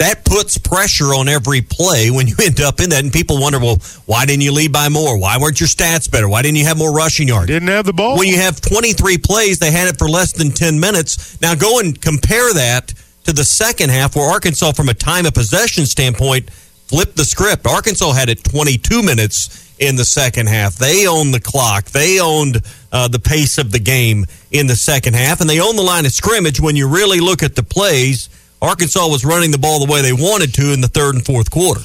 that 0.00 0.24
puts 0.24 0.56
pressure 0.56 1.12
on 1.12 1.28
every 1.28 1.60
play 1.60 2.10
when 2.10 2.26
you 2.26 2.34
end 2.42 2.60
up 2.60 2.80
in 2.80 2.88
that. 2.90 3.04
And 3.04 3.12
people 3.12 3.38
wonder, 3.38 3.58
well, 3.58 3.76
why 4.06 4.24
didn't 4.24 4.42
you 4.42 4.52
lead 4.52 4.72
by 4.72 4.88
more? 4.88 5.18
Why 5.18 5.36
weren't 5.38 5.60
your 5.60 5.68
stats 5.68 6.10
better? 6.10 6.26
Why 6.26 6.40
didn't 6.40 6.56
you 6.56 6.64
have 6.64 6.78
more 6.78 6.92
rushing 6.92 7.28
yards? 7.28 7.48
Didn't 7.48 7.68
have 7.68 7.84
the 7.84 7.92
ball. 7.92 8.18
When 8.18 8.26
you 8.26 8.38
have 8.38 8.60
23 8.62 9.18
plays, 9.18 9.58
they 9.58 9.70
had 9.70 9.88
it 9.88 9.98
for 9.98 10.08
less 10.08 10.32
than 10.32 10.52
10 10.52 10.80
minutes. 10.80 11.38
Now 11.42 11.54
go 11.54 11.80
and 11.80 12.00
compare 12.00 12.52
that 12.54 12.94
to 13.24 13.34
the 13.34 13.44
second 13.44 13.90
half 13.90 14.16
where 14.16 14.28
Arkansas, 14.28 14.72
from 14.72 14.88
a 14.88 14.94
time 14.94 15.26
of 15.26 15.34
possession 15.34 15.84
standpoint, 15.84 16.50
flipped 16.50 17.16
the 17.16 17.24
script. 17.24 17.66
Arkansas 17.66 18.12
had 18.12 18.30
it 18.30 18.42
22 18.42 19.02
minutes 19.02 19.70
in 19.78 19.96
the 19.96 20.04
second 20.04 20.48
half. 20.48 20.76
They 20.76 21.06
owned 21.06 21.34
the 21.34 21.40
clock. 21.40 21.86
They 21.86 22.20
owned 22.20 22.62
uh, 22.90 23.08
the 23.08 23.18
pace 23.18 23.58
of 23.58 23.70
the 23.70 23.78
game 23.78 24.24
in 24.50 24.66
the 24.66 24.76
second 24.76 25.14
half, 25.14 25.42
and 25.42 25.50
they 25.50 25.60
owned 25.60 25.76
the 25.76 25.82
line 25.82 26.06
of 26.06 26.12
scrimmage. 26.12 26.58
When 26.58 26.74
you 26.74 26.88
really 26.88 27.20
look 27.20 27.42
at 27.42 27.54
the 27.54 27.62
plays, 27.62 28.30
Arkansas 28.62 29.08
was 29.08 29.24
running 29.24 29.50
the 29.50 29.58
ball 29.58 29.84
the 29.84 29.90
way 29.90 30.02
they 30.02 30.12
wanted 30.12 30.52
to 30.54 30.72
in 30.72 30.80
the 30.80 30.88
third 30.88 31.14
and 31.14 31.24
fourth 31.24 31.50
quarter. 31.50 31.80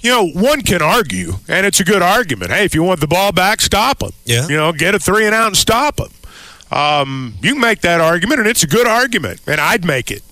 You 0.00 0.10
know, 0.10 0.28
one 0.28 0.62
can 0.62 0.80
argue, 0.80 1.34
and 1.46 1.66
it's 1.66 1.80
a 1.80 1.84
good 1.84 2.00
argument. 2.00 2.50
Hey, 2.50 2.64
if 2.64 2.74
you 2.74 2.82
want 2.82 3.00
the 3.00 3.06
ball 3.06 3.32
back, 3.32 3.60
stop 3.60 3.98
them. 3.98 4.12
Yeah. 4.24 4.48
You 4.48 4.56
know, 4.56 4.72
get 4.72 4.94
a 4.94 4.98
three 4.98 5.26
and 5.26 5.34
out 5.34 5.48
and 5.48 5.56
stop 5.56 5.96
them. 5.96 6.10
Um, 6.70 7.34
you 7.42 7.52
can 7.52 7.60
make 7.60 7.80
that 7.82 8.00
argument, 8.00 8.40
and 8.40 8.48
it's 8.48 8.62
a 8.62 8.66
good 8.66 8.86
argument, 8.86 9.40
and 9.46 9.60
I'd 9.60 9.84
make 9.84 10.10
it. 10.10 10.22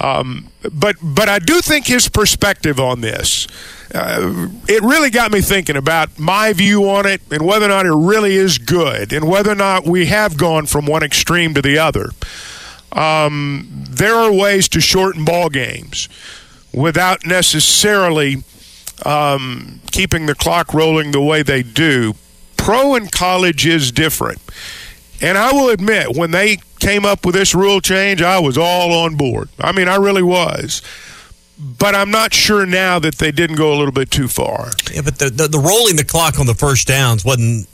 Um, 0.00 0.50
but 0.72 0.96
but 1.02 1.28
I 1.28 1.40
do 1.40 1.60
think 1.60 1.86
his 1.86 2.08
perspective 2.08 2.78
on 2.78 3.00
this, 3.00 3.48
uh, 3.92 4.48
it 4.68 4.82
really 4.82 5.10
got 5.10 5.32
me 5.32 5.40
thinking 5.40 5.76
about 5.76 6.16
my 6.18 6.52
view 6.52 6.88
on 6.88 7.04
it 7.04 7.20
and 7.32 7.44
whether 7.44 7.66
or 7.66 7.70
not 7.70 7.86
it 7.86 7.92
really 7.92 8.36
is 8.36 8.58
good, 8.58 9.12
and 9.12 9.28
whether 9.28 9.50
or 9.50 9.56
not 9.56 9.84
we 9.84 10.06
have 10.06 10.36
gone 10.36 10.66
from 10.66 10.86
one 10.86 11.02
extreme 11.02 11.54
to 11.54 11.62
the 11.62 11.78
other. 11.78 12.10
Um, 12.92 13.84
there 13.90 14.14
are 14.14 14.32
ways 14.32 14.68
to 14.70 14.80
shorten 14.80 15.24
ball 15.24 15.48
games 15.48 16.08
without 16.72 17.26
necessarily 17.26 18.42
um, 19.04 19.80
keeping 19.90 20.26
the 20.26 20.34
clock 20.34 20.74
rolling 20.74 21.12
the 21.12 21.20
way 21.20 21.42
they 21.42 21.62
do. 21.62 22.14
Pro 22.56 22.94
and 22.94 23.10
college 23.10 23.66
is 23.66 23.92
different. 23.92 24.40
And 25.20 25.36
I 25.36 25.52
will 25.52 25.70
admit, 25.70 26.16
when 26.16 26.30
they 26.30 26.58
came 26.78 27.04
up 27.04 27.26
with 27.26 27.34
this 27.34 27.54
rule 27.54 27.80
change, 27.80 28.22
I 28.22 28.38
was 28.38 28.56
all 28.56 28.92
on 28.92 29.16
board. 29.16 29.48
I 29.58 29.72
mean, 29.72 29.88
I 29.88 29.96
really 29.96 30.22
was. 30.22 30.82
But 31.58 31.96
I'm 31.96 32.12
not 32.12 32.32
sure 32.32 32.64
now 32.64 33.00
that 33.00 33.16
they 33.16 33.32
didn't 33.32 33.56
go 33.56 33.74
a 33.74 33.76
little 33.76 33.92
bit 33.92 34.12
too 34.12 34.28
far. 34.28 34.70
Yeah, 34.92 35.02
but 35.02 35.18
the, 35.18 35.28
the, 35.28 35.48
the 35.48 35.58
rolling 35.58 35.96
the 35.96 36.04
clock 36.04 36.38
on 36.38 36.46
the 36.46 36.54
first 36.54 36.86
downs 36.86 37.24
wasn't. 37.24 37.68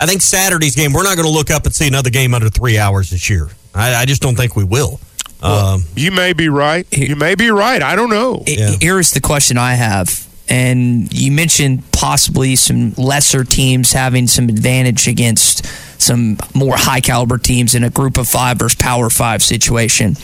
I 0.00 0.06
think 0.06 0.22
Saturday's 0.22 0.74
game, 0.74 0.94
we're 0.94 1.02
not 1.02 1.16
going 1.16 1.26
to 1.26 1.32
look 1.32 1.50
up 1.50 1.66
and 1.66 1.74
see 1.74 1.86
another 1.86 2.08
game 2.08 2.32
under 2.32 2.48
three 2.48 2.78
hours 2.78 3.10
this 3.10 3.28
year. 3.28 3.50
I, 3.74 3.94
I 3.94 4.04
just 4.06 4.22
don't 4.22 4.36
think 4.36 4.56
we 4.56 4.64
will. 4.64 5.00
Well, 5.42 5.74
Um, 5.74 5.84
you 5.96 6.10
may 6.10 6.32
be 6.32 6.48
right. 6.48 6.86
You 6.90 7.16
may 7.16 7.34
be 7.34 7.50
right. 7.50 7.82
I 7.82 7.96
don't 7.96 8.10
know. 8.10 8.42
I- 8.46 8.76
Here's 8.80 9.10
the 9.12 9.20
question 9.20 9.56
I 9.58 9.74
have. 9.74 10.26
And 10.48 11.12
you 11.12 11.30
mentioned 11.30 11.84
possibly 11.92 12.56
some 12.56 12.92
lesser 12.96 13.44
teams 13.44 13.92
having 13.92 14.26
some 14.26 14.48
advantage 14.48 15.06
against 15.06 15.64
some 16.00 16.38
more 16.54 16.74
high 16.76 17.00
caliber 17.00 17.38
teams 17.38 17.74
in 17.74 17.84
a 17.84 17.90
group 17.90 18.18
of 18.18 18.26
five 18.28 18.58
versus 18.58 18.74
power 18.74 19.08
five 19.10 19.42
situation. 19.42 20.16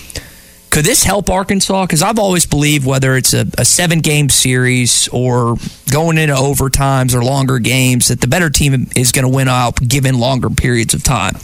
Could 0.70 0.84
this 0.84 1.04
help 1.04 1.30
Arkansas? 1.30 1.86
Because 1.86 2.02
I've 2.02 2.18
always 2.18 2.44
believed 2.44 2.84
whether 2.84 3.16
it's 3.16 3.32
a, 3.34 3.46
a 3.56 3.64
seven 3.64 4.00
game 4.00 4.28
series 4.28 5.08
or 5.12 5.56
going 5.92 6.18
into 6.18 6.34
overtimes 6.34 7.14
or 7.14 7.22
longer 7.24 7.58
games, 7.60 8.08
that 8.08 8.20
the 8.20 8.26
better 8.28 8.50
team 8.50 8.88
is 8.96 9.12
going 9.12 9.22
to 9.22 9.28
win 9.34 9.48
out 9.48 9.76
given 9.86 10.18
longer 10.18 10.50
periods 10.50 10.92
of 10.92 11.02
time. 11.04 11.36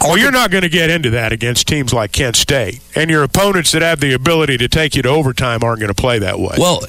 Well, 0.00 0.18
you're 0.18 0.30
not 0.32 0.50
going 0.50 0.62
to 0.62 0.68
get 0.68 0.90
into 0.90 1.10
that 1.10 1.32
against 1.32 1.66
teams 1.66 1.92
like 1.92 2.12
Kent 2.12 2.36
State. 2.36 2.80
And 2.94 3.10
your 3.10 3.22
opponents 3.22 3.72
that 3.72 3.82
have 3.82 4.00
the 4.00 4.12
ability 4.12 4.58
to 4.58 4.68
take 4.68 4.94
you 4.94 5.02
to 5.02 5.08
overtime 5.08 5.62
aren't 5.62 5.80
going 5.80 5.92
to 5.92 6.00
play 6.00 6.18
that 6.18 6.38
way. 6.38 6.54
Well, 6.58 6.80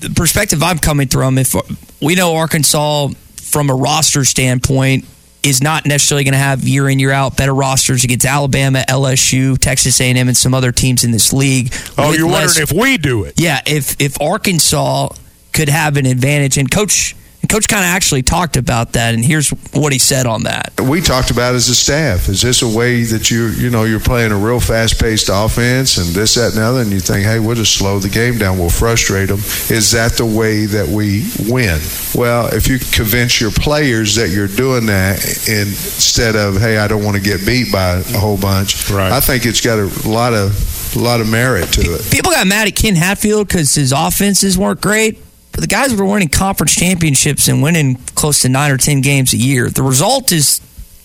the 0.00 0.10
perspective 0.10 0.62
I'm 0.62 0.78
coming 0.78 1.08
from, 1.08 1.38
if 1.38 1.54
we 2.02 2.14
know 2.14 2.34
Arkansas 2.36 3.08
from 3.36 3.70
a 3.70 3.74
roster 3.74 4.24
standpoint 4.24 5.04
is 5.42 5.62
not 5.62 5.86
necessarily 5.86 6.24
going 6.24 6.32
to 6.32 6.38
have 6.38 6.64
year 6.64 6.88
in 6.88 6.98
year 6.98 7.12
out 7.12 7.36
better 7.36 7.54
rosters 7.54 8.02
against 8.02 8.26
Alabama, 8.26 8.84
LSU, 8.88 9.56
Texas 9.56 10.00
A&M, 10.00 10.16
and 10.26 10.36
some 10.36 10.52
other 10.52 10.72
teams 10.72 11.04
in 11.04 11.12
this 11.12 11.32
league. 11.32 11.72
oh, 11.96 12.12
you're 12.12 12.28
less- 12.28 12.58
wondering 12.58 12.62
if 12.64 12.72
we 12.72 12.98
do 12.98 13.24
it. 13.24 13.34
yeah, 13.40 13.60
if 13.64 14.00
if 14.00 14.20
Arkansas 14.20 15.10
could 15.52 15.68
have 15.68 15.96
an 15.96 16.04
advantage, 16.04 16.58
and 16.58 16.70
coach 16.70 17.14
coach 17.46 17.68
kind 17.68 17.84
of 17.84 17.88
actually 17.88 18.22
talked 18.22 18.56
about 18.56 18.92
that, 18.92 19.14
and 19.14 19.24
here's 19.24 19.50
what 19.72 19.92
he 19.92 19.98
said 19.98 20.26
on 20.26 20.44
that. 20.44 20.72
we 20.80 21.00
talked 21.00 21.30
about 21.30 21.54
as 21.54 21.68
a 21.68 21.74
staff. 21.74 22.28
Is 22.28 22.42
this 22.42 22.62
a 22.62 22.68
way 22.68 23.02
that 23.04 23.30
you 23.30 23.48
you 23.48 23.70
know 23.70 23.84
you're 23.84 24.00
playing 24.00 24.32
a 24.32 24.36
real 24.36 24.60
fast 24.60 25.00
paced 25.00 25.30
offense 25.32 25.98
and 25.98 26.14
this 26.14 26.34
that 26.34 26.48
and 26.48 26.58
the 26.58 26.62
other, 26.62 26.80
and 26.82 26.90
you 26.90 27.00
think, 27.00 27.24
hey, 27.24 27.38
we'll 27.38 27.56
just 27.56 27.76
slow 27.76 27.98
the 27.98 28.08
game 28.08 28.38
down, 28.38 28.58
we'll 28.58 28.70
frustrate 28.70 29.28
them. 29.28 29.38
Is 29.38 29.92
that 29.92 30.12
the 30.12 30.26
way 30.26 30.66
that 30.66 30.88
we 30.88 31.24
win? 31.48 31.80
Well, 32.14 32.48
if 32.54 32.68
you 32.68 32.78
convince 32.78 33.40
your 33.40 33.50
players 33.50 34.14
that 34.16 34.30
you're 34.30 34.48
doing 34.48 34.86
that 34.86 35.16
instead 35.48 36.36
of 36.36 36.56
hey, 36.60 36.78
I 36.78 36.88
don't 36.88 37.04
want 37.04 37.16
to 37.16 37.22
get 37.22 37.44
beat 37.46 37.72
by 37.72 37.96
a 37.96 38.18
whole 38.18 38.38
bunch, 38.38 38.90
Right. 38.90 39.12
I 39.12 39.20
think 39.20 39.44
it's 39.46 39.60
got 39.60 39.78
a 39.78 40.08
lot 40.08 40.32
of 40.32 40.94
a 40.96 40.98
lot 40.98 41.20
of 41.20 41.28
merit 41.28 41.72
to 41.74 41.94
it. 41.94 42.10
People 42.10 42.30
got 42.30 42.46
mad 42.46 42.68
at 42.68 42.76
Ken 42.76 42.94
Hatfield 42.94 43.48
because 43.48 43.74
his 43.74 43.92
offenses 43.92 44.56
weren't 44.56 44.80
great. 44.80 45.18
But 45.56 45.62
the 45.62 45.68
guys 45.68 45.94
were 45.94 46.04
winning 46.04 46.28
conference 46.28 46.74
championships 46.76 47.48
and 47.48 47.62
winning 47.62 47.94
close 48.14 48.42
to 48.42 48.50
nine 48.50 48.70
or 48.70 48.76
ten 48.76 49.00
games 49.00 49.32
a 49.32 49.38
year. 49.38 49.70
The 49.70 49.82
result 49.82 50.30
is 50.30 50.60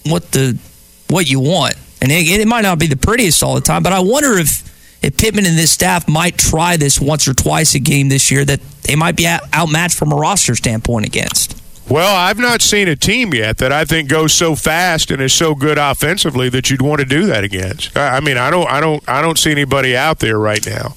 what 0.05 0.33
the 0.33 0.59
what 1.07 1.29
you 1.29 1.39
want, 1.39 1.75
and 2.01 2.11
it, 2.11 2.27
it 2.27 2.45
might 2.49 2.63
not 2.63 2.77
be 2.77 2.87
the 2.87 2.97
prettiest 2.97 3.41
all 3.43 3.55
the 3.55 3.61
time. 3.61 3.81
But 3.81 3.93
I 3.93 4.01
wonder 4.01 4.37
if 4.37 4.69
if 5.01 5.15
Pittman 5.15 5.45
and 5.45 5.57
this 5.57 5.71
staff 5.71 6.05
might 6.09 6.37
try 6.37 6.75
this 6.75 6.99
once 6.99 7.29
or 7.29 7.33
twice 7.33 7.75
a 7.75 7.79
game 7.79 8.09
this 8.09 8.29
year, 8.29 8.43
that 8.43 8.59
they 8.83 8.97
might 8.97 9.15
be 9.15 9.25
outmatched 9.25 9.97
from 9.97 10.11
a 10.11 10.17
roster 10.17 10.53
standpoint 10.53 11.05
against. 11.05 11.57
Well, 11.89 12.13
I've 12.13 12.37
not 12.37 12.61
seen 12.61 12.89
a 12.89 12.97
team 12.97 13.33
yet 13.33 13.57
that 13.59 13.71
I 13.71 13.85
think 13.85 14.09
goes 14.09 14.33
so 14.33 14.55
fast 14.55 15.11
and 15.11 15.21
is 15.21 15.33
so 15.33 15.55
good 15.55 15.77
offensively 15.77 16.49
that 16.49 16.69
you'd 16.69 16.81
want 16.81 16.99
to 16.99 17.05
do 17.05 17.25
that 17.27 17.45
against. 17.45 17.97
I 17.97 18.19
mean, 18.19 18.37
I 18.37 18.49
don't, 18.49 18.69
I 18.69 18.81
don't, 18.81 19.01
I 19.09 19.21
don't 19.21 19.37
see 19.37 19.51
anybody 19.51 19.95
out 19.95 20.19
there 20.19 20.37
right 20.37 20.65
now. 20.65 20.95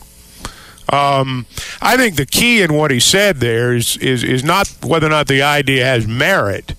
Um, 0.92 1.46
I 1.80 1.96
think 1.96 2.16
the 2.16 2.26
key 2.26 2.62
in 2.62 2.74
what 2.74 2.90
he 2.90 3.00
said 3.00 3.38
there 3.40 3.74
is, 3.74 3.96
is 3.98 4.22
is 4.22 4.44
not 4.44 4.68
whether 4.82 5.06
or 5.06 5.10
not 5.10 5.26
the 5.28 5.42
idea 5.42 5.84
has 5.84 6.06
merit. 6.06 6.74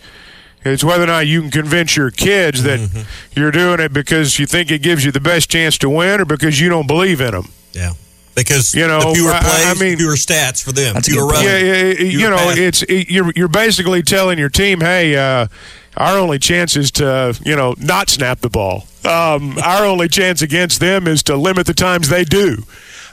It's 0.63 0.83
whether 0.83 1.03
or 1.03 1.07
not 1.07 1.27
you 1.27 1.41
can 1.41 1.51
convince 1.51 1.95
your 1.95 2.09
kids 2.11 2.63
that 2.63 3.05
you're 3.35 3.51
doing 3.51 3.79
it 3.79 3.93
because 3.93 4.39
you 4.39 4.45
think 4.47 4.71
it 4.71 4.81
gives 4.81 5.05
you 5.05 5.11
the 5.11 5.19
best 5.19 5.49
chance 5.49 5.77
to 5.79 5.89
win, 5.89 6.21
or 6.21 6.25
because 6.25 6.59
you 6.59 6.69
don't 6.69 6.87
believe 6.87 7.21
in 7.21 7.31
them. 7.31 7.49
yeah. 7.73 7.93
Because 8.35 8.75
You 8.75 8.85
know, 8.85 8.99
the 8.99 9.13
fewer 9.15 9.31
I- 9.31 9.37
I 9.37 9.73
plays, 9.73 9.79
mean- 9.79 9.97
fewer 9.97 10.15
stats 10.15 10.61
for 10.61 10.73
them. 10.73 10.93
That's 10.95 11.07
a 11.07 11.11
fewer 11.11 11.27
good 11.27 11.35
point. 11.35 11.45
rushing. 11.47 11.65
Yeah, 11.67 11.73
yeah, 11.73 11.93
yeah, 11.93 12.03
you 12.19 12.29
know, 12.29 12.35
pass- 12.35 12.57
it's 12.57 12.81
it, 12.83 13.09
you're 13.09 13.31
you're 13.33 13.47
basically 13.47 14.03
telling 14.03 14.37
your 14.37 14.49
team, 14.49 14.81
hey, 14.81 15.15
uh, 15.15 15.47
our 15.95 16.17
only 16.17 16.37
chance 16.37 16.75
is 16.75 16.91
to 16.91 17.39
you 17.45 17.55
know 17.55 17.75
not 17.77 18.09
snap 18.09 18.41
the 18.41 18.49
ball. 18.49 18.87
Um, 19.05 19.57
our 19.63 19.85
only 19.85 20.09
chance 20.09 20.41
against 20.41 20.81
them 20.81 21.07
is 21.07 21.23
to 21.23 21.37
limit 21.37 21.65
the 21.65 21.73
times 21.73 22.09
they 22.09 22.25
do. 22.25 22.65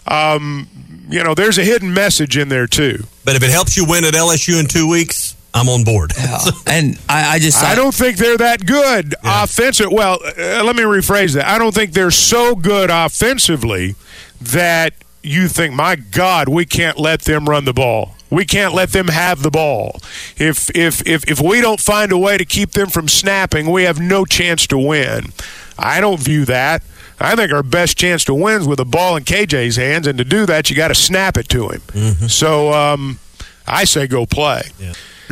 Um, 0.07 0.69
you 1.09 1.23
know, 1.23 1.35
there's 1.35 1.59
a 1.59 1.65
hidden 1.65 1.93
message 1.95 2.37
in 2.37 2.49
there 2.49 2.67
too. 2.67 3.05
But 3.25 3.37
if 3.37 3.43
it 3.43 3.51
helps 3.51 3.77
you 3.77 3.85
win 3.87 4.05
at 4.05 4.15
LSU 4.15 4.59
in 4.59 4.67
two 4.67 4.89
weeks, 4.89 5.37
I'm 5.55 5.69
on 5.69 5.85
board. 5.85 6.13
And 6.67 6.99
I, 7.09 7.35
I 7.35 7.39
just 7.39 7.63
I 7.63 7.75
don't 7.75 7.95
think 7.95 8.17
they're 8.17 8.39
that 8.39 8.65
good 8.65 9.15
offensive. 9.25 9.93
Well, 9.93 10.19
uh, 10.25 10.65
let 10.65 10.75
me 10.77 10.83
rephrase 10.83 11.35
that. 11.35 11.47
I 11.47 11.59
don't 11.59 11.75
think 11.75 11.93
they're 11.93 12.11
so 12.11 12.55
good 12.55 12.91
offensively 12.91 13.95
that 14.41 14.95
you 15.23 15.49
think, 15.49 15.75
my 15.75 15.97
God, 15.97 16.49
we 16.49 16.65
can't 16.65 16.99
let 16.99 17.23
them 17.23 17.49
run 17.49 17.65
the 17.65 17.73
ball. 17.73 18.15
We 18.31 18.47
can't 18.47 18.73
let 18.73 18.93
them 18.93 19.09
have 19.09 19.43
the 19.43 19.51
ball. 19.51 20.01
If 20.39 20.71
if 20.75 21.07
if 21.07 21.29
if 21.31 21.41
we 21.41 21.61
don't 21.61 21.81
find 21.81 22.11
a 22.13 22.19
way 22.19 22.39
to 22.39 22.47
keep 22.47 22.71
them 22.71 22.89
from 22.89 23.07
snapping, 23.07 23.71
we 23.71 23.83
have 23.83 24.01
no 24.01 24.25
chance 24.25 24.67
to 24.69 24.79
win. 24.79 25.33
I 25.79 26.01
don't 26.01 26.19
view 26.19 26.47
that. 26.47 26.83
I 27.23 27.37
think 27.37 27.53
our 27.53 27.63
best 27.63 27.97
chance 27.97 28.25
to 28.25 28.35
win 28.35 28.61
is 28.63 28.67
with 28.69 28.79
the 28.79 28.85
ball 28.85 29.17
in 29.17 29.25
KJ's 29.25 29.77
hands, 29.77 30.07
and 30.07 30.19
to 30.19 30.25
do 30.25 30.45
that, 30.47 30.69
you 30.71 30.77
got 30.77 30.89
to 30.89 30.95
snap 30.95 31.37
it 31.37 31.49
to 31.51 31.69
him. 31.69 31.81
So 32.29 32.73
um, 32.73 33.19
I 33.67 33.85
say 33.85 34.07
go 34.07 34.27
play. 34.27 34.63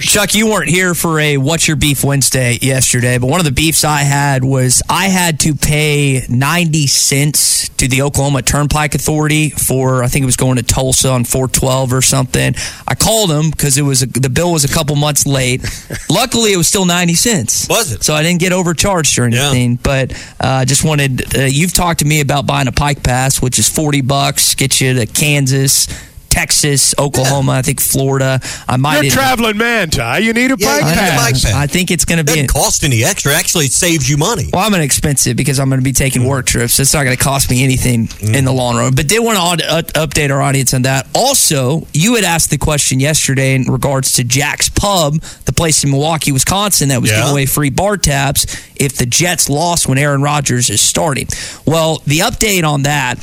Chuck, 0.00 0.34
you 0.34 0.46
weren't 0.48 0.70
here 0.70 0.94
for 0.94 1.20
a 1.20 1.36
What's 1.36 1.68
Your 1.68 1.76
Beef 1.76 2.02
Wednesday 2.02 2.58
yesterday, 2.62 3.18
but 3.18 3.26
one 3.26 3.38
of 3.38 3.44
the 3.44 3.52
beefs 3.52 3.84
I 3.84 3.98
had 4.00 4.42
was 4.42 4.82
I 4.88 5.08
had 5.08 5.38
to 5.40 5.54
pay 5.54 6.22
90 6.28 6.86
cents 6.86 7.68
to 7.70 7.86
the 7.86 8.02
Oklahoma 8.02 8.40
Turnpike 8.42 8.94
Authority 8.94 9.50
for, 9.50 10.02
I 10.02 10.08
think 10.08 10.22
it 10.22 10.26
was 10.26 10.36
going 10.36 10.56
to 10.56 10.62
Tulsa 10.62 11.10
on 11.10 11.24
412 11.24 11.92
or 11.92 12.00
something. 12.00 12.54
I 12.88 12.94
called 12.94 13.28
them 13.30 13.50
because 13.50 13.76
it 13.76 13.82
was 13.82 14.02
a, 14.02 14.06
the 14.06 14.30
bill 14.30 14.52
was 14.52 14.64
a 14.64 14.68
couple 14.68 14.96
months 14.96 15.26
late. 15.26 15.62
Luckily, 16.10 16.54
it 16.54 16.56
was 16.56 16.66
still 16.66 16.86
90 16.86 17.14
cents. 17.14 17.68
Was 17.68 17.92
it? 17.92 18.02
So 18.02 18.14
I 18.14 18.22
didn't 18.22 18.40
get 18.40 18.52
overcharged 18.52 19.18
or 19.18 19.24
anything, 19.24 19.76
but 19.76 20.12
uh, 20.40 20.64
just 20.64 20.82
wanted, 20.82 21.36
uh, 21.36 21.42
you've 21.42 21.74
talked 21.74 22.00
to 22.00 22.06
me 22.06 22.20
about 22.20 22.46
buying 22.46 22.68
a 22.68 22.72
Pike 22.72 23.02
Pass, 23.02 23.42
which 23.42 23.58
is 23.58 23.68
40 23.68 24.00
bucks, 24.00 24.54
get 24.54 24.80
you 24.80 24.94
to 24.94 25.06
Kansas. 25.06 25.88
Texas, 26.30 26.94
Oklahoma, 26.98 27.52
I 27.52 27.62
think 27.62 27.80
Florida. 27.80 28.40
I 28.68 28.76
might 28.76 29.02
You're 29.02 29.10
traveling 29.12 29.58
man, 29.58 29.90
Ty. 29.90 30.18
You 30.18 30.32
need 30.32 30.50
a 30.52 30.56
Yeah, 30.58 30.66
Pike 30.68 30.80
you 30.80 30.94
pass. 31.00 31.44
pass. 31.44 31.54
I 31.54 31.66
think 31.66 31.90
it's 31.90 32.04
going 32.04 32.18
to 32.18 32.24
be. 32.24 32.32
Doesn't 32.32 32.46
cost 32.48 32.84
any 32.84 33.04
extra. 33.04 33.34
Actually, 33.34 33.66
it 33.66 33.72
saves 33.72 34.08
you 34.08 34.16
money. 34.16 34.48
Well, 34.52 34.62
I'm 34.62 34.70
going 34.70 34.80
to 34.80 34.84
expense 34.84 35.26
it 35.26 35.36
because 35.36 35.58
I'm 35.60 35.68
going 35.68 35.80
to 35.80 35.84
be 35.84 35.92
taking 35.92 36.24
work 36.24 36.46
trips. 36.46 36.78
It's 36.80 36.94
not 36.94 37.04
going 37.04 37.16
to 37.16 37.22
cost 37.22 37.50
me 37.50 37.62
anything 37.64 38.08
in 38.20 38.44
the 38.44 38.52
long 38.52 38.76
run. 38.76 38.94
But 38.94 39.08
did 39.08 39.18
want 39.24 39.60
to 39.60 39.66
uh, 39.70 39.82
update 39.82 40.30
our 40.30 40.40
audience 40.40 40.72
on 40.72 40.82
that. 40.82 41.06
Also, 41.14 41.86
you 41.92 42.14
had 42.14 42.24
asked 42.24 42.50
the 42.50 42.58
question 42.58 43.00
yesterday 43.00 43.54
in 43.54 43.64
regards 43.64 44.12
to 44.14 44.24
Jack's 44.24 44.68
Pub, 44.70 45.20
the 45.44 45.52
place 45.52 45.82
in 45.84 45.90
Milwaukee, 45.90 46.32
Wisconsin, 46.32 46.88
that 46.90 47.00
was 47.00 47.10
Yeah. 47.10 47.16
giving 47.18 47.32
away 47.32 47.46
free 47.46 47.70
bar 47.70 47.96
tabs 47.96 48.46
if 48.76 48.96
the 48.96 49.06
Jets 49.06 49.50
lost 49.50 49.88
when 49.88 49.98
Aaron 49.98 50.22
Rodgers 50.22 50.70
is 50.70 50.80
starting. 50.80 51.26
Well, 51.66 52.02
the 52.06 52.20
update 52.20 52.64
on 52.64 52.82
that 52.84 53.18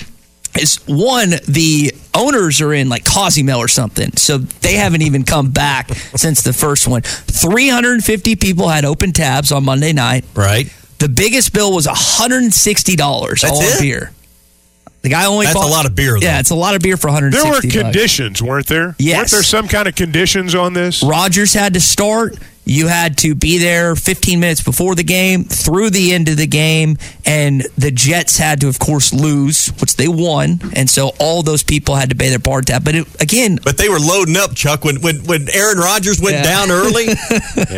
is 0.58 0.78
one, 0.86 1.30
the 1.48 1.94
owners 2.14 2.62
are 2.62 2.74
in 2.74 2.90
like 2.90 3.06
Cozumel 3.06 3.60
or 3.60 3.68
something. 3.68 4.12
So 4.18 4.38
they 4.38 4.74
haven't 4.74 5.02
even 5.04 5.24
come 5.24 5.52
back 5.52 5.90
since 6.16 6.44
the 6.44 6.54
first 6.54 6.88
one. 6.88 7.02
350 7.04 8.36
people 8.36 8.68
had 8.68 8.86
open 8.86 9.12
tabs 9.14 9.52
on 9.52 9.64
Monday 9.66 9.94
night. 9.94 10.26
Right. 10.36 10.74
The 11.00 11.10
biggest 11.10 11.54
bill 11.54 11.74
was 11.74 11.86
$160 11.86 13.00
all 13.02 13.28
That's 13.28 13.76
it? 13.76 13.80
beer. 13.80 14.12
The 15.08 15.14
guy 15.14 15.26
only 15.26 15.46
That's 15.46 15.56
bought- 15.58 15.70
a 15.70 15.72
lot 15.72 15.86
of 15.86 15.96
beer, 15.96 16.20
though. 16.20 16.26
Yeah, 16.26 16.40
it's 16.42 16.50
a 16.50 16.56
lot 16.56 16.76
of 16.76 16.82
beer 16.82 16.98
for 16.98 17.08
160 17.08 17.42
There 17.42 17.50
were 17.50 17.62
bucks. 17.62 17.74
conditions, 17.94 18.42
weren't 18.44 18.68
there? 18.68 18.94
Yes. 19.00 19.18
Weren't 19.18 19.32
there 19.32 19.44
some 19.44 19.68
kind 19.70 19.88
of 19.88 19.96
conditions 19.96 20.54
on 20.54 20.74
this? 20.74 21.02
Rodgers 21.02 21.54
had 21.54 21.76
to 21.76 21.80
start. 21.80 22.36
You 22.66 22.88
had 22.88 23.16
to 23.20 23.34
be 23.34 23.58
there 23.60 23.96
15 23.96 24.42
minutes 24.42 24.62
before 24.62 24.96
the 24.96 25.04
game, 25.06 25.46
through 25.46 25.92
the 25.92 26.12
end 26.12 26.28
of 26.28 26.36
the 26.36 26.46
game, 26.48 26.98
and 27.26 27.66
the 27.78 27.90
Jets 27.92 28.38
had 28.38 28.60
to, 28.60 28.68
of 28.68 28.78
course, 28.80 29.14
lose, 29.14 29.68
which 29.80 29.96
they 29.96 30.10
won, 30.10 30.60
and 30.76 30.90
so 30.90 31.14
all 31.18 31.42
those 31.44 31.64
people 31.64 31.96
had 31.96 32.10
to 32.10 32.16
pay 32.18 32.28
their 32.28 32.40
bar 32.40 32.62
tab. 32.62 32.84
But 32.84 32.96
it, 32.96 33.22
again, 33.22 33.60
But 33.64 33.78
they 33.78 33.88
were 33.88 34.00
loading 34.00 34.36
up, 34.36 34.54
Chuck, 34.56 34.84
when 34.84 35.00
when, 35.00 35.24
when 35.24 35.48
Aaron 35.54 35.78
Rodgers 35.78 36.20
went 36.20 36.36
Yeah. 36.36 36.44
down 36.44 36.70
early. 36.72 37.08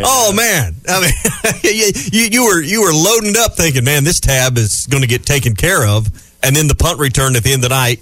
Oh 0.03 0.33
man, 0.33 0.75
I 0.87 1.01
mean, 1.01 1.11
you, 1.63 1.91
you 2.11 2.23
you 2.31 2.43
were 2.45 2.61
you 2.63 2.81
were 2.81 2.91
loading 2.93 3.35
up, 3.37 3.55
thinking, 3.55 3.83
man, 3.83 4.03
this 4.03 4.19
tab 4.19 4.57
is 4.57 4.87
going 4.87 5.01
to 5.03 5.07
get 5.07 5.23
taken 5.23 5.53
care 5.55 5.85
of, 5.85 6.07
and 6.43 6.55
then 6.55 6.67
the 6.67 6.75
punt 6.75 6.99
return 6.99 7.35
at 7.35 7.43
the 7.43 7.53
end 7.53 7.63
of 7.63 7.69
the 7.69 7.75
night. 7.75 8.01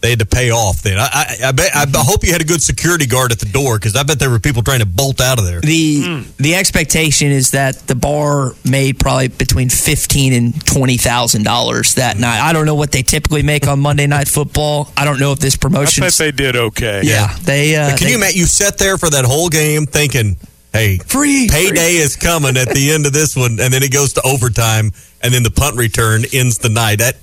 They 0.00 0.08
had 0.08 0.20
to 0.20 0.24
pay 0.26 0.50
off. 0.50 0.80
Then 0.80 0.98
I, 0.98 1.08
I, 1.12 1.48
I, 1.48 1.52
bet, 1.52 1.76
I 1.76 1.84
hope 1.94 2.24
you 2.24 2.32
had 2.32 2.40
a 2.40 2.44
good 2.46 2.62
security 2.62 3.04
guard 3.04 3.32
at 3.32 3.38
the 3.38 3.44
door 3.44 3.78
because 3.78 3.96
I 3.96 4.02
bet 4.02 4.18
there 4.18 4.30
were 4.30 4.38
people 4.38 4.62
trying 4.62 4.78
to 4.80 4.86
bolt 4.86 5.20
out 5.20 5.38
of 5.38 5.44
there. 5.44 5.60
the 5.60 6.24
the 6.38 6.54
expectation 6.54 7.30
is 7.30 7.50
that 7.50 7.76
the 7.86 7.94
bar 7.94 8.54
made 8.64 8.98
probably 8.98 9.28
between 9.28 9.68
fifteen 9.68 10.32
and 10.32 10.66
twenty 10.66 10.96
thousand 10.96 11.42
dollars 11.44 11.96
that 11.96 12.16
night. 12.16 12.40
I 12.40 12.54
don't 12.54 12.64
know 12.64 12.76
what 12.76 12.92
they 12.92 13.02
typically 13.02 13.42
make 13.42 13.68
on 13.68 13.78
Monday 13.78 14.06
Night 14.06 14.26
Football. 14.26 14.90
I 14.96 15.04
don't 15.04 15.20
know 15.20 15.32
if 15.32 15.38
this 15.38 15.56
promotion. 15.58 16.02
I 16.02 16.06
bet 16.06 16.14
they 16.14 16.32
did 16.32 16.56
okay. 16.56 17.02
yeah, 17.04 17.36
they. 17.42 17.76
Uh, 17.76 17.94
can 17.94 18.06
they- 18.06 18.12
you 18.12 18.18
Matt? 18.18 18.34
You 18.34 18.46
sat 18.46 18.78
there 18.78 18.96
for 18.96 19.10
that 19.10 19.26
whole 19.26 19.50
game 19.50 19.84
thinking, 19.84 20.38
"Hey, 20.72 20.96
Free, 20.96 21.46
payday 21.50 21.96
is 21.96 22.16
coming 22.16 22.56
at 22.56 22.70
the 22.70 22.90
end 22.92 23.04
of 23.04 23.12
this 23.12 23.36
one," 23.36 23.60
and 23.60 23.70
then 23.70 23.82
it 23.82 23.92
goes 23.92 24.14
to 24.14 24.22
overtime, 24.22 24.92
and 25.20 25.34
then 25.34 25.42
the 25.42 25.50
punt 25.50 25.76
return 25.76 26.24
ends 26.32 26.56
the 26.56 26.70
night. 26.70 27.00
That 27.00 27.18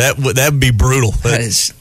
that 0.00 0.18
would 0.18 0.36
that 0.36 0.52
would 0.52 0.60
be 0.60 0.70
brutal. 0.70 1.12
That 1.22 1.40
is, 1.40 1.72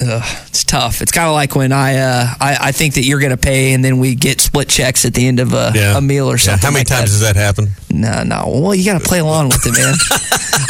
ugh, 0.00 0.22
it's 0.48 0.64
tough. 0.64 1.00
It's 1.02 1.12
kind 1.12 1.26
of 1.28 1.32
like 1.34 1.54
when 1.56 1.72
I, 1.72 1.96
uh, 1.98 2.26
I 2.40 2.56
I 2.68 2.72
think 2.72 2.94
that 2.94 3.04
you're 3.04 3.20
going 3.20 3.30
to 3.30 3.36
pay, 3.36 3.72
and 3.72 3.84
then 3.84 3.98
we 3.98 4.14
get 4.14 4.40
split 4.40 4.68
checks 4.68 5.04
at 5.04 5.14
the 5.14 5.26
end 5.26 5.40
of 5.40 5.52
a, 5.52 5.72
Yeah. 5.74 5.96
a 5.98 6.00
meal 6.00 6.26
or 6.30 6.34
Yeah, 6.34 6.36
something. 6.38 6.60
How 6.66 6.70
many 6.72 6.80
like 6.80 6.86
times 6.88 7.10
does 7.10 7.20
that 7.20 7.36
happen? 7.36 7.70
No, 7.90 8.22
no. 8.22 8.44
Well, 8.62 8.74
you 8.74 8.84
got 8.84 9.00
to 9.00 9.06
play 9.06 9.20
along 9.20 9.48
with 9.48 9.66
it, 9.66 9.72
man. 9.72 9.94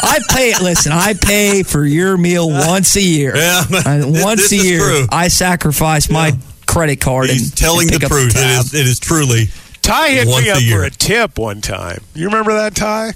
I 0.01 0.19
pay. 0.29 0.49
It 0.51 0.61
listen, 0.61 0.91
I 0.91 1.13
pay 1.13 1.63
for 1.63 1.85
your 1.85 2.17
meal 2.17 2.49
once 2.49 2.95
a 2.95 3.01
year. 3.01 3.35
Yeah, 3.35 3.63
I- 3.85 4.01
once 4.05 4.49
this 4.49 4.63
a 4.63 4.67
year, 4.67 4.79
true. 4.79 5.07
I 5.11 5.27
sacrifice 5.29 6.09
my 6.09 6.33
credit 6.67 7.01
card. 7.01 7.29
He's 7.29 7.49
and, 7.49 7.57
telling 7.57 7.91
and 7.91 8.01
the 8.01 8.05
up 8.05 8.11
truth. 8.11 8.33
tab. 8.33 8.43
it 8.43 8.65
is 8.65 8.73
it 8.73 8.87
is 8.87 8.99
truly. 8.99 9.45
Ty 9.81 10.09
hit 10.09 10.27
Once 10.27 10.45
me 10.45 10.51
up 10.51 10.61
year. 10.61 10.79
for 10.79 10.83
a 10.85 10.89
tip 10.89 11.37
one 11.37 11.61
time. 11.61 12.01
You 12.15 12.25
remember 12.25 12.53
that, 12.55 12.75
Ty? 12.75 13.13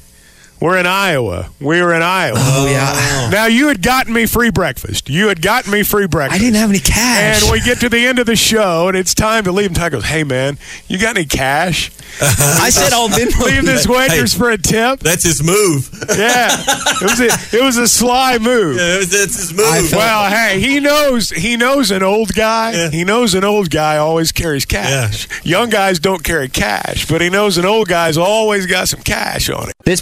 We're 0.62 0.78
in 0.78 0.86
Iowa. 0.86 1.50
We 1.62 1.82
were 1.82 1.94
in 1.94 2.02
Iowa. 2.02 2.38
Oh 2.40 2.68
yeah. 2.70 3.30
Now 3.32 3.46
you 3.46 3.68
had 3.70 3.82
gotten 3.82 4.12
me 4.14 4.26
free 4.26 4.50
breakfast. 4.52 5.10
You 5.10 5.28
had 5.30 5.42
gotten 5.42 5.72
me 5.72 5.84
free 5.84 6.08
breakfast. 6.08 6.40
I 6.40 6.44
didn't 6.44 6.58
have 6.60 6.70
any 6.70 6.80
cash. 6.80 7.44
And 7.44 7.52
we 7.52 7.62
get 7.62 7.80
to 7.80 7.90
the 7.90 8.06
end 8.06 8.20
of 8.20 8.26
the 8.26 8.36
show, 8.36 8.88
and 8.90 8.98
it's 8.98 9.14
time 9.14 9.46
to 9.46 9.52
leave. 9.52 9.68
And 9.68 9.76
Ty 9.76 9.90
goes, 9.90 10.06
"Hey 10.06 10.24
man, 10.24 10.58
you 10.88 10.98
got 10.98 11.16
any 11.16 11.26
cash? 11.26 11.92
Uh-huh. 12.22 12.60
I 12.64 12.70
said 12.72 12.92
I'll 12.92 13.04
oh, 13.06 13.08
Venmo 13.10 13.46
Leave 13.46 13.66
this 13.66 13.88
waitress 13.88 14.34
Hey. 14.34 14.40
for 14.40 14.50
a 14.50 14.58
tip." 14.58 15.00
That's 15.00 15.24
his 15.24 15.42
move. 15.42 15.90
Yeah, 16.18 16.50
it 16.52 17.04
was 17.04 17.20
a, 17.22 17.58
it 17.58 17.64
was 17.64 17.78
a 17.78 17.88
sly 17.88 18.38
move. 18.40 18.76
Yeah, 18.78 18.98
that's 19.00 19.36
his 19.40 19.54
move. 19.54 19.66
I 19.66 19.82
felt- 19.82 19.94
Well, 19.94 20.30
hey, 20.30 20.60
he 20.60 20.80
knows 20.82 21.30
he 21.30 21.56
knows 21.56 21.92
an 21.92 22.04
old 22.04 22.34
guy. 22.34 22.74
Yeah. 22.74 22.90
He 22.90 23.04
knows 23.06 23.34
an 23.34 23.44
old 23.46 23.70
guy 23.70 23.98
always 23.98 24.32
carries 24.34 24.66
cash. 24.66 25.28
Young 25.46 25.70
guys 25.70 26.00
don't 26.00 26.24
carry 26.24 26.50
cash, 26.50 27.08
but 27.08 27.22
he 27.22 27.30
knows 27.30 27.58
an 27.58 27.66
old 27.66 27.88
guy's 27.88 28.18
always 28.18 28.66
got 28.66 28.90
some 28.90 29.02
cash 29.02 29.50
on 29.50 29.70
it. 29.70 29.76
This 29.86 30.02